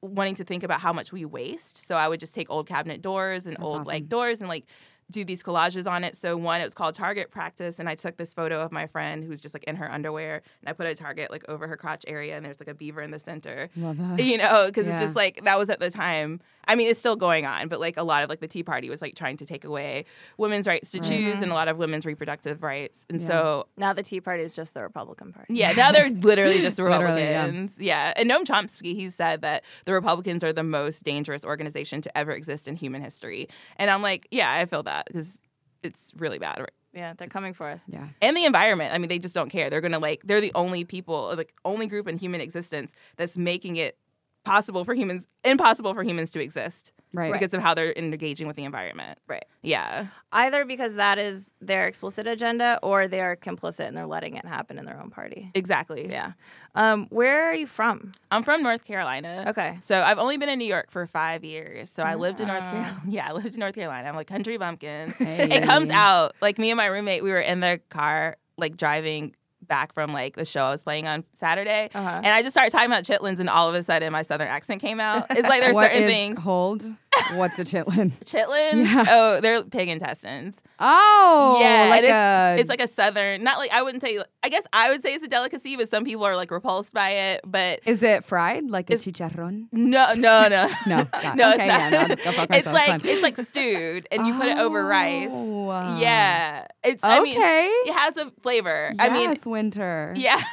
wanting 0.00 0.34
to 0.36 0.44
think 0.44 0.62
about 0.62 0.80
how 0.80 0.92
much 0.92 1.12
we 1.12 1.24
waste. 1.24 1.76
So 1.86 1.94
I 1.96 2.06
would 2.08 2.20
just 2.20 2.34
take 2.34 2.50
old 2.50 2.68
cabinet 2.68 3.02
doors 3.02 3.46
and 3.46 3.56
That's 3.56 3.64
old 3.64 3.74
awesome. 3.80 3.86
like 3.86 4.08
doors 4.08 4.40
and 4.40 4.48
like 4.48 4.66
do 5.10 5.24
these 5.24 5.42
collages 5.42 5.90
on 5.90 6.04
it. 6.04 6.16
So 6.16 6.36
one, 6.36 6.60
it 6.60 6.64
was 6.64 6.74
called 6.74 6.94
Target 6.94 7.30
Practice, 7.30 7.78
and 7.78 7.88
I 7.88 7.94
took 7.94 8.16
this 8.16 8.34
photo 8.34 8.60
of 8.60 8.72
my 8.72 8.86
friend 8.86 9.24
who's 9.24 9.40
just 9.40 9.54
like 9.54 9.64
in 9.64 9.76
her 9.76 9.90
underwear, 9.90 10.42
and 10.60 10.68
I 10.68 10.72
put 10.72 10.86
a 10.86 10.94
target 10.94 11.30
like 11.30 11.44
over 11.48 11.66
her 11.66 11.76
crotch 11.76 12.04
area, 12.06 12.36
and 12.36 12.44
there's 12.44 12.60
like 12.60 12.68
a 12.68 12.74
beaver 12.74 13.00
in 13.00 13.10
the 13.10 13.18
center. 13.18 13.70
Love 13.76 13.98
that. 13.98 14.22
You 14.24 14.38
know, 14.38 14.66
because 14.66 14.86
it's 14.86 15.00
just 15.00 15.16
like 15.16 15.44
that 15.44 15.58
was 15.58 15.68
at 15.70 15.80
the 15.80 15.90
time. 15.90 16.40
I 16.66 16.74
mean, 16.74 16.88
it's 16.88 16.98
still 16.98 17.16
going 17.16 17.46
on, 17.46 17.68
but 17.68 17.80
like 17.80 17.96
a 17.96 18.02
lot 18.02 18.22
of 18.22 18.28
like 18.28 18.40
the 18.40 18.48
Tea 18.48 18.62
Party 18.62 18.90
was 18.90 19.00
like 19.00 19.14
trying 19.14 19.38
to 19.38 19.46
take 19.46 19.64
away 19.64 20.04
women's 20.36 20.66
rights 20.66 20.90
to 20.90 21.00
choose 21.00 21.34
uh-huh. 21.34 21.42
and 21.44 21.50
a 21.52 21.54
lot 21.54 21.68
of 21.68 21.78
women's 21.78 22.04
reproductive 22.04 22.62
rights. 22.62 23.06
And 23.08 23.22
so 23.22 23.68
Now 23.78 23.94
the 23.94 24.02
Tea 24.02 24.20
Party 24.20 24.42
is 24.42 24.54
just 24.54 24.74
the 24.74 24.82
Republican 24.82 25.32
Party. 25.32 25.54
yeah, 25.54 25.72
now 25.72 25.92
they're 25.92 26.10
literally 26.20 26.60
just 26.60 26.78
Literally, 26.78 27.22
yeah. 27.22 27.44
Republicans. 27.46 27.72
yeah. 27.78 28.12
And 28.16 28.30
Noam 28.30 28.44
Chomsky, 28.44 28.94
he 28.94 29.08
said 29.08 29.40
that 29.40 29.64
the 29.86 29.94
Republicans 29.94 30.44
are 30.44 30.52
the 30.52 30.62
most 30.62 31.04
dangerous 31.04 31.42
organization 31.42 32.02
to 32.02 32.18
ever 32.18 32.32
exist 32.32 32.68
in 32.68 32.76
human 32.76 33.00
history. 33.00 33.48
And 33.76 33.90
I'm 33.90 34.02
like, 34.02 34.28
yeah, 34.30 34.52
I 34.52 34.66
feel 34.66 34.82
that 34.82 34.97
because 35.06 35.38
it's 35.82 36.12
really 36.16 36.38
bad. 36.38 36.66
Yeah, 36.92 37.12
they're 37.16 37.28
coming 37.28 37.54
for 37.54 37.68
us. 37.68 37.82
Yeah. 37.86 38.08
And 38.22 38.36
the 38.36 38.44
environment. 38.44 38.94
I 38.94 38.98
mean, 38.98 39.08
they 39.08 39.18
just 39.18 39.34
don't 39.34 39.50
care. 39.50 39.70
They're 39.70 39.80
gonna 39.80 39.98
like 39.98 40.22
they're 40.24 40.40
the 40.40 40.52
only 40.54 40.84
people, 40.84 41.34
like 41.36 41.54
only 41.64 41.86
group 41.86 42.08
in 42.08 42.18
human 42.18 42.40
existence 42.40 42.92
that's 43.16 43.36
making 43.36 43.76
it 43.76 43.98
possible 44.48 44.84
for 44.84 44.94
humans 44.94 45.26
impossible 45.44 45.94
for 45.94 46.02
humans 46.02 46.30
to 46.32 46.40
exist. 46.42 46.92
Right. 47.14 47.32
Because 47.32 47.54
of 47.54 47.62
how 47.62 47.72
they're 47.72 47.94
engaging 47.96 48.46
with 48.48 48.56
the 48.56 48.64
environment. 48.64 49.18
Right. 49.26 49.46
Yeah. 49.62 50.08
Either 50.30 50.66
because 50.66 50.96
that 50.96 51.18
is 51.18 51.46
their 51.58 51.86
explicit 51.86 52.26
agenda 52.26 52.78
or 52.82 53.08
they 53.08 53.20
are 53.22 53.34
complicit 53.34 53.86
and 53.88 53.96
they're 53.96 54.06
letting 54.06 54.36
it 54.36 54.44
happen 54.44 54.78
in 54.78 54.84
their 54.84 55.00
own 55.00 55.08
party. 55.08 55.50
Exactly. 55.54 56.06
Yeah. 56.10 56.32
Um, 56.74 57.06
where 57.08 57.44
are 57.48 57.54
you 57.54 57.66
from? 57.66 58.12
I'm 58.30 58.42
from 58.42 58.62
North 58.62 58.84
Carolina. 58.84 59.46
Okay. 59.48 59.78
So 59.82 60.02
I've 60.02 60.18
only 60.18 60.36
been 60.36 60.50
in 60.50 60.58
New 60.58 60.66
York 60.66 60.90
for 60.90 61.06
five 61.06 61.44
years. 61.44 61.88
So 61.88 62.02
I 62.02 62.14
lived 62.16 62.42
in 62.42 62.48
North 62.48 62.62
Ah. 62.66 62.70
Carolina. 62.72 63.02
Yeah, 63.08 63.28
I 63.28 63.32
lived 63.32 63.54
in 63.54 63.60
North 63.60 63.74
Carolina. 63.74 64.06
I'm 64.06 64.14
like 64.16 64.26
country 64.26 64.58
bumpkin. 64.58 65.12
Hey. 65.12 65.48
It 65.50 65.64
comes 65.64 65.88
out. 65.88 66.34
Like 66.42 66.58
me 66.58 66.70
and 66.70 66.76
my 66.76 66.86
roommate, 66.86 67.22
we 67.24 67.30
were 67.30 67.40
in 67.40 67.60
the 67.60 67.80
car, 67.88 68.36
like 68.58 68.76
driving 68.76 69.34
back 69.68 69.92
from 69.94 70.12
like 70.12 70.36
the 70.36 70.44
show 70.44 70.64
I 70.64 70.70
was 70.70 70.82
playing 70.82 71.06
on 71.06 71.24
Saturday. 71.34 71.90
Uh-huh. 71.94 72.08
And 72.08 72.26
I 72.28 72.42
just 72.42 72.54
started 72.54 72.70
talking 72.72 72.86
about 72.90 73.04
chitlins 73.04 73.38
and 73.38 73.48
all 73.48 73.68
of 73.68 73.74
a 73.74 73.82
sudden 73.82 74.12
my 74.12 74.22
southern 74.22 74.48
accent 74.48 74.80
came 74.80 74.98
out. 75.00 75.26
It's 75.30 75.48
like 75.48 75.60
there's 75.60 75.76
certain 75.86 76.02
is- 76.04 76.10
things. 76.10 76.38
Hold. 76.40 76.84
What's 77.34 77.58
a 77.58 77.64
chitlin? 77.64 78.12
Chitlins? 78.24 78.84
Yeah. 78.84 79.04
Oh, 79.08 79.40
they're 79.40 79.64
pig 79.64 79.88
intestines. 79.88 80.56
Oh, 80.78 81.58
yeah, 81.60 81.88
like 81.90 82.04
it's, 82.04 82.12
a. 82.12 82.56
it's 82.60 82.68
like 82.68 82.80
a 82.80 82.86
southern, 82.86 83.42
not 83.42 83.58
like 83.58 83.72
I 83.72 83.82
wouldn't 83.82 84.02
say. 84.02 84.22
I 84.44 84.48
guess 84.48 84.62
I 84.72 84.90
would 84.90 85.02
say 85.02 85.14
it's 85.14 85.24
a 85.24 85.28
delicacy, 85.28 85.76
but 85.76 85.88
some 85.88 86.04
people 86.04 86.24
are 86.24 86.36
like 86.36 86.52
repulsed 86.52 86.94
by 86.94 87.10
it. 87.10 87.40
But 87.44 87.80
Is 87.84 88.04
it 88.04 88.24
fried 88.24 88.70
like 88.70 88.88
a 88.90 88.94
chicharron? 88.94 89.66
no, 89.72 90.12
no, 90.14 90.48
no, 90.48 90.70
No, 90.86 90.96
no, 90.96 91.02
Okay, 91.02 91.08
it's 91.24 91.36
not. 91.36 91.58
yeah, 91.58 91.88
no, 91.90 92.06
go 92.08 92.32
fuck 92.32 92.48
it's 92.54 92.66
like 92.66 93.04
it's 93.04 93.22
like 93.22 93.36
stewed, 93.38 94.06
and 94.12 94.24
you 94.24 94.34
put 94.38 94.46
it 94.46 94.58
over 94.58 94.84
rice. 94.86 95.28
Oh. 95.32 95.98
Yeah, 95.98 96.68
it's. 96.84 97.02
I 97.02 97.20
mean, 97.20 97.36
Okay. 97.36 97.66
it 97.66 97.92
has 97.94 98.16
a 98.16 98.30
flavor. 98.42 98.92
I 99.00 99.08
mean, 99.08 99.30
Yes, 99.30 99.44
winter. 99.58 100.14
yeah. 100.16 100.40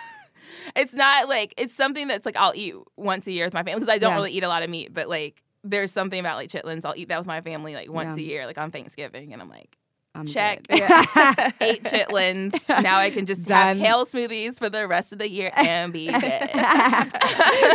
It's 0.76 0.94
not 0.94 1.30
like 1.30 1.54
it's 1.58 1.74
something 1.76 2.08
that's 2.08 2.26
like 2.26 2.36
I'll 2.36 2.54
eat 2.56 2.74
once 2.98 3.28
a 3.28 3.32
year 3.32 3.46
with 3.46 3.54
my 3.54 3.62
family 3.62 3.76
because 3.80 3.88
I 3.94 4.00
don't 4.00 4.12
Yeah. 4.14 4.16
really 4.16 4.32
eat 4.32 4.44
a 4.44 4.48
lot 4.48 4.64
of 4.64 4.70
meat, 4.70 4.92
but 4.94 5.08
like 5.08 5.42
there's 5.64 5.92
something 5.92 6.20
about 6.20 6.38
like 6.38 6.50
chitlins. 6.50 6.86
I'll 6.86 6.96
eat 6.98 7.10
that 7.10 7.20
with 7.20 7.28
my 7.28 7.42
family 7.42 7.76
like 7.76 7.90
once 7.92 8.18
Yeah. 8.18 8.24
a 8.26 8.28
year, 8.28 8.46
like 8.48 8.58
on 8.58 8.72
Thanksgiving, 8.72 9.32
and 9.32 9.42
I'm 9.44 9.50
like, 9.50 9.78
I'm 10.16 10.26
check. 10.26 10.68
good. 10.68 10.82
eight 11.62 11.84
chitlins. 11.92 12.54
Now 12.84 12.98
I 12.98 13.12
can 13.12 13.28
just 13.28 13.48
have 13.48 13.78
kale 13.78 14.06
smoothies 14.08 14.58
for 14.58 14.70
the 14.70 14.88
rest 14.88 15.14
of 15.14 15.20
the 15.20 15.30
year 15.30 15.52
and 15.56 15.94
be 15.94 16.08
good. 16.08 16.50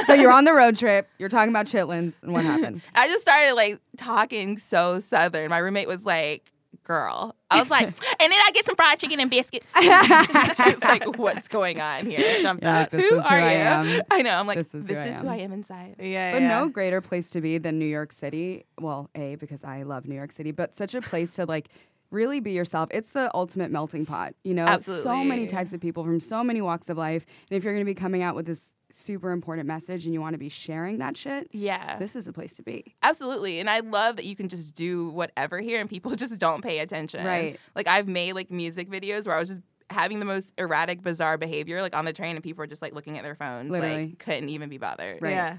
so 0.06 0.12
you're 0.14 0.32
on 0.32 0.44
the 0.44 0.52
road 0.52 0.76
trip. 0.76 1.08
You're 1.18 1.28
talking 1.28 1.50
about 1.50 1.66
chitlins, 1.66 2.22
and 2.24 2.32
what 2.32 2.44
happened? 2.44 2.82
I 2.94 3.06
just 3.08 3.22
started 3.22 3.54
like 3.54 3.78
talking 3.98 4.58
so 4.58 4.98
southern. 4.98 5.50
My 5.50 5.58
roommate 5.58 5.86
was 5.88 6.04
like, 6.04 6.50
"Girl," 6.90 7.36
I 7.50 7.60
was 7.60 7.70
like, 7.70 7.84
and 8.20 8.32
then 8.32 8.32
I 8.32 8.50
get 8.52 8.64
some 8.66 8.74
fried 8.76 8.98
chicken 8.98 9.20
and 9.20 9.30
biscuits. 9.30 9.66
She's 9.76 10.80
like, 10.82 11.18
"What's 11.18 11.46
going 11.48 11.80
on 11.80 12.06
here?" 12.06 12.40
Jumped 12.40 12.64
Yeah, 12.64 12.80
out. 12.82 12.90
this 12.90 13.08
who 13.08 13.18
is 13.18 13.24
who 13.24 13.28
are 13.28 13.38
I 13.40 13.52
you? 13.52 13.58
am. 13.96 14.02
I 14.10 14.22
know. 14.22 14.30
I'm 14.38 14.46
like, 14.46 14.58
This 14.58 14.72
this 14.72 14.84
is 14.86 14.90
is, 14.90 14.96
who 14.96 15.00
I 15.00 15.12
who 15.12 15.28
I 15.28 15.34
am. 15.36 15.40
am 15.40 15.52
inside. 15.52 15.96
Yeah, 16.00 16.32
But 16.32 16.42
yeah. 16.42 16.48
no 16.48 16.68
greater 16.68 17.00
place 17.00 17.30
to 17.30 17.40
be 17.40 17.58
than 17.58 17.78
New 17.78 17.86
York 17.86 18.12
City. 18.12 18.64
Well, 18.80 19.08
A, 19.14 19.36
because 19.36 19.62
I 19.64 19.82
love 19.82 20.06
New 20.06 20.14
York 20.16 20.32
City, 20.32 20.50
but 20.50 20.74
such 20.74 20.94
a 20.94 21.00
place 21.00 21.34
to 21.36 21.44
like 21.46 21.68
really 22.10 22.40
be 22.40 22.52
yourself. 22.52 22.88
It's 22.92 23.10
the 23.10 23.30
ultimate 23.34 23.70
melting 23.70 24.04
pot, 24.06 24.34
you 24.42 24.52
know? 24.54 24.64
Absolutely. 24.66 25.04
So 25.04 25.22
many 25.24 25.46
types 25.46 25.72
of 25.72 25.80
people 25.80 26.04
from 26.04 26.20
so 26.20 26.42
many 26.42 26.60
walks 26.60 26.88
of 26.88 26.96
life. 26.98 27.24
And 27.50 27.56
if 27.56 27.64
you're 27.64 27.72
going 27.72 27.84
to 27.84 27.90
be 27.90 27.94
coming 27.94 28.22
out 28.22 28.34
with 28.34 28.46
this 28.46 28.74
super 28.90 29.30
important 29.30 29.68
message 29.68 30.04
and 30.04 30.12
you 30.14 30.20
want 30.20 30.34
to 30.34 30.38
be 30.38 30.48
sharing 30.48 30.98
that 30.98 31.16
shit, 31.16 31.48
Yeah. 31.52 31.98
this 31.98 32.16
is 32.16 32.26
a 32.26 32.32
place 32.32 32.52
to 32.54 32.62
be. 32.62 32.96
Absolutely. 33.02 33.60
And 33.60 33.70
I 33.70 33.80
love 33.80 34.16
that 34.16 34.24
you 34.24 34.34
can 34.34 34.48
just 34.48 34.74
do 34.74 35.08
whatever 35.10 35.60
here 35.60 35.80
and 35.80 35.88
people 35.88 36.14
just 36.16 36.38
don't 36.38 36.62
pay 36.62 36.80
attention. 36.80 37.24
Right. 37.24 37.58
Like 37.76 37.86
I've 37.86 38.08
made 38.08 38.32
like 38.32 38.50
music 38.50 38.90
videos 38.90 39.26
where 39.26 39.36
I 39.36 39.38
was 39.38 39.48
just 39.48 39.60
having 39.90 40.18
the 40.20 40.24
most 40.26 40.52
erratic, 40.58 41.02
bizarre 41.02 41.36
behavior 41.38 41.82
like 41.82 41.96
on 41.96 42.04
the 42.04 42.12
train 42.12 42.36
and 42.36 42.42
people 42.42 42.62
were 42.62 42.66
just 42.66 42.82
like 42.82 42.94
looking 42.94 43.16
at 43.18 43.22
their 43.24 43.34
phones. 43.36 43.70
Literally. 43.70 44.06
Like 44.06 44.18
couldn't 44.18 44.48
even 44.48 44.68
be 44.68 44.78
bothered. 44.78 45.22
Right. 45.22 45.30
Yeah. 45.30 45.58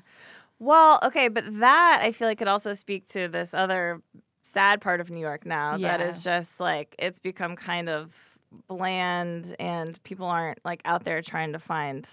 Well, 0.59 0.99
okay, 1.03 1.27
but 1.27 1.43
that 1.59 2.01
I 2.03 2.11
feel 2.11 2.27
like 2.27 2.37
could 2.37 2.47
also 2.47 2.73
speak 2.75 3.07
to 3.09 3.27
this 3.27 3.53
other 3.53 4.01
sad 4.41 4.81
part 4.81 4.99
of 5.01 5.09
New 5.09 5.19
York 5.19 5.45
now 5.45 5.77
that 5.77 5.99
Yeah. 5.99 6.09
is 6.09 6.23
just 6.23 6.59
like 6.59 6.95
it's 6.99 7.19
become 7.19 7.55
kind 7.55 7.89
of 7.89 8.13
bland 8.67 9.55
and 9.59 10.01
people 10.03 10.25
aren't 10.25 10.59
like 10.65 10.81
out 10.85 11.03
there 11.03 11.21
trying 11.21 11.53
to 11.53 11.59
find 11.59 12.07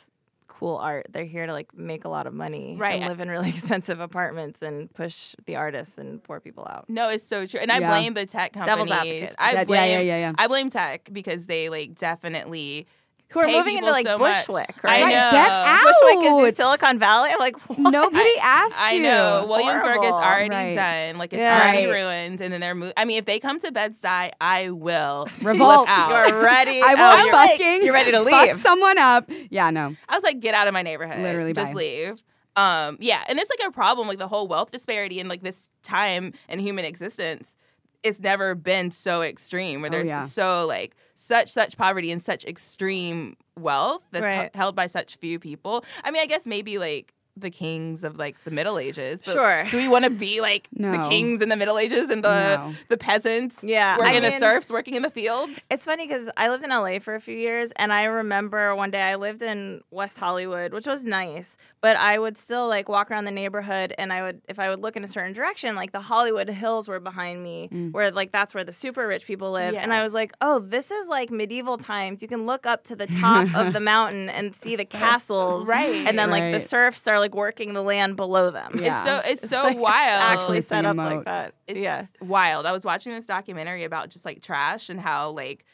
cool 0.47 0.77
art. 0.77 1.07
They're 1.11 1.25
here 1.25 1.47
to 1.47 1.53
like 1.53 1.77
make 1.77 2.05
a 2.05 2.09
lot 2.09 2.27
of 2.27 2.35
money 2.35 2.75
Right. 2.79 2.97
and 3.01 3.09
live 3.09 3.21
in 3.21 3.29
really 3.29 3.49
expensive 3.57 4.01
apartments 4.01 4.63
and 4.63 4.93
push 4.93 5.35
the 5.47 5.57
artists 5.57 5.99
and 5.99 6.23
poor 6.23 6.41
people 6.41 6.67
out. 6.69 6.87
No, 6.89 7.09
it's 7.11 7.25
so 7.25 7.47
true, 7.47 7.61
and 7.61 7.71
I 7.71 7.79
Yeah. 7.79 7.91
blame 7.91 8.15
the 8.15 8.27
tech 8.27 8.53
Devil's 8.53 8.89
companies. 8.89 9.23
advocate. 9.25 9.35
I 9.39 9.53
Yeah, 9.53 9.59
yeah, 9.59 9.65
blame, 9.65 9.91
yeah, 9.91 10.01
yeah, 10.01 10.17
yeah. 10.19 10.33
I 10.39 10.47
blame 10.49 10.71
tech 10.71 11.11
because 11.13 11.47
they 11.47 11.69
like 11.69 11.95
definitely 11.95 12.87
Who 13.31 13.41
are 13.41 13.47
moving 13.47 13.77
into 13.77 13.91
like 13.91 14.07
so 14.07 14.17
much. 14.17 14.47
Bushwick, 14.47 14.75
I 14.85 15.01
know. 15.03 15.09
Get 15.09 15.35
out. 15.51 15.83
Bushwick 15.85 16.25
is 16.27 16.49
in 16.49 16.55
Silicon 16.55 16.99
Valley. 16.99 17.31
I'm 17.31 17.39
like, 17.39 17.57
what? 17.69 17.79
Nobody 17.79 18.31
asked 18.41 18.75
I 18.79 18.93
you. 18.95 19.03
know 19.03 19.45
Williamsburg 19.49 20.03
is 20.03 20.13
already 20.13 20.49
Right. 20.49 20.75
done. 20.75 21.19
Like 21.19 21.33
it's 21.35 21.41
Yeah. 21.41 21.61
already 21.61 21.87
Right. 21.87 21.93
ruined, 22.03 22.41
and 22.41 22.53
then 22.55 22.61
they're. 22.63 22.75
Mo- 22.75 22.93
I 22.97 23.05
mean, 23.05 23.19
if 23.19 23.27
they 23.27 23.39
come 23.39 23.59
to 23.61 23.71
Bed-Stuy, 23.71 24.31
I 24.41 24.71
will 24.71 25.29
Revolt. 25.43 25.89
Out. 25.89 26.29
You're 26.31 26.43
ready. 26.43 26.81
I 26.83 26.95
will 26.95 27.25
you're, 27.25 27.33
like- 27.33 27.51
fucking 27.51 27.85
you're 27.85 27.93
ready 27.95 28.13
to 28.13 28.25
fuck 28.25 28.55
someone 28.55 28.97
up. 28.99 29.31
Yeah, 29.51 29.69
no. 29.71 29.95
I 30.09 30.15
was 30.15 30.25
like, 30.25 30.41
get 30.41 30.55
out 30.55 30.67
of 30.67 30.73
my 30.73 30.83
neighborhood. 30.83 31.19
Literally, 31.21 31.53
just 31.53 31.73
bye. 31.75 31.79
leave. 31.79 32.23
Um, 32.57 32.97
yeah, 32.99 33.23
and 33.29 33.39
it's 33.39 33.51
like 33.51 33.69
a 33.69 33.71
problem, 33.71 34.09
like 34.09 34.19
the 34.19 34.27
whole 34.27 34.49
wealth 34.49 34.73
disparity 34.73 35.21
in 35.21 35.29
like 35.29 35.43
this 35.43 35.69
time 35.85 36.33
in 36.49 36.59
human 36.59 36.85
existence. 36.85 37.57
It's 38.03 38.21
never 38.21 38.55
been 38.55 38.91
so 38.91 39.23
extreme 39.23 39.81
where 39.81 39.91
Oh, 39.91 39.93
there's 39.93 40.09
yeah. 40.09 40.25
so 40.25 40.67
like 40.67 40.95
such 41.15 41.49
such 41.49 41.77
poverty 41.77 42.11
and 42.13 42.23
such 42.23 42.45
extreme 42.45 43.37
wealth 43.59 44.03
that's 44.13 44.23
Right. 44.23 44.47
h- 44.47 44.51
held 44.55 44.77
by 44.77 44.87
such 44.87 45.17
few 45.17 45.39
people. 45.41 45.85
I 46.05 46.11
mean, 46.13 46.23
I 46.23 46.27
guess 46.27 46.47
maybe 46.47 46.79
like 46.79 47.13
the 47.41 47.51
kings 47.51 48.05
of 48.05 48.17
like 48.17 48.43
the 48.45 48.51
Middle 48.51 48.79
Ages. 48.79 49.21
But 49.25 49.33
Sure. 49.33 49.65
Do 49.65 49.77
we 49.77 49.89
want 49.89 50.05
to 50.05 50.11
be 50.11 50.41
like 50.41 50.69
the 50.73 51.07
kings 51.09 51.41
in 51.41 51.49
the 51.49 51.57
Middle 51.57 51.79
Ages 51.79 52.11
and 52.11 52.25
the 52.25 52.57
No. 52.57 52.75
the 52.89 52.97
peasants? 52.97 53.59
Yeah, 53.63 53.97
I 53.97 53.99
working 53.99 54.23
the 54.23 54.39
serfs, 54.39 54.71
working 54.71 54.95
in 54.95 55.03
the 55.03 55.11
fields. 55.11 55.59
It's 55.71 55.85
funny 55.85 56.07
because 56.07 56.29
I 56.37 56.49
lived 56.49 56.65
in 56.65 56.71
LA 56.71 56.99
for 56.99 57.15
a 57.15 57.21
few 57.21 57.37
years, 57.37 57.73
and 57.77 57.93
I 57.93 58.05
remember 58.05 58.75
one 58.75 58.91
day 58.91 59.03
I 59.03 59.17
lived 59.17 59.43
in 59.43 59.83
West 59.91 60.19
Hollywood, 60.19 60.73
which 60.73 60.87
was 60.87 61.05
nice, 61.05 61.57
but 61.81 61.97
I 61.97 62.19
would 62.19 62.39
still 62.39 62.69
like 62.69 62.89
walk 62.89 63.11
around 63.11 63.25
the 63.25 63.31
neighborhood, 63.31 63.95
and 63.99 64.13
I 64.13 64.23
would, 64.23 64.41
if 64.49 64.59
I 64.59 64.71
would 64.71 64.81
look 64.81 64.97
in 64.97 65.05
a 65.05 65.09
certain 65.09 65.33
direction, 65.33 65.75
like 65.75 65.93
the 65.93 66.01
Hollywood 66.01 66.49
Hills 66.49 66.89
were 66.89 67.01
behind 67.01 67.43
me, 67.43 67.69
mm. 67.73 67.93
where 67.93 68.11
like 68.11 68.33
that's 68.33 68.55
where 68.55 68.65
the 68.65 68.73
super 68.73 69.07
rich 69.07 69.27
people 69.27 69.53
live, 69.53 69.75
and 69.75 69.93
I 69.93 70.03
was 70.03 70.15
like, 70.15 70.33
oh, 70.41 70.59
this 70.59 70.91
is 70.91 71.09
like 71.09 71.31
medieval 71.31 71.79
times. 71.79 72.23
You 72.23 72.29
can 72.29 72.47
look 72.47 72.67
up 72.67 72.85
to 72.85 72.97
the 72.97 73.07
top 73.21 73.55
of 73.55 73.73
the 73.73 73.81
mountain 73.81 74.29
and 74.29 74.55
see 74.55 74.77
the 74.77 74.85
castles, 74.85 75.67
Right. 75.67 76.07
And 76.07 76.19
then 76.19 76.31
like 76.31 76.53
the 76.53 76.61
serfs 76.61 77.07
are 77.07 77.19
like 77.19 77.28
working 77.35 77.73
the 77.75 77.83
land 77.83 78.17
below 78.17 78.51
them. 78.51 78.81
Yeah. 78.81 79.03
It's 79.03 79.05
so 79.05 79.31
it's 79.33 79.49
so 79.51 79.63
Like, 79.65 79.79
wild. 79.79 80.23
Actually 80.23 80.47
Creeping 80.59 80.63
set 80.63 80.85
up 80.87 80.97
a 80.97 81.01
like 81.01 81.25
that. 81.25 81.55
It's 81.67 81.79
yeah. 81.79 82.07
wild. 82.21 82.67
I 82.67 82.73
was 82.73 82.85
watching 82.85 83.13
this 83.13 83.27
documentary 83.27 83.85
about 83.85 84.11
just 84.11 84.25
like 84.25 84.43
trash 84.43 84.89
and 84.89 85.01
how 85.01 85.31
like 85.31 85.65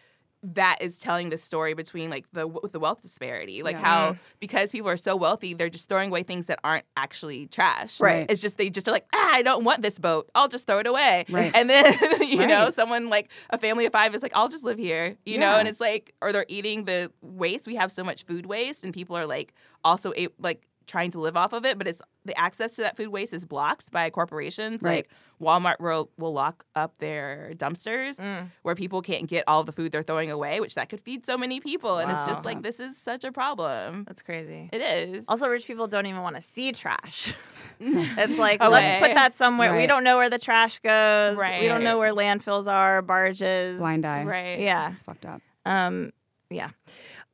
that 0.47 0.77
is 0.83 0.99
telling 0.99 1.31
the 1.31 1.39
story 1.39 1.73
between 1.73 2.11
like 2.11 2.27
the 2.35 2.47
with 2.47 2.71
the 2.73 2.79
wealth 2.79 3.01
disparity, 3.01 3.63
like 3.63 3.77
Yeah. 3.77 3.83
how 3.83 4.17
because 4.41 4.71
people 4.71 4.91
are 4.91 4.97
so 4.99 5.17
wealthy, 5.17 5.55
they're 5.55 5.71
just 5.71 5.89
throwing 5.89 6.11
away 6.11 6.23
things 6.23 6.49
that 6.49 6.59
aren't 6.63 6.85
actually 6.99 7.47
trash. 7.47 7.99
Right. 7.99 8.27
It's 8.29 8.43
just 8.43 8.59
they 8.59 8.69
just 8.69 8.87
are 8.87 8.91
like, 8.91 9.07
ah, 9.15 9.31
I 9.33 9.41
don't 9.41 9.65
want 9.65 9.81
this 9.81 9.99
boat. 9.99 10.29
I'll 10.35 10.49
just 10.49 10.67
throw 10.67 10.81
it 10.81 10.87
away. 10.87 11.25
Right. 11.31 11.51
And 11.55 11.71
then 11.71 11.95
you 12.21 12.47
know, 12.47 12.69
someone 12.69 13.09
like 13.09 13.31
a 13.49 13.57
family 13.57 13.87
of 13.87 13.93
five 13.93 14.15
is 14.15 14.23
like, 14.23 14.33
I'll 14.35 14.51
just 14.51 14.65
live 14.65 14.77
here. 14.77 15.17
You 15.25 15.39
know, 15.39 15.57
and 15.57 15.67
it's 15.67 15.81
like, 15.81 16.13
or 16.21 16.31
they're 16.31 16.45
eating 16.49 16.85
the 16.85 17.11
waste. 17.23 17.67
We 17.67 17.77
have 17.77 17.91
so 17.91 18.05
much 18.05 18.27
food 18.27 18.45
waste, 18.45 18.85
and 18.85 18.93
people 18.93 19.17
are 19.17 19.25
like 19.25 19.55
also 19.83 20.13
a- 20.15 20.29
like 20.39 20.67
trying 20.87 21.11
to 21.13 21.19
live 21.21 21.37
off 21.37 21.53
of 21.53 21.65
it, 21.65 21.79
but 21.79 21.87
it's 21.89 22.01
the 22.25 22.39
access 22.39 22.77
to 22.77 22.83
that 22.83 22.97
food 22.97 23.09
waste 23.09 23.33
is 23.35 23.45
blocked 23.45 23.91
by 23.91 24.09
corporations. 24.11 24.83
Right. 24.83 25.07
Like 25.07 25.11
Walmart 25.41 25.81
will, 25.81 26.11
will 26.17 26.33
lock 26.33 26.65
up 26.75 26.99
their 26.99 27.53
dumpsters 27.57 28.19
Mm. 28.19 28.51
where 28.63 28.75
people 28.75 29.03
can't 29.03 29.27
get 29.27 29.45
all 29.47 29.65
the 29.65 29.73
food 29.73 29.93
they're 29.93 30.03
throwing 30.03 30.31
away, 30.31 30.61
which 30.61 30.75
that 30.77 30.89
could 30.89 31.01
feed 31.01 31.27
so 31.27 31.37
many 31.37 31.61
people. 31.61 31.99
And 31.99 32.11
it's 32.11 32.25
just 32.25 32.45
like 32.45 32.63
this 32.63 32.81
is 32.81 32.97
such 32.97 33.25
a 33.25 33.33
problem. 33.33 34.05
That's 34.05 34.23
crazy. 34.23 34.71
It 34.73 34.81
is. 34.81 35.25
Also, 35.29 35.49
rich 35.49 35.67
people 35.67 35.87
don't 35.87 36.07
even 36.07 36.23
want 36.23 36.37
to 36.37 36.41
see 36.43 36.73
trash. 36.73 37.35
it's 37.81 38.39
like 38.39 38.61
Okay. 38.63 38.71
let's 38.71 39.07
put 39.07 39.15
that 39.15 39.35
somewhere. 39.35 39.77
We 39.77 39.87
don't 39.87 40.05
know 40.05 40.17
where 40.17 40.31
the 40.31 40.39
trash 40.39 40.79
goes. 40.79 41.37
We 41.37 41.67
don't 41.67 41.85
know 41.85 41.99
where 41.99 42.13
landfills 42.15 42.67
are, 42.73 43.03
barges. 43.03 43.79
Blind 43.79 44.07
eye. 44.07 44.25
right. 44.25 44.61
Yeah. 44.61 44.93
It's 44.93 45.03
fucked 45.03 45.27
up. 45.27 45.43
Um. 45.67 46.13
Yeah. 46.51 46.71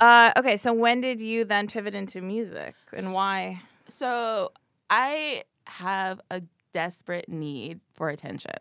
Uh, 0.00 0.32
okay. 0.36 0.56
So 0.56 0.72
when 0.72 1.00
did 1.00 1.20
you 1.20 1.44
then 1.44 1.68
pivot 1.68 1.94
into 1.94 2.20
music, 2.22 2.74
and 2.96 3.12
why? 3.12 3.60
So 3.88 4.52
I 4.88 5.44
have 5.66 6.20
a 6.30 6.42
desperate 6.72 7.28
need 7.28 7.80
for 8.00 8.08
attention. 8.08 8.54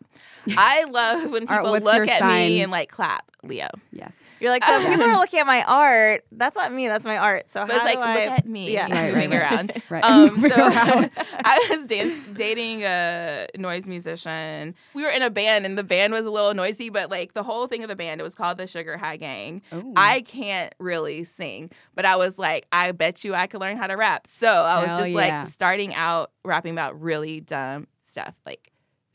I 0.54 0.84
love 0.90 1.30
when 1.30 1.46
people 1.46 1.70
what's 1.70 1.82
look 1.82 2.06
at 2.06 2.18
sign? 2.18 2.48
me 2.50 2.60
and 2.60 2.70
like 2.70 2.90
clap, 2.90 3.24
Leo. 3.42 3.68
Yes. 3.90 4.26
You're 4.38 4.50
like, 4.50 4.62
so 4.62 4.78
people 4.86 5.02
are 5.06 5.16
looking 5.16 5.38
at 5.40 5.46
my 5.46 5.62
art. 5.62 6.26
That's 6.30 6.54
not 6.54 6.70
me. 6.74 6.88
That's 6.88 7.06
my 7.06 7.16
art. 7.16 7.46
So 7.50 7.62
But 7.64 7.70
how 7.70 7.76
it's 7.76 7.84
like, 7.86 7.94
do 7.94 8.00
I? 8.02 8.14
look 8.26 8.38
at 8.40 8.46
me 8.46 8.70
Yeah. 8.74 8.82
Right, 8.82 9.14
right, 9.14 9.30
right. 9.30 9.40
around. 9.40 9.82
Right. 9.88 10.04
Um, 10.04 10.38
so 10.40 10.54
around. 10.68 11.10
I 11.42 11.66
was 11.70 11.86
dan- 11.86 12.34
dating 12.34 12.82
a 12.84 13.46
noise 13.56 13.86
musician. 13.86 14.74
We 14.92 15.04
were 15.04 15.08
in 15.10 15.22
a 15.22 15.30
band, 15.30 15.64
and 15.64 15.78
the 15.78 15.84
band 15.84 16.12
was 16.12 16.26
a 16.26 16.30
little 16.30 16.52
noisy, 16.52 16.90
but 16.90 17.10
like 17.10 17.32
the 17.32 17.42
whole 17.42 17.66
thing 17.66 17.82
of 17.82 17.88
the 17.88 17.96
band, 17.96 18.20
it 18.20 18.24
was 18.24 18.34
called 18.34 18.58
the 18.58 18.66
Sugar 18.66 18.98
High 18.98 19.16
Gang. 19.16 19.62
Ooh. 19.72 19.94
I 19.96 20.20
can't 20.20 20.74
really 20.78 21.24
sing, 21.24 21.70
but 21.94 22.04
I 22.04 22.16
was 22.16 22.38
like, 22.38 22.66
I 22.72 22.92
bet 22.92 23.24
you 23.24 23.34
I 23.34 23.46
could 23.46 23.62
learn 23.62 23.78
how 23.78 23.86
to 23.86 23.94
rap. 23.96 24.26
So 24.26 24.48
I 24.52 24.80
was 24.82 24.88
Hell 24.88 24.98
just 24.98 25.10
yeah. 25.12 25.16
like 25.16 25.46
starting 25.46 25.94
out 25.94 26.30
rapping 26.44 26.72
about 26.72 27.00
really 27.00 27.40
dumb 27.40 27.86
stuff, 28.06 28.34
like. 28.44 28.69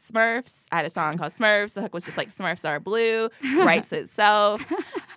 Smurfs. 0.06 0.66
I 0.72 0.78
had 0.78 0.86
a 0.86 0.89
song 0.89 1.18
called 1.18 1.32
Smurfs. 1.34 1.74
The 1.74 1.82
hook 1.82 1.93
was 1.93 2.06
just 2.06 2.18
like 2.18 2.30
Smurfs 2.34 2.68
are 2.68 2.80
blue, 2.80 3.30
writes 3.58 3.91
itself. 3.91 4.62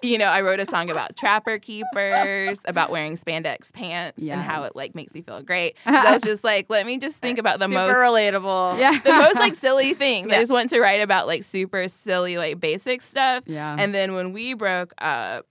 You 0.02 0.18
know, 0.18 0.26
I 0.26 0.42
wrote 0.42 0.60
a 0.60 0.66
song 0.66 0.90
about 0.90 1.16
trapper 1.16 1.58
keepers, 1.58 2.58
about 2.64 2.90
wearing 2.90 3.16
spandex 3.16 3.72
pants 3.72 4.22
and 4.22 4.40
how 4.40 4.62
it 4.64 4.76
like 4.76 4.94
makes 4.94 5.14
you 5.14 5.22
feel 5.22 5.42
great. 5.42 5.76
So 5.88 5.94
I 5.94 6.12
was 6.12 6.22
just 6.22 6.44
like, 6.44 6.66
let 6.70 6.86
me 6.86 6.98
just 6.98 7.18
think 7.18 7.38
about 7.38 7.58
the 7.58 7.66
Super 7.66 7.74
most 7.74 7.94
relatable. 7.96 8.78
Yeah. 8.78 8.98
the 9.04 9.12
most 9.12 9.34
like 9.36 9.54
silly 9.56 9.94
things. 9.94 10.28
Yeah. 10.30 10.36
I 10.36 10.40
just 10.40 10.52
wanted 10.52 10.70
to 10.70 10.80
write 10.80 11.00
about 11.00 11.26
like 11.26 11.42
super 11.42 11.88
silly 11.88 12.36
like 12.36 12.60
basic 12.60 13.02
stuff. 13.02 13.44
Yeah. 13.46 13.74
And 13.78 13.92
then 13.94 14.14
when 14.14 14.32
we 14.32 14.54
broke 14.54 14.94
up, 14.98 15.46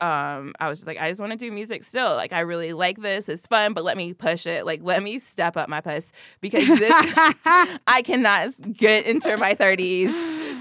um, 0.00 0.52
I 0.60 0.68
was 0.68 0.78
just 0.80 0.86
like, 0.86 0.98
I 1.00 1.08
just 1.08 1.20
want 1.20 1.32
to 1.32 1.38
do 1.38 1.50
music 1.50 1.84
still. 1.84 2.14
Like 2.14 2.32
I 2.32 2.40
really 2.40 2.72
like 2.72 3.00
this. 3.00 3.28
It's 3.28 3.46
fun, 3.46 3.72
but 3.72 3.84
let 3.84 3.96
me 3.96 4.12
push 4.12 4.46
it. 4.46 4.66
Like 4.66 4.80
let 4.82 5.02
me 5.02 5.18
step 5.18 5.56
up 5.56 5.68
my 5.68 5.80
puss 5.80 6.12
because 6.40 6.66
this 6.66 6.92
I 7.86 8.02
cannot 8.04 8.50
get 8.72 9.06
into 9.06 9.36
my 9.36 9.54
thirties 9.54 10.12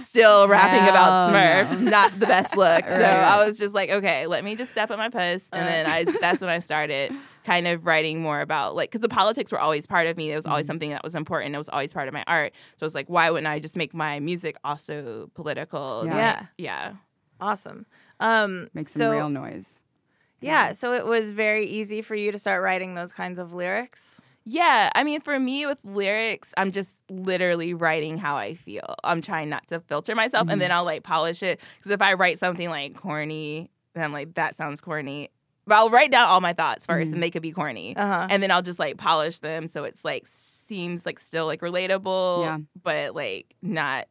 still 0.05 0.47
rapping 0.47 0.87
about 0.89 1.31
Hell 1.31 1.65
Smurfs. 1.75 1.81
no. 1.81 1.89
Not 1.91 2.19
the 2.19 2.25
best 2.27 2.55
look. 2.57 2.87
So 2.87 2.95
I 2.95 3.45
was 3.45 3.57
just 3.57 3.73
like, 3.73 3.89
okay, 3.89 4.27
let 4.27 4.43
me 4.43 4.55
just 4.55 4.71
step 4.71 4.91
up 4.91 4.97
my 4.97 5.09
puss. 5.09 5.47
And 5.51 5.67
then 5.67 5.85
Uh. 5.85 5.89
I 5.89 6.05
that's 6.21 6.41
when 6.41 6.49
I 6.49 6.59
started 6.59 7.11
kind 7.43 7.67
of 7.67 7.85
writing 7.85 8.21
more 8.21 8.39
about 8.39 8.75
like 8.75 8.89
because 8.91 9.01
the 9.01 9.09
politics 9.09 9.51
were 9.51 9.59
always 9.59 9.85
part 9.85 10.07
of 10.07 10.15
me. 10.17 10.31
It 10.31 10.35
was 10.35 10.43
Mm-hmm. 10.45 10.51
always 10.51 10.67
something 10.67 10.89
that 10.91 11.03
was 11.03 11.15
important. 11.15 11.55
It 11.55 11.57
was 11.57 11.69
always 11.69 11.91
part 11.93 12.07
of 12.07 12.13
my 12.13 12.23
art. 12.27 12.53
So 12.77 12.85
it's 12.85 12.95
like, 12.95 13.07
why 13.09 13.29
wouldn't 13.29 13.47
I 13.47 13.59
just 13.59 13.75
make 13.75 13.93
my 13.93 14.19
music 14.19 14.55
also 14.63 15.29
political? 15.33 16.03
Yeah. 16.05 16.15
Yeah. 16.17 16.45
Yeah. 16.57 16.93
Awesome. 17.41 17.85
Um, 18.23 18.69
Make 18.73 18.87
some 18.87 18.99
so, 18.99 19.11
real 19.11 19.29
noise. 19.29 19.79
Yeah. 20.41 20.73
So 20.73 20.93
it 20.93 21.05
was 21.05 21.31
very 21.31 21.67
easy 21.67 22.01
for 22.01 22.15
you 22.15 22.31
to 22.31 22.39
start 22.39 22.61
writing 22.63 22.95
those 22.95 23.11
kinds 23.13 23.39
of 23.39 23.53
lyrics. 23.53 24.19
Yeah, 24.45 24.89
I 24.93 25.05
mean, 25.05 25.21
for 25.21 25.39
me 25.39 25.65
with 25.65 25.79
lyrics, 25.85 26.53
I'm 26.57 26.73
just 26.73 26.95
literally 27.09 27.73
writing 27.73 28.17
how 28.17 28.35
I 28.35 28.55
feel. 28.55 28.95
I'm 29.03 29.21
trying 29.21 29.47
not 29.49 29.65
to 29.67 29.79
filter 29.79 30.15
myself, 30.15 30.49
and 30.49 30.59
then 30.59 30.69
Mm-hmm. 30.69 30.77
I'll 30.79 30.83
like 30.83 31.03
polish 31.03 31.41
it. 31.43 31.61
Because 31.77 31.91
if 31.93 32.01
I 32.01 32.13
write 32.15 32.39
something 32.39 32.69
like 32.69 32.93
corny, 32.95 33.69
then 33.95 34.03
I'm 34.03 34.11
like, 34.11 34.33
that 34.33 34.57
sounds 34.57 34.81
corny. 34.81 35.29
But 35.65 35.75
I'll 35.75 35.89
write 35.89 36.11
down 36.11 36.27
all 36.27 36.41
my 36.41 36.51
thoughts 36.51 36.85
1st 36.87 37.13
and 37.13 37.23
they 37.23 37.29
could 37.31 37.41
be 37.41 37.53
corny, 37.53 37.95
Mm-hmm. 37.95 38.11
Uh-huh. 38.11 38.27
and 38.29 38.43
then 38.43 38.51
I'll 38.51 38.61
just 38.61 38.79
like 38.79 38.97
polish 38.97 39.39
them 39.39 39.69
so 39.69 39.85
it's 39.85 40.03
like 40.03 40.27
seems 40.27 41.05
like 41.05 41.19
still 41.19 41.45
like 41.45 41.61
relatable, 41.61 42.43
Yeah. 42.43 42.57
but 42.83 43.15
like 43.15 43.55
not 43.61 44.07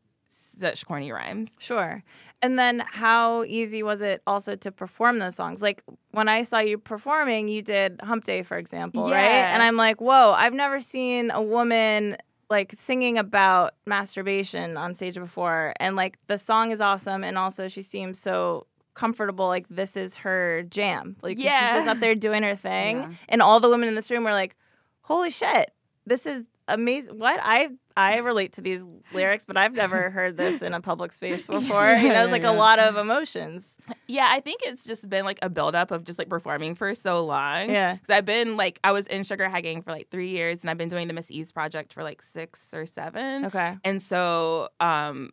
such 0.61 0.87
corny 0.87 1.13
rhymes. 1.13 1.51
Sure. 1.59 2.03
And 2.41 2.59
then 2.59 2.83
how 2.87 3.45
easy 3.45 3.83
was 3.83 4.03
it 4.03 4.21
also 4.27 4.57
to 4.57 4.73
perform 4.73 5.21
those 5.21 5.37
songs? 5.37 5.63
Like 5.63 5.83
when 6.11 6.29
I 6.29 6.43
saw 6.43 6.59
you 6.59 6.77
performing, 6.77 7.49
you 7.49 7.63
did 7.63 8.01
Hump 8.03 8.25
Day, 8.25 8.43
for 8.43 8.59
example, 8.59 9.11
right? 9.11 9.23
And 9.23 9.63
I'm 9.63 9.77
like, 9.77 10.01
whoa, 10.01 10.33
I've 10.33 10.53
never 10.55 10.81
seen 10.81 11.31
a 11.31 11.41
woman 11.41 12.17
like 12.51 12.75
singing 12.77 13.17
about 13.17 13.75
masturbation 13.87 14.77
on 14.77 14.93
stage 14.95 15.15
before. 15.15 15.73
And 15.79 15.95
like 15.95 16.19
the 16.27 16.37
song 16.37 16.73
is 16.73 16.81
awesome. 16.81 17.23
And 17.23 17.39
also 17.39 17.69
she 17.69 17.83
seems 17.83 18.19
so 18.19 18.67
comfortable. 18.95 19.47
Like 19.47 19.67
this 19.71 19.97
is 19.97 20.19
her 20.19 20.65
jam. 20.65 21.17
Like 21.23 21.39
she's 21.39 21.47
just 21.47 21.89
up 21.89 22.01
there 22.01 22.15
doing 22.15 22.43
her 22.43 22.57
thing. 22.57 22.97
Yeah. 23.03 23.11
And 23.29 23.41
all 23.41 23.61
the 23.61 23.69
women 23.69 23.89
in 23.89 23.95
this 23.95 24.11
room 24.11 24.25
were 24.25 24.33
like, 24.33 24.57
holy 25.03 25.31
shit, 25.31 25.73
this 26.07 26.27
is 26.27 26.45
amazing. 26.73 27.19
What? 27.19 27.39
I 27.43 27.69
I 27.97 28.19
relate 28.19 28.55
to 28.55 28.61
these 28.61 28.83
lyrics, 29.13 29.45
but 29.45 29.57
I've 29.57 29.75
never 29.75 30.11
heard 30.17 30.37
this 30.37 30.63
in 30.63 30.75
a 30.75 30.81
public 30.81 31.13
space 31.13 31.47
before. 31.47 31.93
You 31.95 32.09
know, 32.09 32.23
it's 32.23 32.33
like 32.33 32.45
a 32.45 32.53
lot 32.53 32.79
of 32.79 32.97
emotions. 32.97 33.77
Yeah, 34.09 34.29
I 34.31 34.41
think 34.41 34.61
it's 34.65 34.85
just 34.85 35.09
been 35.09 35.25
like 35.25 35.39
a 35.43 35.51
buildup 35.51 35.91
of 35.91 36.05
just 36.05 36.19
like 36.19 36.29
performing 36.29 36.75
for 36.75 36.95
so 36.95 37.25
long. 37.25 37.71
Yeah. 37.71 37.95
Because 37.95 38.11
I've 38.11 38.25
been 38.25 38.57
like, 38.57 38.81
I 38.83 38.93
was 38.93 39.07
in 39.07 39.23
Sugar 39.25 39.49
High 39.49 39.61
Gang 39.61 39.83
for 39.83 39.91
like 39.91 40.09
three 40.11 40.31
years 40.31 40.63
and 40.63 40.71
I've 40.71 40.79
been 40.79 40.89
doing 40.89 41.09
the 41.09 41.15
Miss 41.15 41.31
Eaves 41.31 41.53
project 41.53 41.93
for 41.93 42.03
like 42.03 42.23
six 42.23 42.73
or 42.73 42.87
seven. 42.87 43.47
Okay. 43.47 43.77
And 43.85 44.03
so, 44.03 44.69
um, 44.81 45.31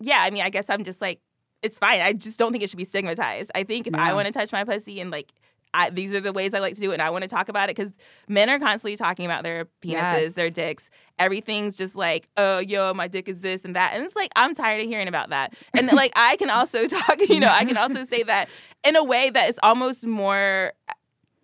yeah, 0.00 0.18
I 0.20 0.30
mean, 0.30 0.42
I 0.42 0.50
guess 0.50 0.68
I'm 0.68 0.84
just 0.84 1.00
like, 1.00 1.20
it's 1.62 1.78
fine. 1.78 2.00
I 2.00 2.12
just 2.12 2.38
don't 2.38 2.52
think 2.52 2.64
it 2.64 2.70
should 2.70 2.76
be 2.76 2.84
stigmatized. 2.84 3.50
I 3.54 3.62
think 3.62 3.86
if 3.86 3.94
I 3.94 4.14
want 4.14 4.26
to 4.26 4.32
touch 4.32 4.52
my 4.52 4.64
pussy 4.64 5.00
and 5.00 5.10
like, 5.10 5.32
I, 5.74 5.90
these 5.90 6.12
are 6.14 6.20
the 6.20 6.32
ways 6.32 6.54
I 6.54 6.58
like 6.58 6.74
to 6.74 6.80
do 6.80 6.90
it, 6.90 6.94
and 6.94 7.02
I 7.02 7.10
want 7.10 7.22
to 7.22 7.28
talk 7.28 7.48
about 7.48 7.70
it 7.70 7.76
because 7.76 7.92
men 8.28 8.50
are 8.50 8.58
constantly 8.58 8.96
talking 8.96 9.24
about 9.24 9.42
their 9.42 9.64
penises, 9.82 9.88
Yes. 9.92 10.34
their 10.34 10.50
dicks. 10.50 10.90
Everything's 11.18 11.76
just 11.76 11.94
like, 11.96 12.28
oh, 12.36 12.58
yo, 12.58 12.92
my 12.94 13.08
dick 13.08 13.28
is 13.28 13.40
this 13.40 13.64
and 13.64 13.76
that, 13.76 13.94
and 13.94 14.04
it's 14.04 14.16
like 14.16 14.30
I'm 14.36 14.54
tired 14.54 14.80
of 14.82 14.86
hearing 14.86 15.08
about 15.08 15.30
that. 15.30 15.54
And 15.74 15.86
like 15.92 16.12
I 16.16 16.36
can 16.36 16.50
also 16.50 16.86
talk, 16.86 17.20
you 17.28 17.40
know, 17.40 17.48
I 17.50 17.64
can 17.64 17.76
also 17.76 18.04
say 18.12 18.22
that 18.24 18.48
in 18.84 18.96
a 18.96 19.04
way 19.04 19.30
that 19.30 19.48
is 19.48 19.58
almost 19.62 20.06
more. 20.06 20.72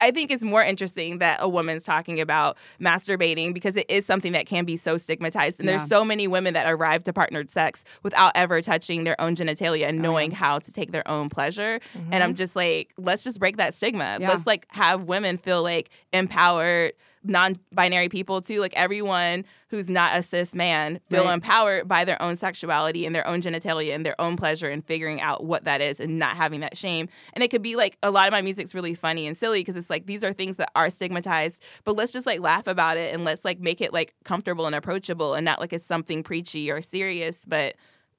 I 0.00 0.10
think 0.10 0.30
it's 0.30 0.42
more 0.42 0.62
interesting 0.62 1.18
that 1.18 1.38
a 1.40 1.48
woman's 1.48 1.84
talking 1.84 2.20
about 2.20 2.56
masturbating 2.80 3.52
because 3.52 3.76
it 3.76 3.86
is 3.88 4.06
something 4.06 4.32
that 4.32 4.46
can 4.46 4.64
be 4.64 4.76
so 4.76 4.96
stigmatized. 4.96 5.58
And 5.58 5.68
Yeah. 5.68 5.76
there's 5.76 5.88
so 5.88 6.04
many 6.04 6.28
women 6.28 6.54
that 6.54 6.70
arrive 6.70 7.04
to 7.04 7.12
partnered 7.12 7.50
sex 7.50 7.84
without 8.02 8.32
ever 8.34 8.62
touching 8.62 9.04
their 9.04 9.20
own 9.20 9.34
genitalia 9.34 9.88
and 9.88 9.98
oh, 9.98 10.02
knowing 10.02 10.30
how 10.30 10.58
to 10.60 10.72
take 10.72 10.92
their 10.92 11.06
own 11.08 11.28
pleasure. 11.28 11.80
And 12.10 12.22
I'm 12.22 12.30
mm-hmm. 12.30 12.36
just 12.36 12.54
like, 12.54 12.92
let's 12.96 13.24
just 13.24 13.38
break 13.38 13.56
that 13.56 13.74
stigma. 13.74 14.18
Yeah. 14.20 14.28
Let's 14.28 14.46
like 14.46 14.66
have 14.70 15.04
women 15.04 15.36
feel 15.36 15.62
like 15.62 15.90
empowered 16.12 16.92
non-binary 17.24 18.08
people 18.08 18.40
too 18.40 18.60
like 18.60 18.72
everyone 18.74 19.44
who's 19.68 19.88
not 19.88 20.16
a 20.16 20.22
cis 20.22 20.54
man 20.54 21.00
feel 21.10 21.24
Right. 21.24 21.34
empowered 21.34 21.86
by 21.88 22.04
their 22.04 22.20
own 22.22 22.36
sexuality 22.36 23.04
and 23.06 23.14
their 23.14 23.26
own 23.26 23.40
genitalia 23.42 23.94
and 23.94 24.04
their 24.06 24.18
own 24.20 24.36
pleasure 24.36 24.68
and 24.68 24.84
figuring 24.84 25.20
out 25.20 25.44
what 25.44 25.64
that 25.64 25.80
is 25.80 26.00
and 26.00 26.18
not 26.18 26.36
having 26.36 26.60
that 26.60 26.76
shame 26.76 27.08
and 27.34 27.42
it 27.44 27.48
could 27.50 27.62
be 27.62 27.76
like 27.76 27.98
a 28.02 28.10
lot 28.10 28.28
of 28.28 28.32
my 28.32 28.40
music's 28.40 28.74
really 28.74 28.94
funny 28.94 29.26
and 29.26 29.36
silly 29.36 29.60
because 29.60 29.76
it's 29.76 29.90
like 29.90 30.06
these 30.06 30.24
are 30.24 30.32
things 30.32 30.56
that 30.56 30.70
are 30.74 30.90
stigmatized 30.90 31.62
but 31.84 31.96
let's 31.96 32.12
just 32.12 32.26
like 32.26 32.40
laugh 32.40 32.66
about 32.66 32.96
it 32.96 33.12
and 33.14 33.24
let's 33.24 33.44
like 33.44 33.60
make 33.60 33.80
it 33.80 33.92
like 33.92 34.14
comfortable 34.24 34.66
and 34.66 34.74
approachable 34.74 35.34
and 35.34 35.44
not 35.44 35.60
like 35.60 35.72
it's 35.72 35.84
something 35.84 36.22
preachy 36.22 36.70
or 36.70 36.80
serious 36.80 37.42
but 37.46 37.74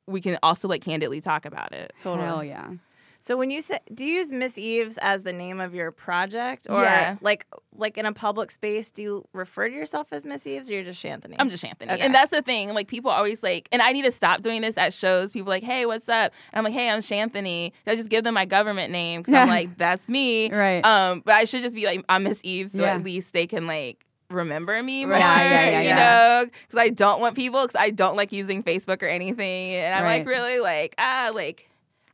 we 0.08 0.22
can 0.22 0.38
also 0.44 0.68
like 0.68 0.84
candidly 0.84 1.22
talk 1.22 1.46
about 1.46 1.72
it 1.72 1.94
Hell 2.26 2.44
yeah. 2.44 2.72
So 3.22 3.36
when 3.36 3.50
you 3.52 3.62
say, 3.62 3.80
do 3.94 4.06
you 4.06 4.14
use 4.16 4.32
Miss 4.32 4.58
Eaves 4.58 4.98
as 5.02 5.24
the 5.24 5.34
name 5.34 5.60
of 5.60 5.76
your 5.76 5.92
project, 5.92 6.68
or 6.70 6.84
Yeah. 6.84 7.18
like 7.22 7.46
like 7.76 7.98
in 7.98 8.06
a 8.06 8.14
public 8.14 8.52
space, 8.52 8.92
do 8.92 9.02
you 9.02 9.26
refer 9.34 9.68
to 9.70 9.74
yourself 9.76 10.08
as 10.12 10.26
Miss 10.26 10.46
Eaves, 10.48 10.70
or 10.70 10.74
you're 10.74 10.84
just 10.84 11.04
Shanthony? 11.04 11.36
I'm 11.40 11.50
just 11.50 11.64
Anthony. 11.66 11.92
Okay. 11.94 12.02
And 12.02 12.14
that's 12.16 12.32
the 12.32 12.42
thing. 12.42 12.74
Like 12.74 12.88
people 12.88 13.12
always 13.12 13.44
like, 13.44 13.68
and 13.72 13.82
I 13.82 13.92
need 13.92 14.04
to 14.04 14.12
stop 14.12 14.42
doing 14.42 14.62
this 14.62 14.78
at 14.78 14.94
shows. 14.94 15.32
People 15.34 15.50
like, 15.50 15.64
hey, 15.64 15.86
what's 15.86 16.08
up? 16.10 16.34
And 16.54 16.60
I'm 16.60 16.64
like, 16.64 16.74
hey, 16.74 16.90
I'm 16.90 17.00
Shanthony. 17.00 17.72
I 17.88 17.96
just 17.96 18.10
give 18.10 18.24
them 18.24 18.34
my 18.34 18.46
government 18.46 18.92
name 18.92 19.22
because 19.22 19.34
I'm 19.34 19.48
like, 19.60 19.78
that's 19.78 20.08
me. 20.10 20.50
Right. 20.52 20.84
Um, 20.86 21.22
but 21.26 21.36
I 21.36 21.44
should 21.46 21.62
just 21.62 21.76
be 21.76 21.86
like, 21.86 22.04
I'm 22.10 22.24
Miss 22.24 22.40
Eve, 22.44 22.70
so 22.70 22.80
Yeah. 22.84 22.96
at 22.96 23.04
least 23.04 23.34
they 23.34 23.48
can 23.48 23.68
like 23.68 24.06
remember 24.30 24.82
me 24.84 25.06
more. 25.06 25.14
Right. 25.16 25.20
Yeah, 25.20 25.50
yeah, 25.70 25.70
yeah, 25.70 25.90
you 25.90 25.96
know, 26.46 26.50
because 26.68 26.80
I 26.80 26.90
don't 26.90 27.20
want 27.20 27.36
people, 27.36 27.62
because 27.66 27.80
I 27.80 27.90
don't 27.90 28.16
like 28.16 28.32
using 28.32 28.64
Facebook 28.64 29.02
or 29.04 29.08
anything, 29.08 29.74
and 29.76 29.94
I'm 29.96 30.04
like 30.06 30.26
really 30.28 30.60
like 30.60 30.96
ah 30.98 31.32
like. 31.34 31.66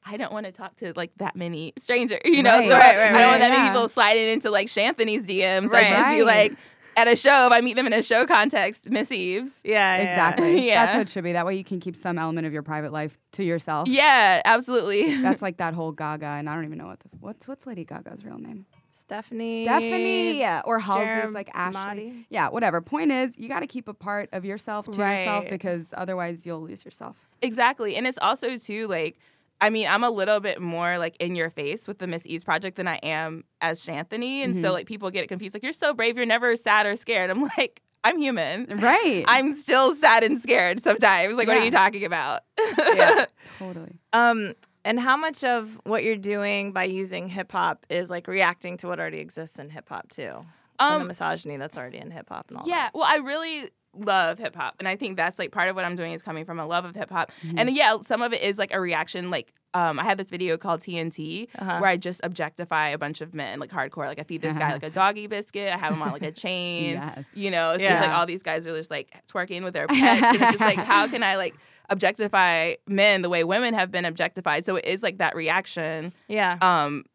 I 0.06 0.18
don't 0.18 0.32
want 0.32 0.46
to 0.46 0.52
talk 0.52 0.76
to 0.78 0.94
like 0.96 1.12
that 1.18 1.36
many 1.36 1.74
strangers, 1.78 2.20
you 2.26 2.44
know. 2.44 2.52
Right. 2.52 2.68
so 2.70 2.74
Right, 2.78 2.96
I, 2.96 3.02
right, 3.02 3.16
I 3.16 3.20
don't 3.20 3.28
want 3.30 3.40
that 3.42 3.50
right. 3.50 3.58
many 3.58 3.70
people 3.70 3.88
sliding 3.90 4.30
into 4.30 4.50
like 4.52 4.70
Shanthony's 4.70 5.24
DMs. 5.24 5.74
I 5.74 5.84
should 5.84 5.96
just 5.98 6.10
be 6.12 6.24
like, 6.24 6.54
at 6.98 7.08
a 7.10 7.16
show, 7.16 7.48
if 7.48 7.52
I 7.52 7.60
meet 7.62 7.76
them 7.76 7.88
in 7.88 7.94
a 7.94 8.02
show 8.04 8.26
context, 8.26 8.90
Miss 8.90 9.12
Eaves. 9.12 9.60
yeah, 9.66 9.98
yeah. 9.98 10.02
Exactly. 10.04 10.66
Yeah. 10.68 10.86
That's 10.86 10.96
what 10.96 11.02
it 11.02 11.10
should 11.10 11.24
be. 11.24 11.34
That 11.34 11.46
way 11.46 11.56
you 11.56 11.64
can 11.64 11.80
keep 11.80 11.96
some 11.98 12.18
element 12.18 12.48
of 12.48 12.54
your 12.54 12.64
private 12.64 12.94
life 12.94 13.18
to 13.34 13.44
yourself. 13.44 13.88
Yeah, 13.90 14.42
absolutely. 14.46 15.16
That's 15.22 15.42
like 15.42 15.58
that 15.58 15.74
whole 15.74 15.92
Gaga, 15.92 16.26
and 16.26 16.50
I 16.50 16.56
don't 16.56 16.66
even 16.66 16.78
know 16.78 16.88
what 16.88 17.00
the, 17.02 17.10
what's 17.20 17.48
what's 17.48 17.66
Lady 17.68 17.84
Gaga's 17.84 18.24
real 18.24 18.38
name. 18.38 18.66
Stephanie. 18.92 19.66
Stephanie 19.66 20.40
yeah, 20.40 20.62
or 20.66 20.80
Halsey. 20.80 21.02
Jerem- 21.06 21.26
It's 21.26 21.34
like 21.34 21.50
Ashley. 21.54 21.74
Mahdi? 21.74 22.28
Yeah, 22.30 22.48
whatever. 22.50 22.80
Point 22.80 23.12
is, 23.12 23.38
you 23.38 23.50
got 23.50 23.60
to 23.60 23.68
keep 23.68 23.88
a 23.90 23.94
part 23.94 24.30
of 24.32 24.46
yourself 24.46 24.90
to 24.92 24.98
yourself 24.98 25.46
because 25.50 25.94
otherwise 25.98 26.46
you'll 26.46 26.62
lose 26.62 26.86
yourself. 26.86 27.18
exactly. 27.42 27.98
And 27.98 28.08
it's 28.08 28.18
also 28.22 28.56
too 28.58 28.88
like 28.88 29.20
I 29.62 29.70
mean, 29.70 29.88
I'm 29.88 30.04
a 30.04 30.10
little 30.10 30.40
bit 30.40 30.62
more 30.62 30.98
like 30.98 31.16
in 31.20 31.36
your 31.36 31.50
face 31.50 31.88
with 31.88 32.00
the 32.00 32.08
Miss 32.08 32.26
Eaves 32.28 32.44
project 32.44 32.76
than 32.78 32.88
I 32.88 32.96
am 32.98 33.44
as 33.62 33.84
Shanthony. 33.84 34.44
And 34.44 34.60
so 34.62 34.74
like 34.74 34.86
people 34.86 35.10
get 35.12 35.24
it 35.24 35.28
confused. 35.28 35.56
Like, 35.56 35.64
you're 35.64 35.74
so 35.74 35.94
brave, 35.94 36.18
you're 36.18 36.26
never 36.26 36.56
sad 36.56 36.86
or 36.86 36.96
scared. 36.96 37.30
I'm 37.30 37.42
like, 37.58 37.82
I'm 38.04 38.20
human. 38.20 38.68
Right. 38.80 39.24
I'm 39.28 39.56
still 39.56 39.96
sad 39.96 40.24
and 40.24 40.40
scared 40.40 40.84
sometimes. 40.84 41.36
Like, 41.38 41.48
what 41.48 41.58
are 41.58 41.64
you 41.66 41.72
talking 41.72 42.06
about? 42.06 42.42
Yeah. 42.78 43.26
totally. 43.60 43.94
Um, 44.14 44.54
and 44.84 45.00
how 45.00 45.18
much 45.18 45.44
of 45.44 45.80
what 45.86 46.04
you're 46.04 46.16
doing 46.16 46.72
by 46.72 46.84
using 46.84 47.28
hip 47.28 47.52
hop 47.52 47.86
is 47.90 48.10
like 48.12 48.28
reacting 48.28 48.78
to 48.78 48.88
what 48.88 49.00
already 49.00 49.20
exists 49.20 49.58
in 49.58 49.72
hip 49.72 49.90
hop 49.90 50.10
too, 50.10 50.46
and 50.80 50.92
the 50.98 51.02
Um, 51.02 51.08
misogyny 51.08 51.58
that's 51.58 51.76
already 51.76 51.98
in 51.98 52.12
hip 52.12 52.30
hop 52.30 52.50
and 52.50 52.60
all 52.60 52.68
Yeah, 52.68 52.90
well, 52.94 53.08
I 53.10 53.16
really 53.16 53.72
love 53.98 54.40
hip 54.40 54.56
hop, 54.56 54.76
and 54.80 54.88
I 54.88 54.96
think 54.96 55.18
that's 55.18 55.40
like 55.40 55.52
part 55.52 55.70
of 55.70 55.76
what 55.76 55.86
I'm 55.86 55.96
doing 55.96 56.14
is 56.14 56.22
coming 56.22 56.46
from 56.46 56.60
a 56.60 56.66
love 56.66 56.86
of 56.86 56.96
hip 56.96 57.10
hop. 57.10 57.32
And 57.58 57.70
yeah, 57.76 57.98
some 58.04 58.22
of 58.22 58.34
it 58.34 58.42
is 58.42 58.58
like 58.58 58.74
a 58.74 58.80
reaction. 58.80 59.30
Like, 59.32 59.54
um, 59.74 60.00
I 60.00 60.04
had 60.04 60.18
this 60.18 60.30
video 60.30 60.58
called 60.58 60.80
TNT 60.82 61.48
Uh-huh. 61.60 61.80
where 61.80 61.90
I 61.90 61.98
just 61.98 62.22
objectify 62.24 62.90
a 62.90 62.98
bunch 62.98 63.22
of 63.22 63.34
men, 63.34 63.60
like 63.60 63.72
hardcore. 63.72 64.06
Like, 64.08 64.20
I 64.20 64.24
feed 64.24 64.42
this 64.42 64.58
guy 64.58 64.72
like 64.74 64.84
a 64.84 64.90
doggy 65.02 65.28
biscuit. 65.28 65.74
I 65.74 65.78
have 65.78 65.94
him 65.94 66.02
on 66.02 66.12
like 66.12 66.24
a 66.24 66.32
chain. 66.32 66.94
Yes. 66.94 67.26
You 67.34 67.52
know, 67.52 67.72
it's 67.72 67.84
just 67.84 68.02
like 68.02 68.12
all 68.12 68.26
these 68.26 68.44
guys 68.44 68.66
are 68.68 68.76
just 68.76 68.92
like 68.92 69.14
twerking 69.28 69.64
with 69.64 69.74
their 69.74 69.88
pets, 70.00 70.22
and 70.24 70.42
it's 70.42 70.52
just 70.52 70.60
like, 70.62 70.78
how 70.78 71.08
can 71.08 71.24
I 71.24 71.36
like 71.36 71.56
objectify 71.90 72.74
men 72.88 73.22
the 73.22 73.30
way 73.30 73.44
women 73.44 73.74
have 73.74 73.92
been 73.92 74.06
objectified? 74.06 74.66
So 74.66 74.76
it 74.76 74.86
is 74.86 75.02
like 75.04 75.18
that 75.20 75.36
reaction. 75.36 76.14
Yeah. 76.28 76.58
um 76.62 77.06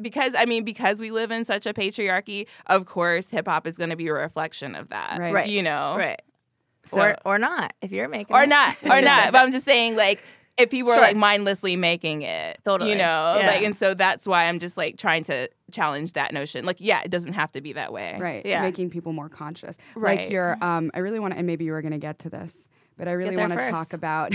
because 0.00 0.34
I 0.36 0.44
mean 0.46 0.64
because 0.64 1.00
we 1.00 1.10
live 1.10 1.30
in 1.30 1.44
such 1.44 1.66
a 1.66 1.72
patriarchy, 1.72 2.46
of 2.66 2.86
course 2.86 3.30
hip 3.30 3.46
hop 3.48 3.66
is 3.66 3.76
going 3.78 3.90
to 3.90 3.96
be 3.96 4.08
a 4.08 4.14
reflection 4.14 4.74
of 4.74 4.88
that. 4.90 5.18
Right. 5.18 5.32
Right. 5.34 5.48
You 5.48 5.62
know. 5.62 5.96
right. 5.96 6.20
So- 6.86 7.00
or 7.00 7.16
or 7.24 7.38
not 7.38 7.72
if 7.80 7.92
you're 7.92 8.08
making 8.08 8.34
or 8.36 8.42
it. 8.42 8.48
not 8.48 8.76
or 8.84 9.00
not, 9.00 9.32
but 9.32 9.38
I'm 9.42 9.52
just 9.52 9.64
saying 9.64 9.96
like 9.96 10.22
if 10.56 10.70
people 10.70 10.92
are 10.92 11.00
like 11.00 11.16
mindlessly 11.16 11.74
making 11.74 12.22
it, 12.22 12.60
Totally. 12.64 12.90
you 12.92 12.96
know, 12.96 13.38
Yeah. 13.40 13.46
like, 13.48 13.62
and 13.62 13.76
so 13.76 13.92
that's 13.92 14.24
why 14.24 14.44
I'm 14.44 14.60
just 14.60 14.76
like 14.76 14.96
trying 14.96 15.24
to 15.24 15.48
challenge 15.72 16.12
that 16.12 16.32
notion. 16.32 16.64
Like, 16.64 16.76
yeah, 16.78 17.00
it 17.04 17.10
doesn't 17.10 17.32
have 17.32 17.50
to 17.52 17.60
be 17.60 17.72
that 17.72 17.92
way. 17.92 18.16
Right. 18.20 18.46
Yeah. 18.46 18.62
Making 18.62 18.88
people 18.90 19.12
more 19.12 19.28
conscious. 19.28 19.76
Right. 19.96 20.20
Like 20.20 20.30
your 20.30 20.56
um 20.62 20.92
I 20.94 21.00
really 21.00 21.18
want 21.18 21.32
to 21.34 21.38
and 21.38 21.46
maybe 21.46 21.64
you 21.64 21.72
were 21.72 21.82
gonna 21.82 21.98
get 21.98 22.20
to 22.20 22.30
this, 22.30 22.68
but 22.96 23.08
I 23.08 23.12
really 23.12 23.36
want 23.36 23.52
to 23.52 23.70
talk 23.70 23.92
about 23.92 24.32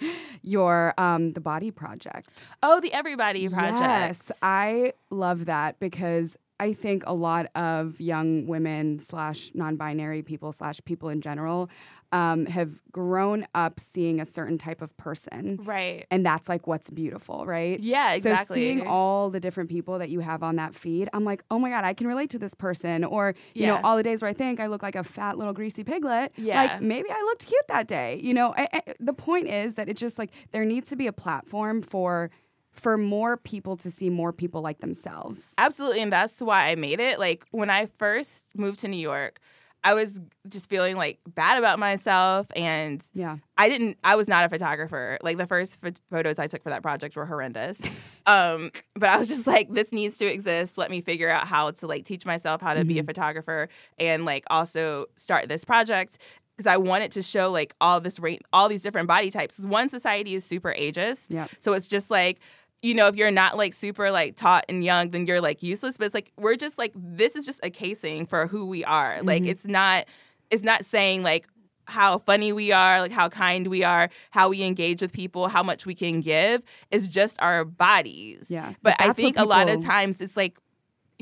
your 0.42 0.94
um 0.98 1.32
the 1.32 1.40
body 1.40 1.70
project. 1.70 2.50
Oh, 2.62 2.80
the 2.80 2.92
Everybody 2.92 3.48
Project. 3.48 3.80
Yes, 3.80 4.32
I 4.42 4.92
love 5.10 5.46
that 5.46 5.78
because 5.80 6.36
I 6.62 6.74
think 6.74 7.02
a 7.06 7.14
lot 7.14 7.46
of 7.56 8.00
young 8.00 8.46
women 8.46 8.98
slash 9.00 9.50
non-binary 9.54 10.22
people 10.22 10.52
slash 10.52 10.78
people 10.84 11.08
in 11.08 11.20
general 11.20 11.68
um, 12.12 12.44
have 12.46 12.70
grown 12.92 13.46
up 13.54 13.80
seeing 13.80 14.20
a 14.20 14.26
certain 14.26 14.58
type 14.58 14.82
of 14.82 14.94
person, 14.98 15.58
Right. 15.64 16.06
and 16.10 16.24
that's 16.26 16.46
like 16.52 16.66
what's 16.66 16.90
beautiful, 16.90 17.46
right? 17.46 17.80
Yeah, 17.80 18.12
exactly. 18.12 18.44
So 18.46 18.54
seeing 18.54 18.86
all 18.86 19.30
the 19.30 19.40
different 19.40 19.70
people 19.70 19.98
that 19.98 20.10
you 20.10 20.20
have 20.20 20.42
on 20.42 20.56
that 20.56 20.74
feed, 20.74 21.08
I'm 21.14 21.24
like, 21.24 21.42
oh 21.50 21.58
my 21.58 21.70
god, 21.70 21.84
I 21.84 21.94
can 21.94 22.06
relate 22.06 22.28
to 22.30 22.38
this 22.38 22.54
person. 22.54 23.02
Or 23.04 23.34
you 23.54 23.66
know, 23.66 23.80
all 23.82 23.96
the 23.96 24.02
days 24.02 24.20
where 24.22 24.28
I 24.28 24.34
think 24.34 24.60
I 24.60 24.66
look 24.66 24.82
like 24.82 24.94
a 24.94 25.02
fat 25.04 25.38
little 25.38 25.54
greasy 25.54 25.84
piglet, 25.84 26.32
Yeah. 26.36 26.62
like 26.62 26.82
maybe 26.82 27.08
I 27.10 27.20
looked 27.22 27.46
cute 27.46 27.66
that 27.68 27.88
day. 27.88 28.20
You 28.22 28.34
know, 28.34 28.54
I, 28.58 28.68
I, 28.74 28.82
the 29.00 29.14
point 29.14 29.48
is 29.48 29.74
that 29.76 29.88
it's 29.88 30.00
just 30.00 30.18
like 30.18 30.30
there 30.52 30.66
needs 30.66 30.90
to 30.90 30.96
be 30.96 31.06
a 31.06 31.12
platform 31.24 31.80
for 31.80 32.30
for 32.72 32.96
more 32.98 33.36
people 33.36 33.76
to 33.78 33.90
see 33.90 34.10
more 34.10 34.32
people 34.32 34.62
like 34.62 34.80
themselves. 34.80 35.54
Absolutely, 35.58 36.00
and 36.00 36.12
that's 36.12 36.40
why 36.40 36.68
I 36.68 36.74
made 36.74 37.00
it. 37.00 37.18
Like 37.18 37.44
when 37.50 37.70
I 37.70 37.86
first 37.86 38.44
moved 38.56 38.80
to 38.80 38.88
New 38.88 38.96
York, 39.00 39.38
I 39.84 39.94
was 39.94 40.20
just 40.48 40.70
feeling 40.70 40.96
like 40.96 41.18
bad 41.26 41.58
about 41.58 41.78
myself 41.80 42.46
and 42.54 43.02
Yeah. 43.14 43.38
I 43.58 43.68
didn't 43.68 43.98
I 44.04 44.14
was 44.14 44.28
not 44.28 44.44
a 44.44 44.48
photographer. 44.48 45.18
Like 45.22 45.38
the 45.38 45.46
first 45.46 45.82
ph- 45.82 45.96
photos 46.08 46.38
I 46.38 46.46
took 46.46 46.62
for 46.62 46.70
that 46.70 46.82
project 46.82 47.16
were 47.16 47.26
horrendous. 47.26 47.82
um 48.26 48.70
but 48.94 49.08
I 49.08 49.16
was 49.16 49.26
just 49.28 49.44
like 49.46 49.70
this 49.70 49.90
needs 49.90 50.16
to 50.18 50.26
exist. 50.26 50.78
Let 50.78 50.90
me 50.90 51.00
figure 51.00 51.28
out 51.28 51.48
how 51.48 51.72
to 51.72 51.86
like 51.88 52.04
teach 52.04 52.24
myself 52.24 52.60
how 52.60 52.74
to 52.74 52.84
be 52.84 53.00
a 53.00 53.02
photographer 53.04 53.68
and 53.98 54.24
like 54.24 54.44
also 54.50 55.06
start 55.16 55.48
this 55.48 55.64
project 55.64 56.18
because 56.56 56.68
I 56.68 56.76
wanted 56.76 57.10
to 57.12 57.22
show 57.22 57.50
like 57.50 57.74
all 57.80 57.98
this 58.00 58.20
ra- 58.20 58.36
all 58.52 58.68
these 58.68 58.82
different 58.82 59.08
body 59.08 59.32
types. 59.32 59.58
One 59.64 59.88
society 59.88 60.34
is 60.36 60.44
super 60.44 60.72
ageist. 60.78 61.34
Yep. 61.34 61.50
So 61.58 61.72
it's 61.72 61.88
just 61.88 62.08
like 62.08 62.38
you 62.82 62.94
know, 62.94 63.06
if 63.06 63.16
you're 63.16 63.30
not 63.30 63.56
like 63.56 63.72
super 63.74 64.10
like 64.10 64.36
taught 64.36 64.64
and 64.68 64.84
young, 64.84 65.10
then 65.10 65.26
you're 65.26 65.40
like 65.40 65.62
useless. 65.62 65.96
But 65.96 66.06
it's 66.06 66.14
like 66.14 66.32
we're 66.36 66.56
just 66.56 66.78
like 66.78 66.92
this 66.96 67.36
is 67.36 67.46
just 67.46 67.60
a 67.62 67.70
casing 67.70 68.26
for 68.26 68.46
who 68.46 68.66
we 68.66 68.84
are. 68.84 69.22
Like 69.22 69.44
it's 69.46 69.64
not 69.64 70.04
it's 70.50 70.62
not 70.62 70.84
saying 70.84 71.22
like 71.22 71.46
how 71.86 72.18
funny 72.18 72.52
we 72.52 72.72
are, 72.72 73.00
like 73.00 73.12
how 73.12 73.28
kind 73.28 73.66
we 73.68 73.82
are, 73.84 74.08
how 74.30 74.48
we 74.48 74.62
engage 74.62 75.00
with 75.02 75.12
people, 75.12 75.48
how 75.48 75.62
much 75.62 75.86
we 75.86 75.94
can 75.94 76.20
give. 76.20 76.62
It's 76.90 77.08
just 77.08 77.40
our 77.40 77.64
bodies. 77.64 78.46
Yeah. 78.48 78.74
But 78.82 78.96
But 78.98 79.06
I 79.08 79.12
think 79.12 79.38
a 79.38 79.44
lot 79.44 79.68
of 79.68 79.84
times 79.84 80.20
it's 80.20 80.36
like 80.36 80.58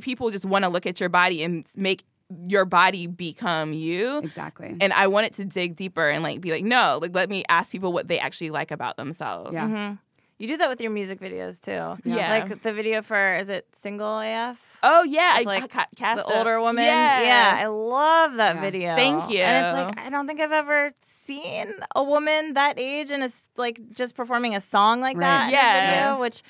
people 0.00 0.30
just 0.30 0.44
want 0.44 0.64
to 0.64 0.70
look 0.70 0.86
at 0.86 0.98
your 0.98 1.08
body 1.08 1.42
and 1.42 1.66
make 1.76 2.04
your 2.46 2.64
body 2.64 3.06
become 3.06 3.72
you. 3.72 4.18
Exactly. 4.18 4.76
And 4.80 4.92
I 4.92 5.08
wanted 5.08 5.32
to 5.34 5.44
dig 5.44 5.76
deeper 5.76 6.08
and 6.08 6.22
like 6.22 6.40
be 6.40 6.52
like, 6.52 6.64
no, 6.64 6.98
like 7.02 7.14
let 7.14 7.28
me 7.28 7.42
ask 7.48 7.70
people 7.70 7.92
what 7.92 8.08
they 8.08 8.18
actually 8.18 8.50
like 8.50 8.70
about 8.70 8.96
themselves. 8.96 9.52
Yeah. 9.52 9.66
Mhm. 9.66 9.98
You 10.40 10.48
do 10.48 10.56
that 10.56 10.70
with 10.70 10.80
your 10.80 10.90
music 10.90 11.20
videos 11.20 11.60
too. 11.60 12.00
Yeah. 12.08 12.30
Like 12.48 12.62
the 12.62 12.72
video 12.72 13.02
for 13.02 13.36
is 13.36 13.50
it 13.50 13.66
single 13.74 14.18
AF? 14.20 14.58
Oh 14.82 15.02
yeah, 15.02 15.36
With, 15.38 15.46
I 15.48 15.50
like, 15.60 15.70
ca- 15.70 15.86
cast 15.94 16.26
the 16.26 16.34
older 16.38 16.58
woman. 16.62 16.82
Yeah, 16.84 17.56
I 17.58 17.66
love 17.66 18.36
that 18.36 18.54
Yeah. 18.56 18.60
video. 18.62 18.96
Thank 18.96 19.30
you. 19.30 19.40
And 19.40 19.66
it's 19.66 19.96
like 19.98 20.06
I 20.06 20.08
don't 20.08 20.26
think 20.26 20.40
I've 20.40 20.50
ever 20.50 20.88
seen 21.06 21.74
a 21.94 22.02
woman 22.02 22.54
that 22.54 22.78
age 22.80 23.10
and 23.10 23.22
is 23.22 23.42
like 23.58 23.78
just 23.94 24.14
performing 24.14 24.56
a 24.56 24.62
song 24.62 25.02
like 25.02 25.18
Right. 25.18 25.26
that 25.26 25.44
in 25.48 25.52
Yeah. 25.52 25.76
a 25.76 25.90
video, 26.14 26.20
which 26.22 26.42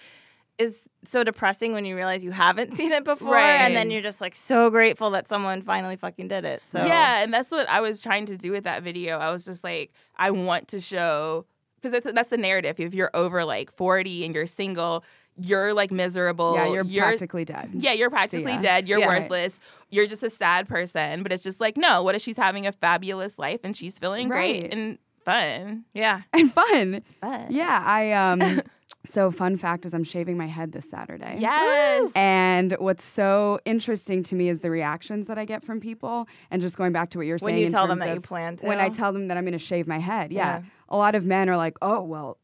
is 0.59 0.86
so 1.05 1.24
depressing 1.24 1.72
when 1.72 1.84
you 1.84 1.97
realize 1.97 2.22
you 2.22 2.30
haven't 2.30 2.76
seen 2.76 2.93
it 2.93 3.03
before, 3.03 3.32
Right. 3.34 3.62
and 3.62 3.74
then 3.74 3.91
you're 3.91 4.03
just 4.03 4.20
like 4.20 4.36
so 4.36 4.70
grateful 4.70 5.11
that 5.11 5.26
someone 5.28 5.62
finally 5.62 5.97
fucking 5.97 6.28
did 6.28 6.45
it. 6.45 6.62
So 6.66 6.78
Yeah, 6.84 7.22
and 7.24 7.34
that's 7.34 7.51
what 7.51 7.68
I 7.68 7.80
was 7.80 8.01
trying 8.03 8.26
to 8.26 8.36
do 8.36 8.53
with 8.53 8.62
that 8.64 8.84
video. 8.84 9.18
I 9.18 9.32
was 9.32 9.45
just 9.45 9.64
like, 9.64 9.91
I 10.16 10.30
want 10.30 10.68
to 10.68 10.80
show 10.80 11.47
because 11.81 11.93
that's, 12.03 12.14
that's 12.14 12.31
the 12.31 12.37
narrative. 12.37 12.78
If 12.78 12.95
you're 12.95 13.11
over 13.14 13.45
like 13.45 13.72
40 13.76 14.24
and 14.26 14.35
you're 14.35 14.47
single, 14.47 15.05
you're 15.43 15.72
like 15.72 15.91
miserable. 15.91 16.55
yeah, 16.55 16.66
you're, 16.83 16.85
practically 17.03 17.45
dead. 17.45 17.70
Yeah, 17.74 17.93
you're 17.93 18.11
practically 18.11 18.59
dead. 18.59 18.89
You're 18.89 18.99
Yeah. 19.01 19.07
worthless. 19.09 19.59
You're 19.89 20.07
just 20.07 20.22
a 20.22 20.31
sad 20.31 20.68
person. 20.68 21.22
But 21.22 21.33
it's 21.33 21.43
just 21.43 21.61
like, 21.61 21.76
no, 21.76 22.03
what 22.03 22.14
if 22.14 22.20
she's 22.22 22.37
having 22.37 22.66
a 22.66 22.72
fabulous 22.72 23.39
life 23.39 23.61
and 23.64 23.76
she's 23.76 23.99
feeling 23.99 24.28
Right. 24.28 24.61
great 24.62 24.72
and 24.74 24.99
fun? 25.24 25.85
yeah. 25.95 26.22
And 26.33 26.53
fun. 26.53 27.03
Fun. 27.20 27.47
Yeah, 27.51 27.83
I 27.87 28.12
um 28.12 28.61
so 29.05 29.30
fun 29.30 29.57
fact 29.57 29.86
is 29.86 29.94
I'm 29.94 30.05
shaving 30.05 30.36
my 30.36 30.46
head 30.46 30.72
this 30.72 30.88
Saturday. 30.90 31.36
Yes. 31.38 32.11
And 32.14 32.72
what's 32.78 33.03
so 33.05 33.59
interesting 33.64 34.22
to 34.24 34.34
me 34.34 34.48
is 34.48 34.61
the 34.61 34.70
reactions 34.70 35.26
that 35.28 35.38
I 35.38 35.44
get 35.46 35.64
from 35.64 35.80
people. 35.80 36.28
And 36.51 36.61
just 36.61 36.76
going 36.76 36.92
back 36.92 37.11
to 37.11 37.18
what 37.18 37.26
you're 37.26 37.38
saying, 37.38 37.55
When 37.55 37.61
you 37.61 37.66
in 37.66 37.72
tell 37.72 37.86
them 37.86 37.98
that 37.98 38.12
you 38.14 38.20
plan 38.20 38.57
to. 38.59 38.66
when 38.66 38.78
I 38.78 38.90
tell 38.90 39.12
them 39.12 39.28
that 39.28 39.36
I'm 39.36 39.44
going 39.44 39.53
to 39.53 39.59
shave 39.59 39.86
my 39.86 39.98
head, 39.98 40.32
yeah. 40.32 40.59
Yeah. 40.59 40.62
a 40.90 40.96
lot 40.96 41.14
of 41.14 41.24
men 41.24 41.48
are 41.48 41.57
like, 41.57 41.76
"Oh, 41.80 42.03
well, 42.03 42.38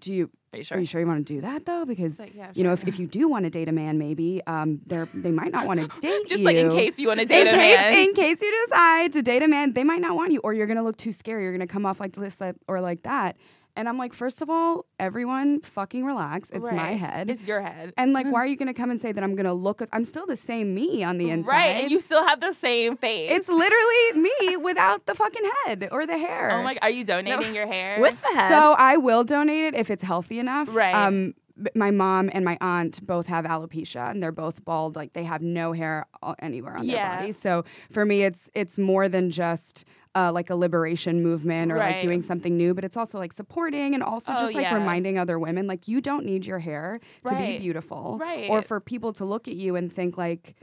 do 0.00 0.12
you 0.12 0.30
Are 0.52 0.56
you 0.56 0.60
are 0.60 0.64
sure? 0.64 0.78
you 0.80 0.84
sure 0.86 1.00
you 1.00 1.06
want 1.06 1.26
to 1.26 1.34
do 1.34 1.40
that 1.40 1.64
though? 1.66 1.84
Because 1.84 2.18
like, 2.20 2.34
yeah, 2.34 2.50
you 2.54 2.62
know, 2.64 2.72
if, 2.72 2.86
if 2.86 2.98
you 2.98 3.06
do 3.06 3.28
want 3.28 3.44
to 3.44 3.50
date 3.50 3.68
a 3.68 3.72
man, 3.72 3.98
maybe 3.98 4.40
um, 4.46 4.80
they 4.86 5.04
they 5.14 5.30
might 5.30 5.52
not 5.52 5.66
want 5.66 5.80
to 5.80 5.88
date 6.00 6.26
Just 6.28 6.40
you. 6.40 6.44
like 6.46 6.56
in 6.56 6.70
case 6.70 6.98
you 6.98 7.08
want 7.08 7.20
to 7.20 7.26
date 7.26 7.42
in 7.46 7.48
a 7.48 7.50
case, 7.58 7.76
man. 7.76 7.98
in 8.08 8.14
case 8.14 8.40
you 8.42 8.66
decide 8.68 9.12
to 9.14 9.22
date 9.22 9.42
a 9.42 9.48
man, 9.48 9.72
they 9.72 9.84
might 9.84 10.00
not 10.00 10.14
want 10.16 10.32
you, 10.32 10.40
or 10.44 10.52
you're 10.54 10.66
gonna 10.66 10.82
look 10.82 10.96
too 10.96 11.12
scary. 11.12 11.42
You're 11.44 11.52
gonna 11.52 11.66
come 11.66 11.86
off 11.86 11.98
like 12.00 12.14
this 12.16 12.40
or 12.68 12.80
like 12.80 13.02
that. 13.04 13.36
And 13.74 13.88
I'm 13.88 13.96
like, 13.96 14.12
first 14.12 14.42
of 14.42 14.50
all, 14.50 14.84
everyone 15.00 15.60
fucking 15.60 16.04
relax. 16.04 16.50
It's 16.50 16.70
my 16.70 16.92
head. 16.92 17.30
It's 17.30 17.46
your 17.46 17.62
head. 17.62 17.92
and 17.96 18.12
like, 18.12 18.26
why 18.30 18.40
are 18.40 18.46
you 18.46 18.56
gonna 18.56 18.74
come 18.74 18.90
and 18.90 19.00
say 19.00 19.12
that 19.12 19.24
I'm 19.24 19.34
gonna 19.34 19.54
look? 19.54 19.82
I'm 19.92 20.04
still 20.04 20.26
the 20.26 20.36
same 20.36 20.74
me 20.74 21.02
on 21.02 21.16
the 21.18 21.30
inside. 21.30 21.50
Right. 21.50 21.82
And 21.82 21.90
you 21.90 22.00
still 22.00 22.26
have 22.26 22.40
the 22.40 22.52
same 22.52 22.96
face. 22.96 23.30
it's 23.32 23.48
literally 23.48 24.12
me 24.20 24.56
without 24.58 25.06
the 25.06 25.14
fucking 25.14 25.50
head 25.64 25.88
or 25.90 26.06
the 26.06 26.18
hair. 26.18 26.50
Oh 26.52 26.62
my! 26.62 26.76
Are 26.82 26.90
you 26.90 27.04
donating 27.04 27.54
your 27.54 27.66
hair? 27.66 27.98
with 28.00 28.20
the 28.20 28.28
head. 28.38 28.48
So 28.50 28.74
I 28.78 28.96
will 28.98 29.24
donate 29.24 29.64
it 29.64 29.74
if 29.74 29.90
it's 29.90 30.02
healthy 30.02 30.38
enough. 30.38 30.68
Right. 30.70 30.94
Um, 30.94 31.34
my 31.74 31.90
mom 31.90 32.30
and 32.32 32.44
my 32.44 32.56
aunt 32.60 33.06
both 33.06 33.26
have 33.26 33.44
alopecia, 33.44 34.10
and 34.10 34.22
they're 34.22 34.32
both 34.32 34.64
bald. 34.64 34.96
Like 34.96 35.12
they 35.12 35.24
have 35.24 35.42
no 35.42 35.72
hair 35.72 36.06
anywhere 36.40 36.76
on 36.76 36.84
Yeah. 36.84 37.08
their 37.08 37.18
body. 37.20 37.32
So 37.32 37.64
for 37.90 38.04
me, 38.04 38.22
it's 38.22 38.50
it's 38.54 38.78
more 38.78 39.08
than 39.08 39.30
just. 39.30 39.84
Uh, 40.14 40.30
like 40.30 40.50
a 40.50 40.54
liberation 40.54 41.22
movement 41.22 41.72
or 41.72 41.78
like 41.78 42.02
doing 42.02 42.20
something 42.20 42.54
new, 42.54 42.74
but 42.74 42.84
it's 42.84 42.98
also 42.98 43.18
like 43.18 43.32
supporting 43.32 43.94
and 43.94 44.02
also 44.02 44.34
Oh, 44.34 44.38
just 44.42 44.54
like 44.54 44.64
yeah. 44.64 44.74
reminding 44.74 45.18
other 45.18 45.38
women 45.38 45.66
like 45.66 45.88
you 45.88 46.02
don't 46.02 46.26
need 46.26 46.44
your 46.44 46.58
hair 46.58 47.00
to 47.26 47.34
be 47.34 47.58
beautiful, 47.58 48.18
Right. 48.20 48.50
Or 48.50 48.60
for 48.60 48.78
people 48.78 49.14
to 49.14 49.24
look 49.24 49.48
at 49.48 49.54
you 49.54 49.74
and 49.74 49.90
think 49.90 50.18
like, 50.18 50.54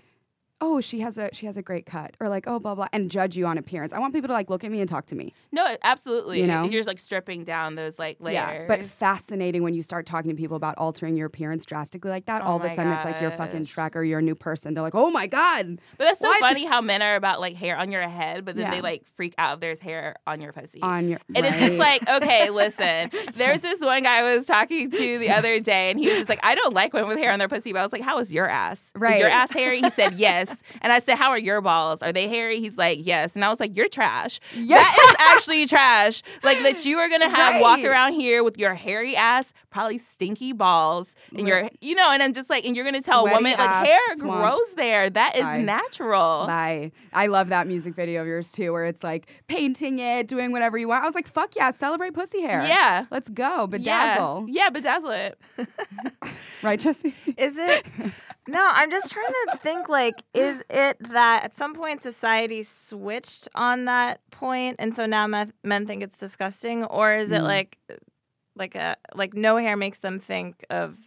oh, 0.62 0.82
she 0.82 0.99
has 0.99 1.18
a 1.18 1.30
she 1.34 1.45
has 1.45 1.55
a 1.57 1.62
great 1.62 1.86
cut, 1.86 2.16
or 2.20 2.30
like 2.30 2.45
oh 2.47 2.60
blah 2.60 2.76
blah, 2.76 2.88
and 2.93 3.10
judge 3.10 3.38
you 3.38 3.45
on 3.45 3.57
appearance. 3.57 3.93
I 3.93 3.99
want 3.99 4.14
people 4.14 4.28
to 4.28 4.34
like 4.34 4.49
look 4.49 4.64
at 4.64 4.72
me 4.72 4.80
and 4.80 4.89
talk 4.89 5.05
to 5.07 5.16
me. 5.16 5.34
No, 5.51 5.76
absolutely. 5.84 6.41
You 6.41 6.47
know? 6.47 6.64
You're 6.64 6.80
just 6.80 6.88
like 6.88 6.99
stripping 6.99 7.43
down 7.43 7.76
those 7.76 7.97
like 7.99 8.18
layers. 8.20 8.34
Yeah, 8.36 8.66
but 8.68 8.86
fascinating 8.86 9.64
when 9.64 9.74
you 9.74 9.82
start 9.84 10.05
talking 10.05 10.30
to 10.32 10.36
people 10.36 10.57
about 10.57 10.76
altering 10.78 11.16
your 11.18 11.28
appearance 11.28 11.66
drastically 11.66 12.12
like 12.12 12.26
that. 12.26 12.41
Oh 12.41 12.45
all 12.45 12.55
of 12.57 12.64
a 12.64 12.70
sudden, 12.74 12.91
it's 12.93 13.05
like 13.05 13.22
you're 13.22 13.32
fucking 13.32 13.64
gosh. 13.64 13.76
Shrek 13.76 13.95
or 13.95 14.03
you're 14.03 14.20
a 14.20 14.22
new 14.24 14.36
person. 14.36 14.74
They're 14.74 14.84
like, 14.84 14.95
oh 14.95 15.10
my 15.10 15.28
god, 15.28 15.80
But 15.97 16.03
that's 16.05 16.20
so 16.20 16.28
What? 16.28 16.39
funny 16.39 16.66
how 16.66 16.82
men 16.82 17.01
are 17.01 17.16
about 17.16 17.39
like 17.39 17.55
hair 17.55 17.78
on 17.78 17.91
your 17.91 18.01
head, 18.07 18.45
but 18.45 18.55
then 18.55 18.66
Yeah. 18.66 18.72
they 18.72 18.82
like 18.82 19.03
freak 19.16 19.34
out 19.38 19.55
if 19.55 19.60
there's 19.62 19.80
hair 19.80 20.16
on 20.28 20.41
your 20.41 20.53
pussy. 20.53 20.82
on 20.82 21.10
your 21.10 21.20
and 21.36 21.45
it's 21.45 21.60
just 21.60 21.76
like, 21.78 22.07
okay, 22.10 22.49
listen. 22.49 23.12
There's 23.36 23.62
this 23.62 23.80
one 23.80 24.03
guy 24.03 24.20
I 24.20 24.36
was 24.36 24.45
talking 24.45 24.91
to 24.91 25.18
the 25.20 25.30
other 25.32 25.60
day, 25.60 25.89
and 25.91 25.99
he 25.99 26.07
was 26.07 26.18
just 26.18 26.30
like, 26.30 26.39
I 26.43 26.55
don't 26.55 26.74
like 26.74 26.93
women 26.93 27.10
with 27.10 27.18
hair 27.20 27.32
on 27.32 27.39
their 27.39 27.47
pussy. 27.47 27.72
But 27.74 27.80
I 27.80 27.84
was 27.84 27.91
like, 27.93 28.01
How 28.01 28.18
is 28.20 28.34
your 28.34 28.47
ass? 28.49 28.80
Is 28.80 28.91
Right. 28.95 29.20
your 29.20 29.30
ass 29.30 29.51
hairy? 29.51 29.82
He 29.82 29.89
said, 29.91 30.14
Yes. 30.20 30.49
And 30.82 30.93
I 30.93 31.00
said, 31.00 31.16
How 31.16 31.30
are 31.30 31.38
your 31.39 31.62
balls? 31.62 32.02
Are 32.02 32.12
they 32.12 32.28
hairy? 32.28 32.60
He's 32.60 32.78
like, 32.78 33.00
Yes. 33.02 33.36
And 33.36 33.43
I 33.43 33.50
was 33.50 33.60
like, 33.60 33.76
You're 33.76 33.89
trash. 33.89 34.39
Yeah. 34.56 34.78
That 34.78 34.97
is 35.10 35.16
actually 35.20 35.66
trash. 35.66 36.22
Like 36.43 36.62
that 36.64 36.86
you 36.86 36.97
are 37.00 37.10
gonna 37.10 37.30
have 37.36 37.62
walk 37.62 37.84
around 37.84 38.14
here 38.14 38.43
with 38.43 38.58
your 38.58 38.74
hairy 38.74 39.16
ass, 39.16 39.54
probably 39.70 39.97
stinky 39.97 40.54
balls, 40.54 41.16
and 41.36 41.47
your, 41.47 41.70
you 41.82 41.95
know, 41.95 42.12
and 42.12 42.22
I'm 42.24 42.34
just 42.34 42.50
like, 42.50 42.66
and 42.66 42.76
you're 42.76 42.86
gonna 42.86 43.02
tell 43.02 43.26
a 43.26 43.30
Sweaty 43.30 43.36
woman 43.36 43.58
like 43.58 43.86
hair 43.88 44.00
swamp. 44.18 44.41
grows 44.41 44.74
there. 44.76 45.10
That 45.10 45.36
is 45.36 45.43
Bye. 45.43 45.62
natural. 45.62 46.45
Bye. 46.47 46.91
I 47.14 47.28
love 47.28 47.50
that 47.50 47.68
music 47.68 47.95
video 47.95 48.22
of 48.22 48.28
yours 48.28 48.52
too, 48.52 48.72
where 48.72 48.86
it's 48.86 49.04
like 49.04 49.28
painting 49.47 50.00
it, 50.00 50.28
doing 50.28 50.52
whatever 50.52 50.78
you 50.78 50.88
want. 50.88 51.04
I 51.04 51.06
was 51.06 51.16
like, 51.16 51.28
fuck 51.28 51.56
yeah, 51.56 51.72
celebrate 51.72 52.14
pussy 52.14 52.41
hair. 52.41 52.64
Yeah. 52.66 53.06
let's 53.12 53.30
go, 53.30 53.68
Yeah. 53.72 54.16
bedazzle. 54.18 54.45
Yeah, 54.50 54.70
bedazzle 54.70 55.34
it. 55.58 55.68
Right, 56.62 56.78
Jessie? 56.80 57.16
Is 57.38 57.58
it? 57.58 57.86
No, 58.50 58.70
I'm 58.74 58.89
just 58.91 59.12
trying 59.12 59.28
to 59.47 59.58
think 59.58 59.88
like, 59.89 60.24
is 60.34 60.64
it 60.70 60.97
that 61.12 61.43
at 61.43 61.56
some 61.56 61.74
point 61.74 62.02
society 62.04 62.64
switched 62.64 63.47
on 63.56 63.86
that 63.86 64.22
point 64.32 64.78
and 64.80 64.95
so 64.95 65.06
now 65.06 65.28
men, 65.28 65.52
men 65.64 65.86
think 65.86 66.04
it's 66.04 66.18
disgusting? 66.18 66.84
Or 66.86 67.14
is 67.16 67.32
Mm. 67.32 67.38
it 67.39 67.43
like 67.43 67.78
like 68.56 68.76
a 68.76 68.97
like 69.14 69.34
no 69.34 69.58
hair 69.58 69.78
makes 69.78 70.00
them 70.00 70.20
think 70.20 70.66
of 70.70 70.97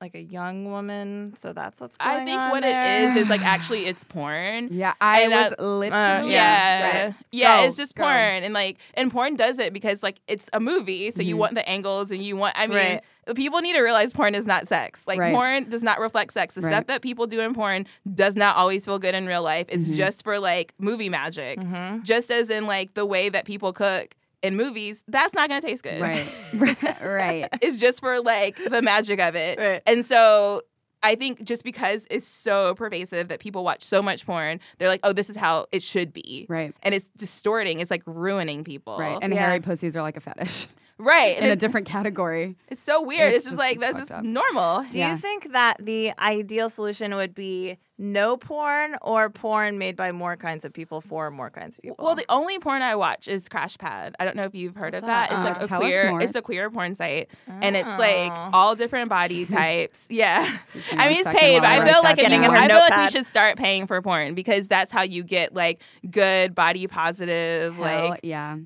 like 0.00 0.14
a 0.14 0.20
young 0.22 0.64
woman, 0.70 1.34
so 1.40 1.52
that's 1.52 1.78
what's 1.80 1.96
going 1.98 2.10
on. 2.16 2.20
I 2.22 2.24
think 2.24 2.38
on 2.40 2.50
what 2.50 2.62
there? 2.62 2.82
it 2.82 3.10
is 3.10 3.16
is 3.24 3.28
like 3.28 3.42
actually 3.56 3.84
it's 3.86 4.02
porn. 4.04 4.68
Yeah, 4.72 4.94
I 5.00 5.22
And, 5.22 5.32
was 5.32 5.52
uh, 5.58 5.62
literally. 5.62 6.32
Yeah. 6.32 6.78
yes. 6.78 7.24
Yeah, 7.32 7.58
Go, 7.62 7.66
it's 7.68 7.76
just 7.76 7.94
go. 7.94 8.04
porn. 8.04 8.14
And 8.44 8.54
like 8.54 8.78
and 8.94 9.10
porn 9.10 9.36
does 9.36 9.58
it 9.58 9.72
because 9.74 10.02
like 10.02 10.20
it's 10.26 10.48
a 10.54 10.60
movie, 10.60 11.10
so 11.10 11.20
you 11.22 11.36
want 11.36 11.54
the 11.54 11.68
angles 11.68 12.10
and 12.10 12.22
you 12.22 12.36
want 12.36 12.54
I 12.56 12.66
mean 12.66 12.76
Right. 12.76 13.00
People 13.34 13.60
need 13.60 13.74
to 13.74 13.80
realize 13.82 14.12
porn 14.12 14.34
is 14.34 14.46
not 14.46 14.66
sex. 14.68 15.04
Like 15.06 15.18
Right. 15.18 15.34
porn 15.34 15.68
does 15.68 15.82
not 15.82 16.00
reflect 16.00 16.32
sex. 16.32 16.54
The 16.54 16.62
Right. 16.62 16.72
stuff 16.72 16.86
that 16.88 17.02
people 17.02 17.26
do 17.26 17.40
in 17.40 17.54
porn 17.54 17.86
does 18.14 18.36
not 18.36 18.56
always 18.56 18.84
feel 18.84 18.98
good 18.98 19.14
in 19.14 19.26
real 19.26 19.42
life. 19.42 19.66
It's 19.68 19.88
just 19.88 20.22
for 20.24 20.38
like 20.38 20.72
movie 20.78 21.08
magic. 21.08 21.58
Mm-hmm. 21.60 22.02
Just 22.02 22.30
as 22.30 22.50
in 22.50 22.66
like 22.66 22.94
the 22.94 23.06
way 23.06 23.28
that 23.28 23.44
people 23.44 23.72
cook 23.72 24.14
in 24.42 24.56
movies, 24.56 25.02
that's 25.06 25.34
not 25.34 25.48
gonna 25.48 25.60
taste 25.60 25.82
good. 25.82 26.00
Right, 26.00 26.26
right. 27.02 27.48
It's 27.60 27.76
just 27.76 28.00
for 28.00 28.20
like 28.20 28.56
the 28.70 28.80
magic 28.82 29.20
of 29.20 29.34
it. 29.36 29.58
Right. 29.58 29.82
And 29.86 30.04
so 30.04 30.62
I 31.02 31.14
think 31.14 31.44
just 31.44 31.64
because 31.64 32.06
it's 32.10 32.26
so 32.26 32.74
pervasive 32.74 33.28
that 33.28 33.40
people 33.40 33.64
watch 33.64 33.82
so 33.82 34.02
much 34.02 34.26
porn, 34.26 34.60
they're 34.78 34.88
like, 34.88 35.00
oh, 35.02 35.12
this 35.14 35.30
is 35.30 35.36
how 35.36 35.66
it 35.72 35.82
should 35.82 36.12
be. 36.12 36.44
Right. 36.48 36.74
And 36.82 36.94
it's 36.94 37.06
distorting. 37.16 37.80
It's 37.80 37.90
like 37.90 38.02
ruining 38.06 38.64
people. 38.64 38.98
Right, 38.98 39.18
and 39.22 39.32
Yeah. 39.32 39.46
hairy 39.46 39.60
pussies 39.60 39.96
are 39.96 40.02
like 40.02 40.16
a 40.18 40.20
fetish 40.20 40.66
right. 41.00 41.36
And 41.36 41.46
in 41.46 41.50
a 41.52 41.56
different 41.56 41.86
category. 41.86 42.56
it's 42.68 42.82
so 42.82 43.02
weird. 43.02 43.32
It's 43.34 43.38
It's, 43.38 43.44
just, 43.46 43.52
just- 43.52 43.58
like, 43.58 43.76
it's 43.76 43.84
that's 43.84 43.98
just 43.98 44.10
up. 44.12 44.24
normal. 44.24 44.84
Do 44.90 44.98
Yeah. 44.98 45.12
you 45.12 45.16
think 45.18 45.52
that 45.52 45.76
the 45.80 46.12
ideal 46.18 46.68
solution 46.68 47.14
would 47.14 47.34
be 47.34 47.78
no 48.02 48.36
porn 48.38 48.96
or 49.02 49.28
porn 49.28 49.76
made 49.76 49.94
by 49.94 50.10
more 50.10 50.34
kinds 50.34 50.64
of 50.64 50.72
people 50.72 51.00
for 51.02 51.30
more 51.30 51.50
kinds 51.50 51.76
of 51.78 51.82
people? 51.82 52.02
Well, 52.04 52.14
the 52.14 52.24
only 52.30 52.58
porn 52.58 52.80
I 52.82 52.94
watch 52.94 53.28
is 53.28 53.48
Crash 53.48 53.76
Pad. 53.76 54.14
I 54.18 54.24
don't 54.24 54.36
know 54.36 54.44
if 54.44 54.54
you've 54.54 54.74
heard 54.76 54.94
of 54.94 55.02
that. 55.02 55.28
that? 55.28 55.38
It's 55.38 55.46
Uh, 55.46 55.60
like 55.60 55.70
a 55.70 55.78
queer. 55.80 56.20
It's 56.20 56.34
a 56.34 56.40
queer 56.42 56.70
porn 56.70 56.94
site, 56.94 57.28
and 57.46 57.76
it's 57.76 57.86
like 57.98 58.32
Oh. 58.34 58.50
all 58.54 58.74
different 58.74 59.10
body 59.10 59.44
types. 59.60 60.06
Yeah, 60.08 60.56
I 60.92 61.08
mean 61.10 61.20
it's 61.20 61.30
paid, 61.38 61.58
but 61.60 61.68
I 61.68 61.82
I 61.82 61.92
feel 61.92 62.02
like 62.02 62.18
if 62.18 62.24
you, 62.24 62.28
Getting 62.30 62.44
in 62.44 62.50
her 62.50 62.56
I 62.56 62.68
feel 62.68 62.78
like 62.78 62.96
we 62.96 63.08
should 63.08 63.26
start 63.26 63.56
paying 63.58 63.86
for 63.86 64.00
porn 64.00 64.34
because 64.34 64.66
that's 64.68 64.90
how 64.90 65.02
you 65.02 65.22
get 65.24 65.54
like 65.54 65.82
good 66.10 66.54
body 66.54 66.86
positive, 66.86 67.74
Hell 67.76 68.08
like 68.10 68.20
yeah. 68.22 68.56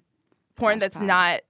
porn 0.57 0.75
Crash 0.79 0.81
that's 0.81 0.97
Pad. 0.99 1.07
not 1.07 1.41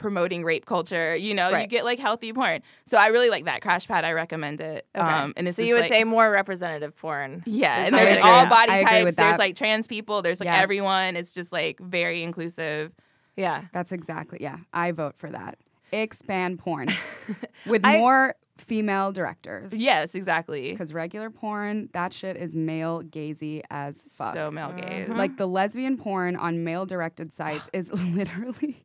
promoting 0.00 0.42
rape 0.42 0.66
culture. 0.66 1.14
You 1.14 1.34
know, 1.34 1.50
you 1.56 1.68
get 1.68 1.84
like 1.84 2.00
healthy 2.00 2.32
porn. 2.32 2.62
So 2.86 2.98
I 2.98 3.06
really 3.08 3.30
like 3.30 3.44
that 3.44 3.62
Crash 3.62 3.86
Pad. 3.86 4.04
I 4.04 4.12
recommend 4.12 4.60
it. 4.60 4.86
Okay. 4.96 5.06
Um, 5.06 5.32
and 5.36 5.46
it's 5.46 5.56
so 5.58 5.62
you 5.62 5.74
would 5.74 5.82
like, 5.82 5.90
say 5.90 6.02
more 6.02 6.28
representative 6.28 6.96
porn. 6.96 7.44
yeah, 7.46 7.84
and 7.84 7.94
there's 7.94 8.16
like 8.16 8.24
all 8.24 8.46
body 8.46 8.72
I 8.72 8.82
types. 8.82 9.14
There's 9.14 9.38
like 9.38 9.54
trans 9.54 9.86
people. 9.86 10.22
There's 10.22 10.40
like 10.40 10.46
Yes. 10.48 10.62
everyone. 10.62 11.14
It's 11.14 11.32
just 11.32 11.52
like 11.52 11.78
very 11.78 12.24
inclusive. 12.24 12.90
Yeah. 13.36 13.64
That's 13.72 13.92
exactly 13.92 14.38
yeah. 14.40 14.56
I 14.72 14.90
vote 14.90 15.14
for 15.16 15.30
that. 15.30 15.58
Expand 15.92 16.58
porn 16.58 16.88
with 17.66 17.82
I- 17.84 17.98
more 17.98 18.34
female 18.60 19.12
directors. 19.12 19.72
Yes, 19.74 20.14
exactly. 20.14 20.70
Because 20.72 20.92
regular 20.92 21.30
porn, 21.30 21.88
that 21.92 22.12
shit 22.12 22.36
is 22.36 22.54
male 22.54 23.02
gazy 23.02 23.62
as 23.70 24.00
fuck. 24.00 24.34
So 24.34 24.50
male 24.50 24.72
gaze. 24.72 25.08
Mm-hmm. 25.08 25.16
like 25.16 25.36
the 25.36 25.46
lesbian 25.46 25.96
porn 25.96 26.36
on 26.36 26.62
male 26.64 26.86
directed 26.86 27.32
sites 27.32 27.68
is 27.72 27.90
literally 28.14 28.82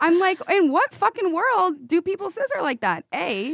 I'm 0.00 0.18
like, 0.20 0.40
in 0.50 0.70
what 0.70 0.92
fucking 0.94 1.32
world 1.32 1.86
do 1.86 2.00
people 2.00 2.30
scissor 2.30 2.62
like 2.62 2.80
that? 2.80 3.04
A. 3.14 3.52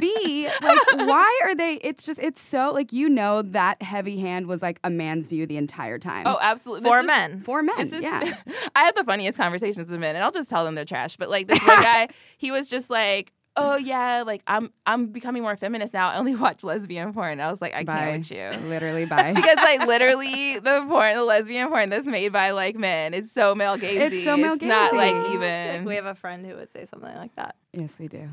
B, 0.00 0.48
like 0.62 0.78
why 1.08 1.40
are 1.44 1.54
they 1.54 1.74
it's 1.82 2.04
just 2.04 2.20
it's 2.20 2.40
so 2.40 2.70
like 2.72 2.92
you 2.92 3.08
know 3.08 3.42
that 3.42 3.80
heavy 3.82 4.18
hand 4.18 4.46
was 4.46 4.62
like 4.62 4.78
a 4.84 4.90
man's 4.90 5.26
view 5.26 5.46
the 5.46 5.56
entire 5.56 5.98
time. 5.98 6.24
Oh, 6.26 6.38
absolutely. 6.40 6.88
For 6.88 6.96
This 6.98 7.04
is- 7.04 7.06
men. 7.06 7.40
for 7.42 7.62
men. 7.62 7.78
Is, 7.80 7.92
yeah. 7.92 8.34
I 8.74 8.84
have 8.84 8.94
the 8.94 9.04
funniest 9.04 9.36
conversations 9.38 9.90
with 9.90 10.00
men, 10.00 10.16
and 10.16 10.24
I'll 10.24 10.32
just 10.32 10.50
tell 10.50 10.64
them 10.64 10.74
they're 10.74 10.84
trash. 10.84 11.16
But 11.16 11.30
like 11.30 11.46
this 11.48 11.58
one 11.66 11.82
guy, 11.82 12.08
he 12.36 12.50
was 12.50 12.68
just 12.68 12.90
like, 12.90 13.32
"Oh 13.56 13.76
yeah, 13.76 14.22
like 14.26 14.42
I'm 14.46 14.72
I'm 14.86 15.06
becoming 15.08 15.42
more 15.42 15.56
feminist 15.56 15.92
now. 15.94 16.10
I 16.10 16.16
only 16.16 16.34
watch 16.44 16.62
lesbian 16.64 17.12
porn." 17.12 17.40
I 17.40 17.50
was 17.50 17.60
like, 17.60 17.74
"I 17.74 17.84
Bye. 17.84 17.94
can't 17.98 18.18
with 18.18 18.30
you." 18.62 18.68
Literally 18.68 19.04
by 19.16 19.32
Because 19.32 19.56
like 19.56 19.80
literally 19.86 20.58
the 20.58 20.84
porn, 20.88 21.14
the 21.16 21.24
lesbian 21.24 21.68
porn 21.68 21.90
that's 21.90 22.06
made 22.06 22.32
by 22.32 22.50
like 22.52 22.76
men, 22.76 23.14
it's 23.14 23.32
so 23.32 23.54
male 23.54 23.76
gazy. 23.76 24.12
It's 24.12 24.24
so 24.24 24.36
male 24.36 24.56
not 24.60 24.94
like 24.94 25.14
gazy. 25.16 25.28
even. 25.30 25.84
we 25.84 25.94
have 25.96 26.06
a 26.06 26.14
friend 26.14 26.44
who 26.46 26.54
would 26.56 26.70
say 26.72 26.84
something 26.84 27.14
like 27.16 27.34
that. 27.36 27.56
Yes, 27.72 27.98
we 27.98 28.08
do. 28.08 28.28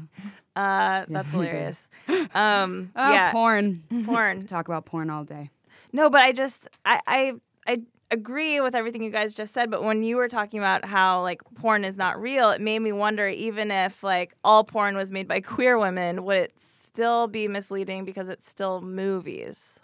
Uh, 0.55 1.05
that's 1.09 1.33
we 1.33 1.45
hilarious. 1.47 1.87
Um, 2.33 2.91
Oh, 2.95 3.11
yeah, 3.11 3.31
porn. 3.31 3.83
porn. 4.05 4.45
Talk 4.47 4.67
about 4.67 4.85
porn 4.85 5.09
all 5.09 5.23
day. 5.23 5.49
No, 5.91 6.09
but 6.09 6.21
I 6.21 6.31
just 6.31 6.67
I, 6.85 6.99
I 7.07 7.33
I 7.67 7.81
agree 8.13 8.61
with 8.61 8.75
everything 8.75 9.03
you 9.03 9.09
guys 9.09 9.33
just 9.35 9.53
said. 9.53 9.69
But 9.69 9.83
when 9.83 10.03
you 10.03 10.15
were 10.15 10.27
talking 10.29 10.59
about 10.59 10.85
how 10.85 11.21
like 11.21 11.41
porn 11.55 11.83
is 11.83 11.97
not 11.97 12.21
real, 12.21 12.51
it 12.51 12.61
made 12.61 12.79
me 12.79 12.91
wonder 12.91 13.27
even 13.27 13.71
if 13.71 14.03
like 14.03 14.33
all 14.43 14.63
porn 14.63 14.95
was 14.95 15.11
made 15.11 15.27
by 15.27 15.41
queer 15.53 15.77
women, 15.77 16.23
would 16.23 16.37
it 16.37 16.53
still 16.61 17.27
be 17.27 17.47
misleading 17.47 18.05
because 18.05 18.29
it's 18.29 18.49
still 18.49 18.81
movies? 18.81 19.79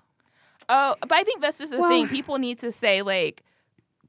Oh, 0.70 0.96
but 1.02 1.14
I 1.14 1.24
think 1.24 1.42
that's 1.42 1.58
just 1.58 1.72
the 1.72 1.80
Well- 1.80 1.90
thing. 1.90 2.08
People 2.08 2.38
need 2.38 2.60
to 2.60 2.72
say 2.72 3.02
like, 3.02 3.44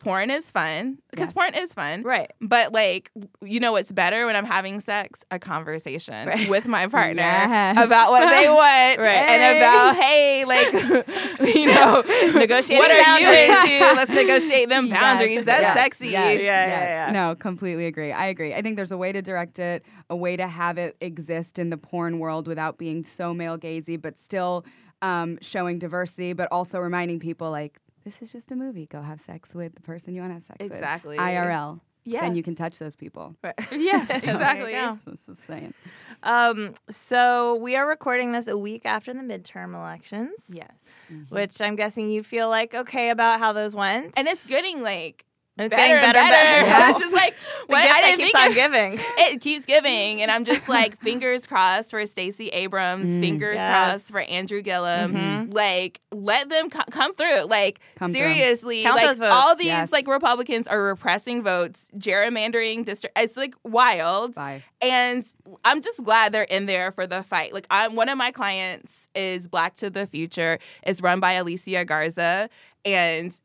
porn 0.00 0.30
is 0.30 0.50
fun 0.50 0.98
because 1.10 1.26
Yes. 1.28 1.32
porn 1.34 1.54
is 1.54 1.74
fun, 1.74 2.02
Right. 2.02 2.32
But 2.40 2.72
like, 2.72 3.10
you 3.42 3.60
know, 3.60 3.72
what's 3.72 3.92
better 3.92 4.24
when 4.26 4.34
I'm 4.34 4.46
having 4.46 4.80
sex? 4.80 5.20
A 5.30 5.38
conversation 5.38 6.26
Right. 6.26 6.48
with 6.48 6.66
my 6.66 6.86
partner 6.88 7.22
Yes. 7.22 7.76
about 7.84 8.10
what 8.10 8.28
they 8.30 8.48
want, 8.62 8.98
Right. 8.98 9.28
And 9.28 9.56
about 9.58 9.96
hey, 10.02 10.44
like, 10.46 10.72
you 11.54 11.66
know, 11.66 12.02
negotiate. 12.34 12.78
what 12.78 12.90
are 12.90 13.02
boundaries. 13.04 13.48
you 13.70 13.76
into? 13.76 13.94
Let's 13.96 14.10
negotiate 14.10 14.68
them 14.70 14.88
boundaries. 14.88 15.36
Yes, 15.36 15.44
That's 15.44 15.78
sexy. 15.78 16.08
Yeah, 16.08 16.30
yeah, 16.32 16.66
yeah. 17.06 17.10
No, 17.12 17.34
completely 17.34 17.86
agree. 17.86 18.10
I 18.12 18.26
agree. 18.26 18.54
I 18.54 18.62
think 18.62 18.76
there's 18.76 18.92
a 18.92 18.98
way 18.98 19.12
to 19.12 19.20
direct 19.22 19.58
it, 19.58 19.84
a 20.08 20.16
way 20.16 20.36
to 20.36 20.46
have 20.48 20.78
it 20.78 20.96
exist 21.00 21.58
in 21.58 21.70
the 21.70 21.76
porn 21.76 22.18
world 22.18 22.48
without 22.48 22.78
being 22.78 23.04
so 23.04 23.34
male 23.34 23.58
gazy, 23.58 24.00
but 24.00 24.18
still 24.18 24.64
um, 25.02 25.38
showing 25.42 25.78
diversity, 25.78 26.32
but 26.32 26.48
also 26.50 26.78
reminding 26.78 27.20
people 27.20 27.50
like 27.50 27.78
this 28.04 28.22
is 28.22 28.32
just 28.32 28.50
a 28.50 28.56
movie. 28.56 28.86
Go 28.86 29.02
have 29.02 29.20
sex 29.20 29.54
with 29.54 29.74
the 29.74 29.80
person 29.82 30.14
you 30.14 30.20
want 30.20 30.30
to 30.30 30.34
have 30.34 30.42
sex 30.42 30.56
Exactly. 30.60 31.16
with. 31.16 31.26
Exactly. 31.26 31.52
IRL. 31.52 31.80
Yeah. 32.04 32.24
And 32.24 32.34
you 32.36 32.42
can 32.42 32.54
touch 32.54 32.78
those 32.78 32.96
people. 32.96 33.36
Yeah, 33.72 34.04
exactly. 34.10 34.72
go. 34.72 34.98
So 35.04 35.12
it's 35.12 35.26
just 35.26 35.46
saying. 35.46 35.74
Um, 36.22 36.74
so 36.88 37.56
we 37.56 37.76
are 37.76 37.86
recording 37.86 38.32
this 38.32 38.48
a 38.48 38.56
week 38.56 38.86
after 38.86 39.12
the 39.12 39.20
midterm 39.20 39.74
elections. 39.74 40.48
Yes. 40.48 40.84
Which 41.28 41.60
I'm 41.60 41.76
guessing 41.76 42.10
you 42.10 42.22
feel 42.22 42.48
like 42.48 42.74
okay 42.74 43.10
about 43.10 43.38
how 43.38 43.52
those 43.52 43.74
went. 43.74 44.14
And 44.16 44.28
it's 44.28 44.46
getting 44.46 44.82
like 44.82 45.24
And 45.24 45.29
it's 45.60 45.70
better, 45.70 45.94
getting 45.94 46.04
and 46.04 46.12
better, 46.12 46.18
better. 46.30 46.34
and 46.36 46.66
better. 46.66 46.68
Yes. 46.68 46.90
It's 46.96 47.00
just 47.04 47.14
like 47.14 47.34
what 47.66 47.78
I 47.84 48.00
didn't 48.02 48.18
keeps 48.20 48.32
think 48.32 48.48
on 48.48 48.54
giving. 48.54 48.92
it 49.18 49.40
keeps 49.40 49.66
giving 49.66 50.22
and 50.22 50.30
i'm 50.30 50.44
just 50.44 50.68
like 50.68 50.98
fingers 51.00 51.46
crossed 51.46 51.90
for 51.90 52.04
stacey 52.06 52.48
abrams 52.48 53.06
mm, 53.18 53.20
fingers 53.20 53.54
Yes. 53.56 53.90
crossed 53.92 54.10
for 54.10 54.20
andrew 54.20 54.60
gillum 54.62 55.14
mm-hmm. 55.14 55.52
like 55.52 56.00
let 56.10 56.48
them 56.48 56.70
co- 56.70 56.82
come 56.90 57.14
through 57.14 57.44
like 57.44 57.80
Come 57.96 58.12
seriously 58.12 58.84
like 58.84 59.06
those 59.06 59.18
votes. 59.18 59.32
all 59.34 59.54
these 59.56 59.66
Yes. 59.66 59.92
like 59.92 60.06
republicans 60.08 60.66
are 60.66 60.82
repressing 60.82 61.42
votes 61.42 61.86
gerrymandering 61.96 62.84
district 62.84 63.16
it's 63.18 63.36
like 63.36 63.54
wild 63.64 64.34
Bye. 64.34 64.62
and 64.82 65.24
i'm 65.64 65.80
just 65.82 66.02
glad 66.02 66.32
they're 66.32 66.42
in 66.44 66.66
there 66.66 66.90
for 66.92 67.06
the 67.06 67.22
fight 67.22 67.52
like 67.52 67.66
i'm 67.70 67.94
one 67.94 68.08
of 68.08 68.18
my 68.18 68.32
clients 68.32 69.08
is 69.14 69.46
black 69.48 69.76
to 69.76 69.90
the 69.90 70.06
future 70.06 70.58
it's 70.82 71.00
run 71.00 71.20
by 71.20 71.32
alicia 71.32 71.84
garza 71.84 72.48
and 72.84 73.38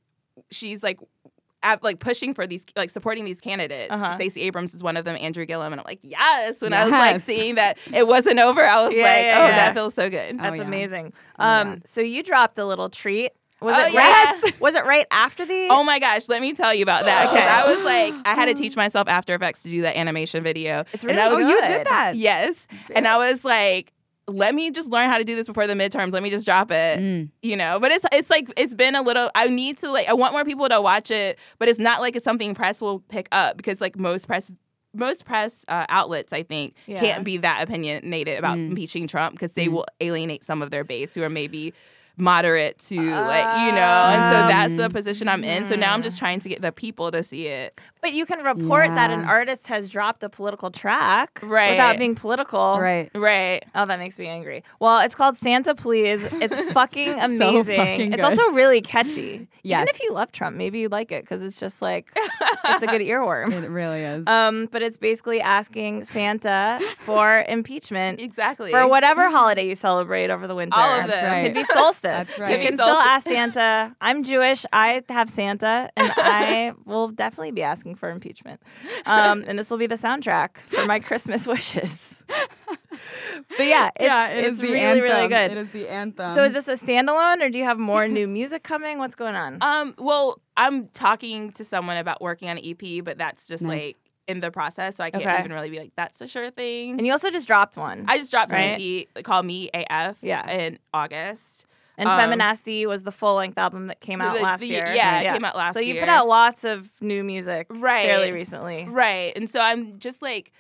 she's 0.51 0.81
like 0.83 0.99
at, 1.65 1.83
like 1.83 1.99
pushing 1.99 2.33
for 2.33 2.47
these 2.47 2.63
like 2.75 2.89
supporting 2.89 3.25
these 3.25 3.41
candidates. 3.41 3.91
Uh-huh. 3.91 4.15
Stacey 4.15 4.41
Abrams 4.43 4.73
is 4.73 4.81
one 4.83 4.95
of 4.97 5.03
them, 5.03 5.17
Andrew 5.19 5.45
Gillum, 5.45 5.73
and 5.73 5.79
I'm 5.81 5.85
like, 5.85 5.99
yes. 6.03 6.61
When 6.61 6.73
I 6.73 6.83
was 6.83 6.91
like 6.91 7.19
seeing 7.21 7.55
that 7.55 7.77
it 7.91 8.07
wasn't 8.07 8.39
over, 8.39 8.63
I 8.63 8.83
was 8.87 8.93
Yeah, 8.95 9.03
like, 9.03 9.23
yeah, 9.23 9.39
oh, 9.41 9.45
yeah. 9.47 9.51
that 9.51 9.73
feels 9.73 9.93
so 9.95 10.09
good. 10.09 10.39
That's 10.39 10.57
yeah. 10.57 10.63
amazing. 10.63 11.13
Oh, 11.39 11.43
Um, 11.43 11.67
yeah. 11.69 11.75
so 11.85 12.01
you 12.01 12.23
dropped 12.23 12.57
a 12.57 12.65
little 12.65 12.89
treat. 12.89 13.31
Was 13.61 13.73
Oh, 13.77 13.85
it 13.87 13.93
yes. 13.93 14.43
right? 14.43 14.59
Was 14.61 14.75
it 14.75 14.85
right 14.85 15.07
after 15.11 15.45
the? 15.45 15.69
Oh 15.71 15.81
my 15.83 15.97
gosh, 15.97 16.27
let 16.27 16.41
me 16.41 16.53
tell 16.53 16.73
you 16.73 16.83
about 16.83 17.05
that 17.05 17.31
because 17.31 17.37
Okay. 17.39 17.47
I 17.47 17.73
was 17.73 17.83
like, 17.85 18.13
I 18.27 18.35
had 18.35 18.45
to 18.45 18.53
teach 18.61 18.75
myself 18.75 19.07
After 19.07 19.33
Effects 19.33 19.63
to 19.63 19.69
do 19.69 19.81
that 19.83 19.95
animation 19.97 20.43
video. 20.43 20.83
It's 20.93 21.03
and 21.03 21.11
really 21.13 21.21
I 21.21 21.27
Oh, 21.29 21.35
was, 21.37 21.47
you 21.49 21.61
did 21.61 21.87
that. 21.87 22.15
Yes, 22.17 22.67
and 22.93 23.07
I 23.07 23.17
was 23.17 23.45
like, 23.45 23.93
let 24.27 24.55
me 24.55 24.71
just 24.71 24.89
learn 24.89 25.09
how 25.09 25.17
to 25.17 25.23
do 25.23 25.35
this 25.35 25.47
before 25.47 25.67
the 25.67 25.73
midterms. 25.73 26.11
Let 26.11 26.23
me 26.23 26.29
just 26.29 26.45
drop 26.45 26.71
it. 26.71 26.99
Mm. 26.99 27.29
You 27.41 27.55
know, 27.55 27.79
but 27.79 27.91
it's 27.91 28.05
it's 28.11 28.29
like 28.29 28.51
it's 28.57 28.73
been 28.73 28.95
a 28.95 29.01
little. 29.01 29.29
I 29.35 29.47
need 29.47 29.77
to 29.79 29.91
like. 29.91 30.07
I 30.09 30.13
want 30.13 30.33
more 30.33 30.43
people 30.45 30.67
to 30.69 30.81
watch 30.81 31.11
it, 31.11 31.37
but 31.59 31.69
it's 31.69 31.79
not 31.79 32.01
like 32.01 32.15
it's 32.15 32.25
something 32.25 32.55
press 32.55 32.81
will 32.81 32.99
pick 33.01 33.27
up 33.31 33.57
because 33.57 33.81
like 33.81 33.99
most 33.99 34.27
press. 34.27 34.51
Most 34.97 35.25
press 35.25 35.65
uh, 35.67 35.85
outlets, 35.89 36.31
I 36.31 36.43
think, 36.43 36.73
Yeah. 36.87 37.01
can't 37.01 37.25
be 37.25 37.35
that 37.35 37.61
opinionated 37.61 38.39
about 38.39 38.57
Mm. 38.57 38.69
impeaching 38.69 39.07
Trump 39.09 39.33
because 39.35 39.51
they 39.51 39.67
will 39.67 39.83
alienate 39.99 40.45
some 40.45 40.61
of 40.61 40.71
their 40.71 40.85
base 40.85 41.13
who 41.13 41.21
are 41.21 41.29
maybe 41.29 41.73
moderate 42.17 42.79
to 42.79 42.95
like 42.95 43.65
you 43.65 43.71
know, 43.71 44.05
and 44.13 44.33
so 44.33 44.47
that's 44.47 44.77
the 44.77 44.89
position 44.89 45.27
I'm 45.27 45.43
in. 45.43 45.67
So 45.67 45.75
now 45.75 45.93
I'm 45.93 46.01
just 46.01 46.17
trying 46.19 46.39
to 46.41 46.49
get 46.49 46.61
the 46.61 46.71
people 46.71 47.11
to 47.11 47.23
see 47.23 47.47
it. 47.47 47.79
But 48.01 48.13
you 48.13 48.25
can 48.25 48.39
report 48.43 48.93
that 48.95 49.09
an 49.11 49.25
artist 49.25 49.67
has 49.67 49.89
dropped 49.89 50.23
a 50.23 50.29
political 50.29 50.69
track 50.71 51.39
Right. 51.43 51.71
without 51.71 51.97
being 51.97 52.15
political. 52.15 52.77
Right. 52.79 53.09
Right. 53.15 53.65
Oh, 53.73 53.85
that 53.85 53.99
makes 53.99 54.17
me 54.19 54.27
angry. 54.27 54.63
Well, 54.79 54.99
it's 54.99 55.15
called 55.15 55.37
Santa 55.39 55.73
Please. 55.75 56.23
It's 56.33 56.55
fucking 56.73 57.15
So 57.15 57.25
amazing. 57.25 57.75
fucking 57.77 58.13
it's 58.13 58.23
also 58.23 58.51
really 58.51 58.81
catchy. 58.81 59.47
Yes. 59.63 59.81
Even 59.83 59.95
if 59.95 60.01
you 60.03 60.13
love 60.13 60.31
Trump, 60.31 60.55
maybe 60.55 60.79
you'd 60.79 60.91
like 60.91 61.11
it 61.11 61.23
because 61.23 61.41
it's 61.41 61.59
just 61.59 61.81
like 61.81 62.11
it's 62.15 62.83
a 62.83 62.87
good 62.87 63.01
earworm. 63.11 63.51
It 63.51 63.69
really 63.69 64.01
is. 64.01 64.27
Um, 64.27 64.67
but 64.71 64.81
it's 64.83 64.97
basically 64.97 65.41
asking 65.41 66.03
Santa 66.03 66.79
for 66.99 67.43
impeachment 67.47 68.21
Exactly. 68.21 68.69
for 68.71 68.87
whatever 68.87 69.29
holiday 69.31 69.67
you 69.67 69.75
celebrate 69.75 70.29
over 70.29 70.45
the 70.47 70.55
winter. 70.55 70.77
All 70.79 71.01
of 71.01 71.07
them. 71.07 71.25
Right. 71.25 71.39
It 71.39 71.43
could 71.47 71.53
be 71.55 71.63
solstice. 71.63 72.04
That's 72.09 72.37
You 72.37 72.45
can 72.45 72.59
Could 72.67 72.73
still 72.75 72.87
solstice. 72.87 73.07
ask 73.11 73.27
Santa. 73.27 73.95
I'm 74.01 74.23
Jewish. 74.23 74.65
I 74.73 75.03
have 75.09 75.29
Santa, 75.29 75.89
and 75.95 76.11
I 76.17 76.73
will 76.85 77.09
definitely 77.09 77.51
be 77.51 77.63
asking 77.63 77.95
for 77.95 78.09
impeachment. 78.09 78.61
Um, 79.05 79.43
and 79.47 79.57
this 79.59 79.69
will 79.69 79.77
be 79.77 79.87
the 79.87 79.95
soundtrack 79.95 80.57
for 80.67 80.85
my 80.85 80.99
Christmas 80.99 81.45
wishes. 81.53 82.15
but 83.57 83.65
yeah, 83.65 83.89
it's, 83.95 84.05
yeah, 84.05 84.29
it 84.29 84.45
it's 84.45 84.55
is 84.55 84.61
really, 84.61 84.79
anthem. 84.79 85.03
really 85.03 85.27
good. 85.27 85.51
It 85.51 85.57
is 85.57 85.69
the 85.71 85.87
anthem. 85.89 86.33
so 86.33 86.43
is 86.43 86.53
this 86.53 86.67
a 86.67 86.73
standalone, 86.75 87.41
or 87.41 87.49
do 87.49 87.57
you 87.57 87.63
have 87.65 87.77
more 87.79 88.07
new 88.07 88.27
music 88.27 88.63
coming? 88.63 88.99
What's 88.99 89.15
going 89.15 89.35
on? 89.35 89.57
Um, 89.61 89.95
well, 89.97 90.41
I'm 90.57 90.87
talking 90.89 91.51
to 91.53 91.65
someone 91.65 91.97
about 91.97 92.21
working 92.21 92.49
on 92.49 92.57
an 92.57 92.63
EP, 92.65 93.03
but 93.03 93.17
that's 93.17 93.47
just 93.47 93.63
Nice. 93.63 93.69
like 93.83 93.97
in 94.27 94.39
the 94.39 94.49
process, 94.49 94.95
so 94.95 95.03
I 95.03 95.11
can't 95.11 95.23
Okay. 95.23 95.37
even 95.39 95.53
really 95.53 95.69
be 95.69 95.77
like, 95.77 95.91
that's 95.95 96.19
a 96.19 96.27
sure 96.27 96.49
thing. 96.49 96.91
and 96.97 97.05
you 97.05 97.11
also 97.11 97.29
just 97.29 97.45
dropped 97.45 97.77
one. 97.77 98.05
I 98.07 98.17
just 98.17 98.31
dropped 98.31 98.51
Right? 98.51 98.79
an 98.79 98.81
EP 99.17 99.23
called 99.23 99.45
Me 99.45 99.69
AF 99.71 100.17
Yeah. 100.21 100.49
in 100.49 100.79
August. 100.95 101.64
And 101.97 102.09
Um, 102.09 102.19
Feminasty 102.19 102.85
was 102.85 103.03
the 103.03 103.11
full 103.11 103.35
length 103.35 103.57
album 103.57 103.87
that 103.87 104.01
came 104.01 104.21
out 104.21 104.35
The- 104.37 104.43
last 104.43 104.61
the- 104.61 104.67
year. 104.67 104.91
yeah, 104.93 105.19
it 105.21 105.33
came 105.33 105.45
out 105.45 105.55
last 105.55 105.73
So 105.75 105.79
you 105.79 105.99
put 105.99 106.09
out 106.09 106.27
lots 106.27 106.63
of 106.63 106.89
new 107.01 107.23
music 107.23 107.67
Right. 107.69 108.05
fairly 108.05 108.31
recently. 108.31 108.85
Right. 108.89 109.31
And 109.35 109.49
so 109.49 109.59
I'm 109.61 109.99
just 109.99 110.21
like 110.21 110.51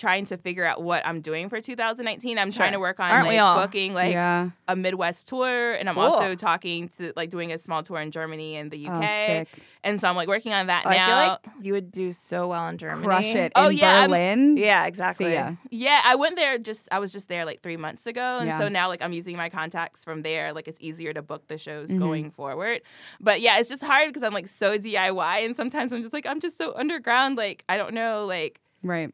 trying 0.00 0.24
to 0.24 0.36
figure 0.38 0.64
out 0.64 0.82
what 0.82 1.06
I'm 1.06 1.20
doing 1.20 1.50
for 1.50 1.60
2019. 1.60 2.38
I'm 2.38 2.50
trying 2.50 2.72
to 2.72 2.80
work 2.80 2.98
on 2.98 3.10
Aren't 3.10 3.26
like 3.28 3.62
booking 3.66 3.92
like 3.92 4.12
yeah. 4.12 4.48
a 4.66 4.74
Midwest 4.74 5.28
tour 5.28 5.72
and 5.72 5.88
I'm 5.90 5.94
Cool. 5.94 6.04
also 6.04 6.34
talking 6.34 6.88
to 6.96 7.12
like 7.16 7.28
doing 7.28 7.52
a 7.52 7.58
small 7.58 7.82
tour 7.82 8.00
in 8.00 8.10
Germany 8.10 8.56
and 8.56 8.70
the 8.70 8.88
UK. 8.88 9.02
Oh. 9.04 9.44
And 9.84 10.00
so 10.00 10.08
I'm 10.08 10.16
like 10.16 10.26
working 10.28 10.52
on 10.54 10.68
that 10.68 10.84
Oh, 10.86 10.88
I 10.90 10.94
now. 10.94 11.06
feel 11.06 11.16
like 11.16 11.64
you 11.66 11.72
would 11.74 11.92
do 11.92 12.12
so 12.12 12.48
well 12.48 12.66
in 12.68 12.78
Germany. 12.78 13.06
Crush 13.06 13.34
it. 13.34 13.52
Oh, 13.54 13.68
in 13.68 13.76
yeah, 13.76 14.00
I'm- 14.00 14.10
Berlin. 14.10 14.56
Yeah, 14.56 14.86
exactly. 14.86 15.26
See 15.26 15.34
ya. 15.34 15.52
Yeah, 15.70 16.00
I 16.04 16.14
went 16.14 16.36
there 16.36 16.56
just 16.58 16.88
I 16.90 16.98
was 16.98 17.12
just 17.12 17.28
there 17.28 17.44
like 17.44 17.60
3 17.60 17.76
months 17.76 18.06
ago 18.06 18.38
and 18.40 18.46
Yeah. 18.48 18.58
so 18.58 18.68
now 18.68 18.88
like 18.88 19.02
I'm 19.02 19.12
using 19.12 19.36
my 19.36 19.50
contacts 19.50 20.02
from 20.02 20.22
there 20.22 20.52
like 20.54 20.66
it's 20.66 20.80
easier 20.80 21.12
to 21.12 21.20
book 21.22 21.46
the 21.48 21.58
shows 21.58 21.90
Mhm. 21.90 21.98
going 21.98 22.30
forward. 22.30 22.80
But 23.20 23.42
yeah, 23.42 23.58
it's 23.58 23.68
just 23.68 23.82
hard 23.84 24.08
because 24.08 24.22
I'm 24.22 24.32
like 24.32 24.48
so 24.48 24.78
DIY 24.78 25.44
and 25.44 25.54
sometimes 25.54 25.92
I'm 25.92 26.00
just 26.00 26.14
like 26.14 26.26
I'm 26.26 26.40
just 26.40 26.56
so 26.56 26.72
underground 26.74 27.36
like 27.36 27.64
I 27.68 27.76
don't 27.76 27.92
know 27.92 28.24
like 28.26 28.60
Right. 28.82 29.12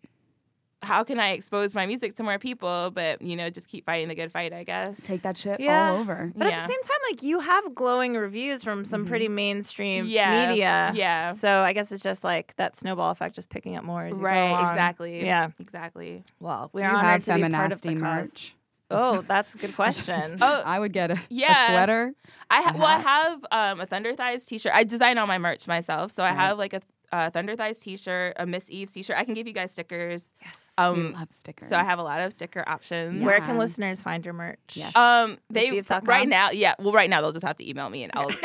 How 0.87 1.05
can 1.05 1.20
I 1.20 1.30
expose 1.32 1.74
my 1.74 1.84
music 1.87 2.14
to 2.16 2.22
more 2.22 2.39
people 2.39 2.91
but 2.95 3.20
you 3.20 3.37
know 3.37 3.51
just 3.51 3.68
keep 3.68 3.84
fighting 3.84 4.09
the 4.09 4.14
good 4.14 4.32
fight, 4.32 4.53
I 4.53 4.64
guess. 4.64 4.99
Take 5.05 5.22
that 5.22 5.37
shit 5.37 5.61
Yeah. 5.61 5.91
all 5.91 5.99
over. 5.99 6.32
But 6.34 6.47
at 6.47 6.66
the 6.66 6.72
same 6.72 6.82
time, 6.82 6.99
like 7.11 7.22
you 7.22 7.41
have 7.41 7.74
glowing 7.74 8.14
reviews 8.14 8.62
from 8.62 8.84
some 8.84 9.01
Mm-hmm. 9.03 9.09
pretty 9.11 9.28
mainstream 9.28 10.05
Yeah, 10.07 10.49
media. 10.49 10.93
yeah. 10.95 11.32
So 11.32 11.61
I 11.61 11.72
guess 11.72 11.93
it's 11.93 12.03
just 12.03 12.24
like 12.24 12.55
that 12.57 12.76
snowball 12.76 13.11
effect 13.11 13.34
just 13.34 13.51
picking 13.51 13.76
up 13.76 13.84
more 13.84 14.05
as 14.07 14.12
you 14.16 14.22
go 14.22 14.26
Right, 14.26 14.51
along. 14.51 14.70
exactly. 14.70 15.24
Yeah. 15.24 15.51
Exactly. 15.59 16.24
Well, 16.41 16.70
we 16.72 16.80
Do 16.82 16.87
are 16.87 16.93
you 16.93 16.99
have 16.99 17.24
to 17.24 17.34
be 17.34 17.41
part 17.43 17.72
feminasty 17.72 17.97
merch? 17.97 18.55
Oh, 18.91 19.22
that's 19.26 19.55
a 19.55 19.59
good 19.59 19.74
question. 19.82 20.39
Oh, 20.41 20.62
I 20.66 20.78
would 20.78 20.93
get 20.93 21.11
a, 21.11 21.14
a 21.14 21.20
Yeah. 21.28 21.68
sweater. 21.70 22.12
I 22.49 22.62
ha- 22.62 22.72
A 22.74 22.78
well, 22.78 22.87
I 22.87 22.99
have 23.01 23.45
um, 23.51 23.80
a 23.80 23.87
Thunder 23.87 24.14
Thighs 24.14 24.45
T-shirt. 24.45 24.72
I 24.72 24.84
design 24.84 25.18
all 25.18 25.26
my 25.26 25.39
merch 25.39 25.66
myself, 25.66 26.12
so 26.12 26.22
I 26.22 26.30
have 26.32 26.57
like 26.57 26.72
a 26.72 26.80
uh, 27.12 27.30
Thunder 27.30 27.57
Thighs 27.57 27.78
T-shirt, 27.78 28.34
a 28.37 28.47
Miss 28.47 28.70
Eve 28.70 28.93
T-shirt. 28.93 29.16
I 29.16 29.24
can 29.24 29.34
give 29.34 29.47
you 29.49 29.53
guys 29.53 29.72
stickers. 29.72 30.28
yes. 30.41 30.59
Um, 30.79 31.14
Love 31.14 31.29
stickers. 31.33 31.68
so 31.70 31.77
I 31.77 31.85
have 31.85 31.99
a 31.99 32.03
lot 32.03 32.20
of 32.20 32.33
sticker 32.33 32.62
options. 32.66 33.24
Where 33.24 33.41
can 33.41 33.57
listeners 33.57 34.03
find 34.03 34.24
your 34.24 34.35
merch? 34.35 34.59
Yes. 34.74 34.95
Um, 34.95 35.39
they 35.49 35.81
right 36.05 36.29
now, 36.29 36.51
yeah. 36.51 36.74
Well, 36.79 36.93
right 36.93 37.09
now 37.09 37.22
they'll 37.22 37.33
just 37.33 37.47
have 37.47 37.57
to 37.59 37.68
email 37.68 37.89
me, 37.89 38.03
and 38.03 38.12
I'll. 38.14 38.29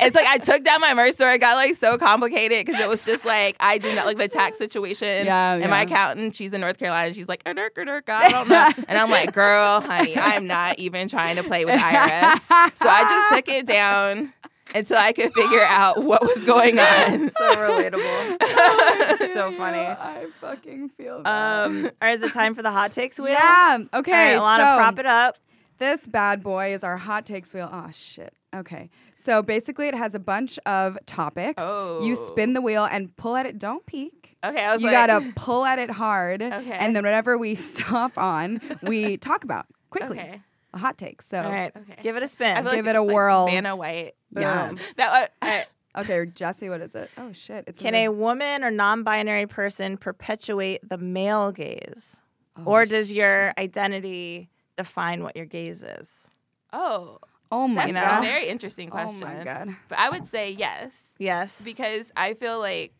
it's 0.00 0.16
like 0.16 0.26
I 0.26 0.38
took 0.38 0.64
down 0.64 0.80
my 0.80 0.94
merch 0.94 1.14
store. 1.14 1.30
It 1.32 1.40
got 1.40 1.54
like 1.54 1.76
so 1.76 1.96
complicated 1.98 2.66
because 2.66 2.80
it 2.80 2.88
was 2.88 3.04
just 3.04 3.24
like 3.24 3.56
I 3.60 3.78
did 3.78 3.94
not 3.94 4.06
like 4.06 4.18
the 4.18 4.28
tax 4.28 4.58
situation. 4.68 5.26
Yeah, 5.26 5.54
And 5.54 5.70
my 5.70 5.82
accountant, 5.82 6.34
she's 6.34 6.52
in 6.52 6.60
North 6.60 6.78
Carolina. 6.78 7.14
She's 7.14 7.28
like, 7.28 7.44
"Adurk, 7.44 7.70
adurk, 7.74 8.08
I 8.08 8.28
don't 8.30 8.48
know. 8.48 8.68
and 8.88 8.98
I'm 8.98 9.10
like, 9.10 9.32
girl, 9.32 9.80
honey, 9.80 10.16
I'm 10.16 10.46
not 10.46 10.78
even 10.78 11.08
trying 11.08 11.36
to 11.36 11.44
play 11.44 11.64
with 11.64 11.74
IRS. 11.80 12.40
So 12.76 12.88
I 12.88 13.04
just 13.04 13.34
took 13.46 13.54
it 13.54 13.66
down 13.66 14.32
until 14.74 14.96
I 14.98 15.12
could 15.12 15.32
figure 15.34 15.64
out 15.64 16.02
what 16.04 16.22
was 16.22 16.44
going 16.44 16.78
on. 16.78 17.30
so 17.30 17.54
relatable. 17.56 18.38
so 19.34 19.52
funny. 19.52 19.78
I 19.78 20.26
fucking 20.40 20.90
feel 20.90 21.22
that. 21.22 21.64
Um, 21.66 21.84
all 21.84 21.90
right, 22.02 22.14
is 22.14 22.22
it 22.22 22.32
time 22.32 22.54
for 22.54 22.62
the 22.62 22.70
hot 22.70 22.92
takes 22.92 23.18
wheel? 23.18 23.28
yeah. 23.30 23.78
Okay. 23.94 24.34
All 24.36 24.44
right, 24.44 24.58
Alanah, 24.60 24.72
so 24.74 24.76
prop 24.78 24.98
it 24.98 25.06
up. 25.06 25.38
This 25.78 26.06
bad 26.06 26.42
boy 26.42 26.74
is 26.74 26.82
our 26.82 26.96
hot 26.96 27.24
takes 27.24 27.52
wheel. 27.54 27.68
Oh 27.72 27.90
shit. 27.94 28.32
Okay. 28.54 28.90
So 29.16 29.42
basically, 29.42 29.88
it 29.88 29.94
has 29.94 30.14
a 30.14 30.18
bunch 30.18 30.58
of 30.66 30.98
topics. 31.06 31.62
Oh. 31.62 32.04
You 32.04 32.16
spin 32.16 32.52
the 32.52 32.60
wheel 32.60 32.84
and 32.84 33.14
pull 33.16 33.36
at 33.36 33.46
it. 33.46 33.58
Don't 33.58 33.84
peek. 33.86 34.36
Okay, 34.44 34.64
I 34.64 34.72
was 34.72 34.80
you 34.82 34.88
like, 34.90 35.08
gotta 35.08 35.32
pull 35.34 35.64
at 35.64 35.78
it 35.78 35.90
hard. 35.90 36.42
Okay. 36.42 36.70
And 36.72 36.94
then 36.96 37.02
whatever 37.04 37.36
we 37.36 37.54
stop 37.56 38.16
on, 38.16 38.60
we 38.82 39.16
talk 39.16 39.44
about 39.44 39.66
quickly. 39.90 40.18
Okay. 40.18 40.40
A 40.74 40.78
hot 40.78 40.98
take. 40.98 41.22
So 41.22 41.40
All 41.42 41.50
right, 41.50 41.72
Okay. 41.76 42.02
give 42.02 42.16
it 42.16 42.22
a 42.22 42.28
spin. 42.28 42.54
feel 42.62 42.72
Give 42.74 42.86
like 42.86 42.94
it 42.94 42.98
a 42.98 43.00
it's 43.00 43.06
like 43.08 43.14
whirl. 43.14 43.46
Vanna 43.46 43.74
White. 43.74 44.12
Yes. 44.36 44.94
That, 44.96 45.32
uh, 45.42 45.62
okay, 46.00 46.26
Jessie, 46.34 46.68
what 46.68 46.80
is 46.80 46.94
it? 46.94 47.10
Oh 47.16 47.32
shit. 47.32 47.64
It's 47.66 47.78
Can 47.80 47.94
in 47.94 48.06
a 48.06 48.12
woman 48.12 48.62
or 48.64 48.70
non-binary 48.70 49.46
person 49.46 49.96
perpetuate 49.96 50.86
the 50.88 50.98
male 50.98 51.52
gaze, 51.52 52.20
Oh, 52.56 52.62
or 52.64 52.84
does 52.84 53.12
your 53.12 53.54
identity 53.56 54.50
define 54.76 55.22
what 55.22 55.36
your 55.36 55.46
gaze 55.46 55.82
is? 55.82 56.28
oh, 56.72 57.18
Oh 57.50 57.66
my 57.66 57.90
that's 57.90 57.94
know? 57.94 58.18
a 58.18 58.30
very 58.30 58.46
interesting 58.48 58.90
question. 58.90 59.22
Oh 59.22 59.26
question. 59.26 59.38
my 59.38 59.44
god. 59.44 59.68
But 59.88 59.98
I 59.98 60.10
would 60.10 60.26
say 60.26 60.50
yes 60.50 61.12
Yes. 61.18 61.58
because 61.64 62.12
I 62.14 62.34
feel 62.34 62.58
like 62.58 62.92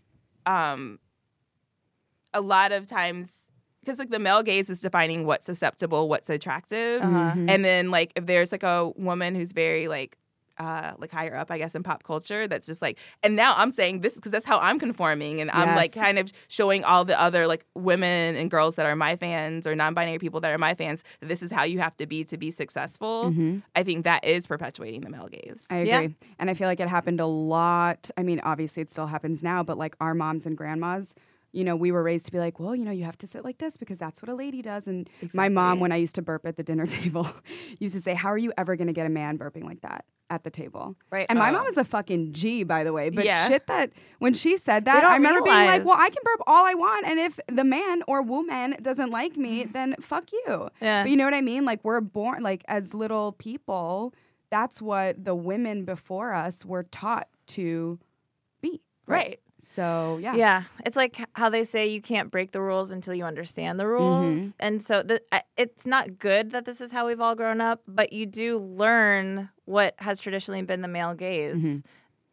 um, 0.47 0.99
a 2.33 2.41
lot 2.41 2.73
of 2.73 2.87
times 2.87 3.35
because 3.81 3.99
like 3.99 4.11
the 4.11 4.19
male 4.19 4.43
gaze 4.43 4.69
is 4.71 4.81
defining 4.81 5.25
what's 5.27 5.45
susceptible, 5.47 6.09
what's 6.09 6.31
attractive, 6.31 7.03
Uh-huh. 7.03 7.33
and 7.49 7.63
then 7.65 7.91
like 7.91 8.13
if 8.17 8.25
there's 8.27 8.53
like 8.53 8.63
a 8.63 8.89
woman 8.97 9.35
who's 9.35 9.53
very 9.53 9.87
like 9.89 10.17
uh, 10.59 10.93
like 10.99 11.13
higher 11.13 11.37
up, 11.37 11.51
I 11.51 11.59
guess, 11.59 11.75
in 11.75 11.83
pop 11.83 12.03
culture. 12.03 12.47
That's 12.49 12.67
just 12.67 12.83
like, 12.83 12.99
and 13.23 13.37
now 13.37 13.55
I'm 13.57 13.71
saying 13.71 14.01
this 14.01 14.15
because 14.15 14.33
that's 14.33 14.45
how 14.45 14.59
I'm 14.59 14.79
conforming, 14.79 15.41
and 15.41 15.51
I'm 15.51 15.77
like 15.77 15.93
kind 15.93 16.19
of 16.19 16.33
showing 16.49 16.85
all 16.85 17.05
the 17.05 17.21
other 17.21 17.47
like 17.47 17.65
women 17.75 18.37
and 18.37 18.51
girls 18.51 18.77
that 18.77 18.87
are 18.87 18.97
my 18.97 19.17
fans 19.17 19.67
or 19.67 19.75
non-binary 19.75 20.19
people 20.19 20.41
that 20.41 20.53
are 20.53 20.59
my 20.59 20.75
fans. 20.75 21.03
This 21.21 21.43
is 21.43 21.51
how 21.51 21.65
you 21.65 21.79
have 21.79 21.97
to 21.99 22.07
be 22.07 22.25
to 22.25 22.37
be 22.37 22.51
successful. 22.51 23.35
I 23.75 23.83
think 23.83 24.05
that 24.05 24.25
is 24.25 24.47
perpetuating 24.47 25.03
the 25.03 25.11
male 25.11 25.29
gaze. 25.29 25.65
I 25.71 25.77
agree. 25.79 25.89
Yeah. 25.91 26.09
And 26.39 26.51
I 26.51 26.55
feel 26.55 26.69
like 26.69 26.81
it 26.81 26.89
happened 26.89 27.21
a 27.21 27.27
lot. 27.27 28.11
I 28.17 28.23
mean, 28.23 28.41
obviously 28.41 28.83
it 28.83 28.91
still 28.91 29.07
happens 29.07 29.43
now, 29.43 29.63
but 29.63 29.79
like 29.79 29.97
our 30.01 30.15
moms 30.15 30.47
and 30.47 30.57
grandmas, 30.57 31.15
you 31.53 31.65
know, 31.65 31.77
we 31.77 31.91
were 31.91 32.03
raised 32.03 32.27
to 32.27 32.33
be 32.33 32.39
like, 32.39 32.61
well, 32.61 32.75
you 32.75 32.85
know, 32.85 32.91
you 32.91 33.05
have 33.05 33.19
to 33.19 33.27
sit 33.27 33.45
like 33.45 33.59
this 33.59 33.77
because 33.77 33.99
that's 33.99 34.21
what 34.21 34.29
a 34.29 34.35
lady 34.35 34.63
does. 34.63 34.87
And 34.87 35.09
my 35.33 35.49
mom, 35.49 35.81
when 35.81 35.93
I 35.93 35.97
used 35.97 36.15
to 36.17 36.23
burp 36.23 36.45
at 36.47 36.57
the 36.57 36.63
dinner 36.63 36.87
table, 36.99 37.29
used 37.79 37.95
to 37.95 38.03
say, 38.03 38.15
How 38.15 38.31
are 38.31 38.39
you 38.39 38.53
ever 38.59 38.77
going 38.77 38.89
to 38.89 38.93
get 38.93 39.07
a 39.07 39.11
man 39.11 39.39
burping 39.39 39.65
like 39.65 39.81
that 39.81 40.05
at 40.31 40.45
the 40.45 40.51
table? 40.51 40.97
Right. 41.11 41.27
And 41.29 41.39
my 41.39 41.51
Oh. 41.51 41.53
mom 41.55 41.67
is 41.67 41.77
a 41.77 41.85
fucking 41.85 42.33
G, 42.33 42.63
by 42.63 42.85
the 42.85 42.93
way. 42.93 43.11
But 43.11 43.25
Yeah. 43.25 43.49
shit 43.49 43.67
that 43.67 43.91
when 44.19 44.35
she 44.35 44.57
said 44.57 44.85
that, 44.85 45.05
I 45.05 45.15
remember 45.15 45.43
being 45.43 45.57
like, 45.57 45.85
Well, 45.85 45.97
I 45.99 46.11
can 46.11 46.23
burp 46.25 46.41
all 46.47 46.65
I 46.67 46.75
want. 46.75 47.07
And 47.07 47.19
if 47.19 47.41
the 47.51 47.65
man 47.65 48.03
or 48.07 48.23
woman 48.23 48.77
doesn't 48.83 49.11
like 49.11 49.37
me, 49.37 49.65
then 49.73 49.95
fuck 50.01 50.31
you. 50.33 50.69
Yeah. 50.81 51.03
But 51.05 51.11
you 51.11 51.17
know 51.17 51.25
what 51.25 51.35
I 51.35 51.41
mean? 51.41 51.65
Like 51.65 51.83
we're 51.85 52.01
born 52.01 52.43
like 52.43 52.63
as 52.69 52.93
little 52.95 53.33
people, 53.33 54.13
that's 54.51 54.81
what 54.83 55.25
the 55.25 55.35
women 55.35 55.85
before 55.85 56.33
us 56.35 56.65
were 56.65 56.83
taught 56.85 57.29
to 57.49 57.99
be. 58.61 58.81
Right. 59.07 59.41
So 59.61 60.19
yeah. 60.23 60.35
Yeah, 60.37 60.63
it's 60.87 60.97
like 60.97 61.19
how 61.35 61.49
they 61.49 61.65
say 61.65 61.87
you 61.89 62.01
can't 62.01 62.31
break 62.31 62.53
the 62.53 62.61
rules 62.61 62.91
until 62.93 63.15
you 63.15 63.25
understand 63.25 63.79
the 63.81 63.87
rules, 63.87 64.35
Mm-hmm. 64.35 64.49
and 64.61 64.83
so 64.83 65.03
the, 65.03 65.21
it's 65.57 65.87
not 65.87 66.19
good 66.19 66.53
that 66.53 66.65
this 66.65 66.81
is 66.81 66.93
how 66.93 67.07
we've 67.07 67.21
all 67.21 67.35
grown 67.35 67.61
up. 67.61 67.83
But 67.89 68.13
you 68.13 68.25
do 68.27 68.59
learn 68.59 69.49
what 69.65 69.95
has 69.99 70.21
traditionally 70.21 70.63
been 70.63 70.81
the 70.83 70.89
male 70.89 71.15
gaze, 71.15 71.57
Mm-hmm. 71.63 71.79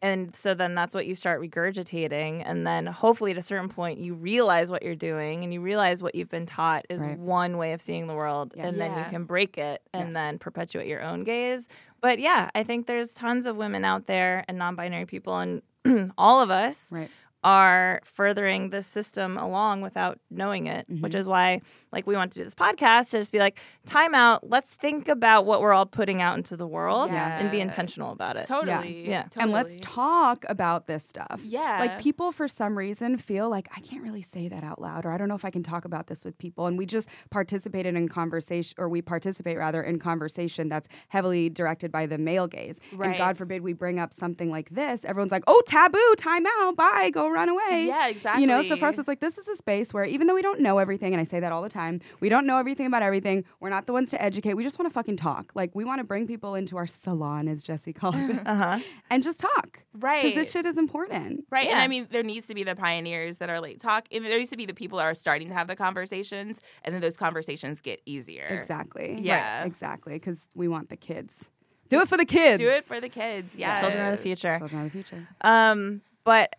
and 0.02 0.36
so 0.36 0.54
then 0.54 0.74
that's 0.76 0.94
what 0.94 1.06
you 1.06 1.16
start 1.16 1.40
regurgitating, 1.42 2.42
and 2.46 2.64
then 2.66 2.86
hopefully 2.86 3.32
at 3.32 3.38
a 3.38 3.42
certain 3.42 3.68
point 3.68 3.98
you 3.98 4.14
realize 4.14 4.70
what 4.70 4.82
you're 4.84 4.94
doing, 4.94 5.42
and 5.42 5.52
you 5.52 5.60
realize 5.60 6.02
what 6.04 6.14
you've 6.14 6.30
been 6.30 6.46
taught 6.46 6.86
is 6.88 7.00
Right. 7.00 7.18
one 7.18 7.56
way 7.58 7.72
of 7.72 7.80
seeing 7.80 8.06
the 8.06 8.14
world, 8.14 8.52
Yes. 8.56 8.66
and 8.68 8.80
then 8.80 8.96
you 8.96 9.04
can 9.10 9.24
break 9.24 9.58
it 9.58 9.82
and 9.92 10.08
Yes. 10.08 10.14
then 10.14 10.38
perpetuate 10.38 10.86
your 10.86 11.02
own 11.02 11.24
gaze. 11.24 11.68
But 12.00 12.20
yeah, 12.20 12.50
I 12.54 12.62
think 12.62 12.86
there's 12.86 13.12
tons 13.12 13.46
of 13.46 13.56
women 13.56 13.84
out 13.84 14.06
there 14.06 14.44
and 14.46 14.58
non-binary 14.58 15.06
people 15.06 15.36
and 15.38 15.60
all 16.18 16.40
of 16.40 16.50
us 16.50 16.88
Right. 16.90 17.10
Are 17.46 18.00
furthering 18.04 18.70
this 18.70 18.88
system 18.88 19.38
along 19.38 19.80
without 19.80 20.18
knowing 20.30 20.66
it, 20.66 20.84
which 20.88 21.12
Mm-hmm. 21.12 21.20
is 21.20 21.28
why 21.28 21.60
like 21.92 22.04
we 22.06 22.16
want 22.16 22.32
to 22.32 22.40
do 22.40 22.44
this 22.44 22.56
podcast 22.56 23.10
to 23.10 23.18
just 23.18 23.30
be 23.30 23.38
like, 23.38 23.60
time 23.86 24.14
out, 24.16 24.50
let's 24.50 24.74
think 24.74 25.06
about 25.08 25.46
what 25.46 25.60
we're 25.60 25.72
all 25.72 25.86
putting 25.86 26.20
out 26.20 26.36
into 26.36 26.56
the 26.56 26.66
world 26.66 27.10
and 27.12 27.48
be 27.52 27.60
intentional 27.60 28.10
about 28.10 28.36
it. 28.36 28.46
Totally. 28.46 29.08
Yeah. 29.08 29.28
And 29.36 29.52
let's 29.52 29.76
talk 29.80 30.44
about 30.48 30.88
this 30.88 31.04
stuff. 31.06 31.40
Yeah. 31.44 31.78
Like 31.78 32.00
people 32.00 32.32
for 32.32 32.48
some 32.48 32.76
reason 32.76 33.16
feel 33.16 33.48
like 33.48 33.68
I 33.76 33.80
can't 33.80 34.02
really 34.02 34.22
say 34.22 34.48
that 34.48 34.64
out 34.64 34.80
loud 34.80 35.06
or 35.06 35.12
I 35.12 35.16
don't 35.16 35.28
know 35.28 35.36
if 35.36 35.44
I 35.44 35.50
can 35.50 35.62
talk 35.62 35.84
about 35.84 36.08
this 36.08 36.24
with 36.24 36.36
people. 36.38 36.66
And 36.66 36.76
we 36.76 36.84
just 36.84 37.08
participated 37.30 37.94
in 37.94 38.08
conversation 38.08 38.74
or 38.78 38.88
we 38.88 39.00
participate 39.02 39.56
rather 39.56 39.82
in 39.82 40.00
conversation 40.00 40.68
that's 40.68 40.88
heavily 41.08 41.48
directed 41.48 41.92
by 41.92 42.06
the 42.06 42.18
male 42.18 42.48
gaze. 42.48 42.80
And 42.90 42.98
Right. 43.00 43.18
God 43.18 43.36
forbid 43.36 43.62
we 43.62 43.72
bring 43.72 44.00
up 44.00 44.12
something 44.12 44.50
like 44.50 44.70
this, 44.70 45.04
everyone's 45.04 45.30
like, 45.32 45.44
oh, 45.46 45.62
taboo, 45.66 46.14
time 46.18 46.44
out, 46.58 46.74
bye, 46.76 47.10
go 47.12 47.28
run 47.36 47.48
away. 47.48 47.84
Yeah, 47.86 48.08
exactly. 48.08 48.42
You 48.42 48.46
know, 48.48 48.62
so 48.62 48.76
for 48.76 48.86
us, 48.86 48.98
it's 48.98 49.06
like 49.08 49.20
this 49.20 49.38
is 49.38 49.46
a 49.48 49.56
space 49.56 49.94
where 49.94 50.04
even 50.04 50.26
though 50.26 50.34
we 50.34 50.42
don't 50.42 50.60
know 50.60 50.78
everything, 50.78 51.12
and 51.14 51.20
I 51.20 51.24
say 51.24 51.38
that 51.40 51.52
all 51.52 51.62
the 51.62 51.68
time, 51.68 52.00
we 52.20 52.28
don't 52.28 52.46
know 52.46 52.56
everything 52.58 52.86
about 52.86 53.02
everything. 53.02 53.44
We're 53.60 53.70
not 53.70 53.86
the 53.86 53.92
ones 53.92 54.10
to 54.10 54.22
educate. 54.22 54.54
We 54.54 54.64
just 54.64 54.78
want 54.78 54.90
to 54.90 54.94
fucking 54.94 55.16
talk. 55.16 55.52
Like 55.54 55.74
we 55.74 55.84
want 55.84 56.00
to 56.00 56.04
bring 56.04 56.26
people 56.26 56.54
into 56.54 56.76
our 56.76 56.86
salon, 56.86 57.48
as 57.48 57.62
Jessie 57.62 57.92
calls 57.92 58.16
it, 58.16 58.40
Uh-huh. 58.46 58.78
and 59.10 59.22
just 59.22 59.40
talk. 59.40 59.80
Right. 59.98 60.22
Because 60.24 60.34
this 60.36 60.50
shit 60.52 60.66
is 60.66 60.76
important. 60.76 61.44
Right. 61.50 61.68
And 61.68 61.78
I 61.78 61.88
mean, 61.88 62.08
there 62.10 62.22
needs 62.22 62.46
to 62.48 62.54
be 62.54 62.64
the 62.64 62.76
pioneers 62.76 63.38
that 63.38 63.48
are 63.50 63.60
like 63.60 63.78
talk. 63.78 64.06
And 64.12 64.24
there 64.24 64.38
needs 64.38 64.50
to 64.50 64.56
be 64.56 64.66
the 64.66 64.74
people 64.74 64.98
that 64.98 65.04
are 65.04 65.14
starting 65.14 65.48
to 65.48 65.54
have 65.54 65.68
the 65.68 65.76
conversations, 65.76 66.58
and 66.84 66.94
then 66.94 67.00
those 67.02 67.16
conversations 67.16 67.80
get 67.80 68.00
easier. 68.06 68.46
Exactly. 68.46 69.16
Yeah. 69.20 69.58
Right. 69.60 69.66
Exactly. 69.66 70.14
Because 70.14 70.46
we 70.54 70.68
want 70.68 70.88
the 70.88 70.96
kids. 70.96 71.48
Do 71.88 72.00
it 72.00 72.08
for 72.08 72.16
the 72.16 72.24
kids. 72.24 72.60
Do 72.60 72.68
it 72.68 72.84
for 72.84 73.00
the 73.00 73.08
kids. 73.08 73.56
Yeah. 73.56 73.80
Children 73.80 74.06
are 74.06 74.10
the 74.10 74.16
future. 74.16 74.58
Children 74.58 74.80
of 74.80 74.84
the 74.86 74.90
future. 74.90 75.28
Um, 75.42 76.00
but 76.24 76.52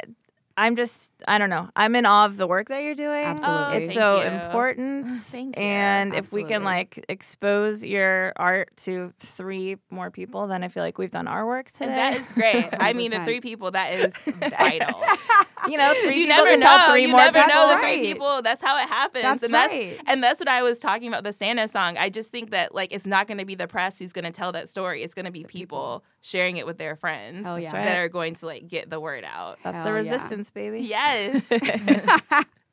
I'm 0.59 0.75
just, 0.75 1.13
I 1.27 1.37
don't 1.37 1.51
know. 1.51 1.69
I'm 1.75 1.95
in 1.95 2.07
awe 2.07 2.25
of 2.25 2.35
the 2.37 2.47
work 2.47 2.69
that 2.69 2.81
you're 2.81 2.95
doing. 2.95 3.23
Absolutely. 3.23 3.63
Oh, 3.75 3.77
it's 3.77 3.91
Oh, 3.91 3.99
so 3.99 4.21
you. 4.21 4.27
important. 4.27 5.05
Oh, 5.07 5.17
thank 5.21 5.55
you. 5.55 5.61
And 5.63 6.15
if 6.15 6.33
we 6.33 6.43
can 6.45 6.63
like 6.63 7.05
expose 7.07 7.83
your 7.83 8.33
art 8.37 8.75
to 8.77 9.13
three 9.19 9.77
more 9.91 10.09
people, 10.09 10.47
then 10.47 10.63
I 10.63 10.69
feel 10.69 10.81
like 10.81 10.97
we've 10.97 11.11
done 11.11 11.27
our 11.27 11.45
work 11.45 11.71
today. 11.71 11.85
And 11.85 11.97
that 11.97 12.15
is 12.25 12.31
great. 12.31 12.69
I 12.79 12.93
mean, 12.93 13.11
the 13.11 13.23
three 13.23 13.39
people, 13.39 13.69
that 13.71 13.93
is 13.93 14.13
vital. 14.25 14.99
you 15.69 15.77
know, 15.77 15.93
'Cause 15.93 15.97
three 16.05 16.21
you 16.21 16.25
people 16.25 16.43
never 16.45 16.57
know. 16.57 16.85
three 16.91 17.01
You 17.03 17.07
more 17.09 17.19
never 17.19 17.39
people. 17.39 17.53
know 17.53 17.67
the 17.67 17.73
That's 17.75 17.83
three 17.83 18.01
people. 18.01 18.41
That's 18.41 18.61
how 18.63 18.77
it 18.81 18.87
happens. 18.89 19.23
That's 19.23 19.43
and 19.43 19.53
that's 19.53 19.71
right. 19.73 20.01
and 20.07 20.23
that's 20.23 20.39
what 20.39 20.47
I 20.49 20.63
was 20.63 20.79
talking 20.79 21.07
about 21.07 21.23
the 21.23 21.33
Santa 21.33 21.67
song. 21.67 21.97
I 21.99 22.09
just 22.09 22.31
think 22.31 22.49
that 22.49 22.73
like 22.73 22.91
it's 22.91 23.05
not 23.05 23.27
going 23.27 23.37
to 23.37 23.45
be 23.45 23.53
the 23.55 23.67
press 23.67 23.99
who's 23.99 24.11
going 24.13 24.25
to 24.25 24.31
tell 24.31 24.51
that 24.53 24.69
story. 24.69 25.03
It's 25.03 25.13
going 25.13 25.25
to 25.25 25.31
be 25.31 25.43
people 25.43 26.03
sharing 26.27 26.57
it 26.57 26.65
with 26.65 26.77
their 26.77 26.95
friends 26.95 27.45
Hell 27.45 27.59
yeah. 27.59 27.75
right. 27.75 27.85
that 27.85 27.99
are 27.99 28.09
going 28.09 28.33
to 28.35 28.45
like 28.45 28.67
get 28.67 28.89
the 28.89 28.99
word 28.99 29.23
out. 29.23 29.57
That's 29.63 29.75
Hell 29.75 29.85
the 29.85 29.89
yeah. 29.91 29.95
resistance, 29.95 30.51
baby. 30.51 30.81
Yes. 30.81 31.43
All 31.51 31.59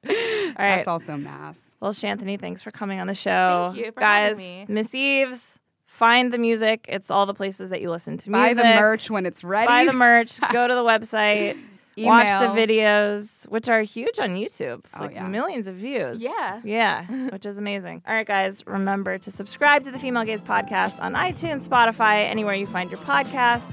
right. 0.07 0.55
That's 0.59 0.89
also 0.89 1.17
math. 1.17 1.61
Well, 1.81 1.93
Shanthony, 1.93 2.41
thanks 2.41 2.63
for 2.63 2.71
coming 2.71 3.01
on 3.01 3.07
the 3.07 3.15
show. 3.15 3.71
Thank 3.73 3.87
you 3.87 3.93
for 3.93 4.01
Guys, 4.01 4.39
having 4.39 4.61
me. 4.61 4.67
Miss 4.69 4.95
Eaves, 4.95 5.59
find 5.87 6.33
the 6.33 6.39
music. 6.39 6.87
It's 6.89 7.11
all 7.11 7.27
the 7.27 7.35
places 7.35 7.71
that 7.71 7.81
you 7.81 7.91
listen 7.91 8.17
to 8.19 8.31
music. 8.31 8.57
Buy 8.57 8.63
the 8.63 8.81
merch 8.81 9.11
when 9.11 9.27
it's 9.27 9.45
ready. 9.45 9.67
Buy 9.67 9.85
the 9.85 9.93
merch. 9.93 10.41
go 10.53 10.67
to 10.67 10.75
the 10.75 10.83
website. 10.83 11.59
Watch 11.99 12.27
the 12.27 12.61
videos, 12.61 13.47
which 13.49 13.69
are 13.69 13.83
huge 13.83 14.19
on 14.19 14.31
YouTube. 14.31 14.85
Oh, 14.95 15.03
like 15.03 15.15
yeah. 15.15 15.29
millions 15.29 15.67
of 15.67 15.77
views. 15.77 16.21
Yeah. 16.21 16.61
Yeah, 16.65 17.05
which 17.31 17.47
is 17.47 17.59
amazing. 17.59 18.03
All 18.07 18.15
right, 18.15 18.27
guys, 18.27 18.67
remember 18.67 19.19
to 19.19 19.31
subscribe 19.31 19.85
to 19.85 19.91
the 19.91 19.99
Female 19.99 20.25
Gaze 20.25 20.43
podcast 20.43 21.01
on 21.01 21.15
iTunes, 21.15 21.69
Spotify, 21.69 22.29
anywhere 22.29 22.55
you 22.55 22.67
find 22.67 22.91
your 22.91 23.01
podcasts. 23.01 23.71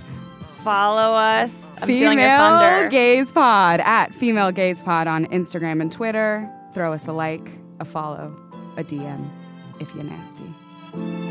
Follow 0.64 1.16
us. 1.16 1.66
I'm 1.82 1.88
Female 1.88 2.38
thunder. 2.38 2.90
Gaze 2.90 3.32
Pod 3.32 3.80
at 3.80 4.14
Female 4.14 4.52
Gaze 4.52 4.82
Pod 4.84 5.08
on 5.08 5.26
Instagram 5.28 5.82
and 5.82 5.92
Twitter. 5.92 6.48
Throw 6.76 6.94
us 6.94 7.08
a 7.08 7.12
like, 7.12 7.48
a 7.80 7.86
follow, 7.86 8.36
a 8.78 8.84
DM. 8.84 9.28
if 9.80 9.94
you're 9.96 10.04
nasty. 10.04 11.31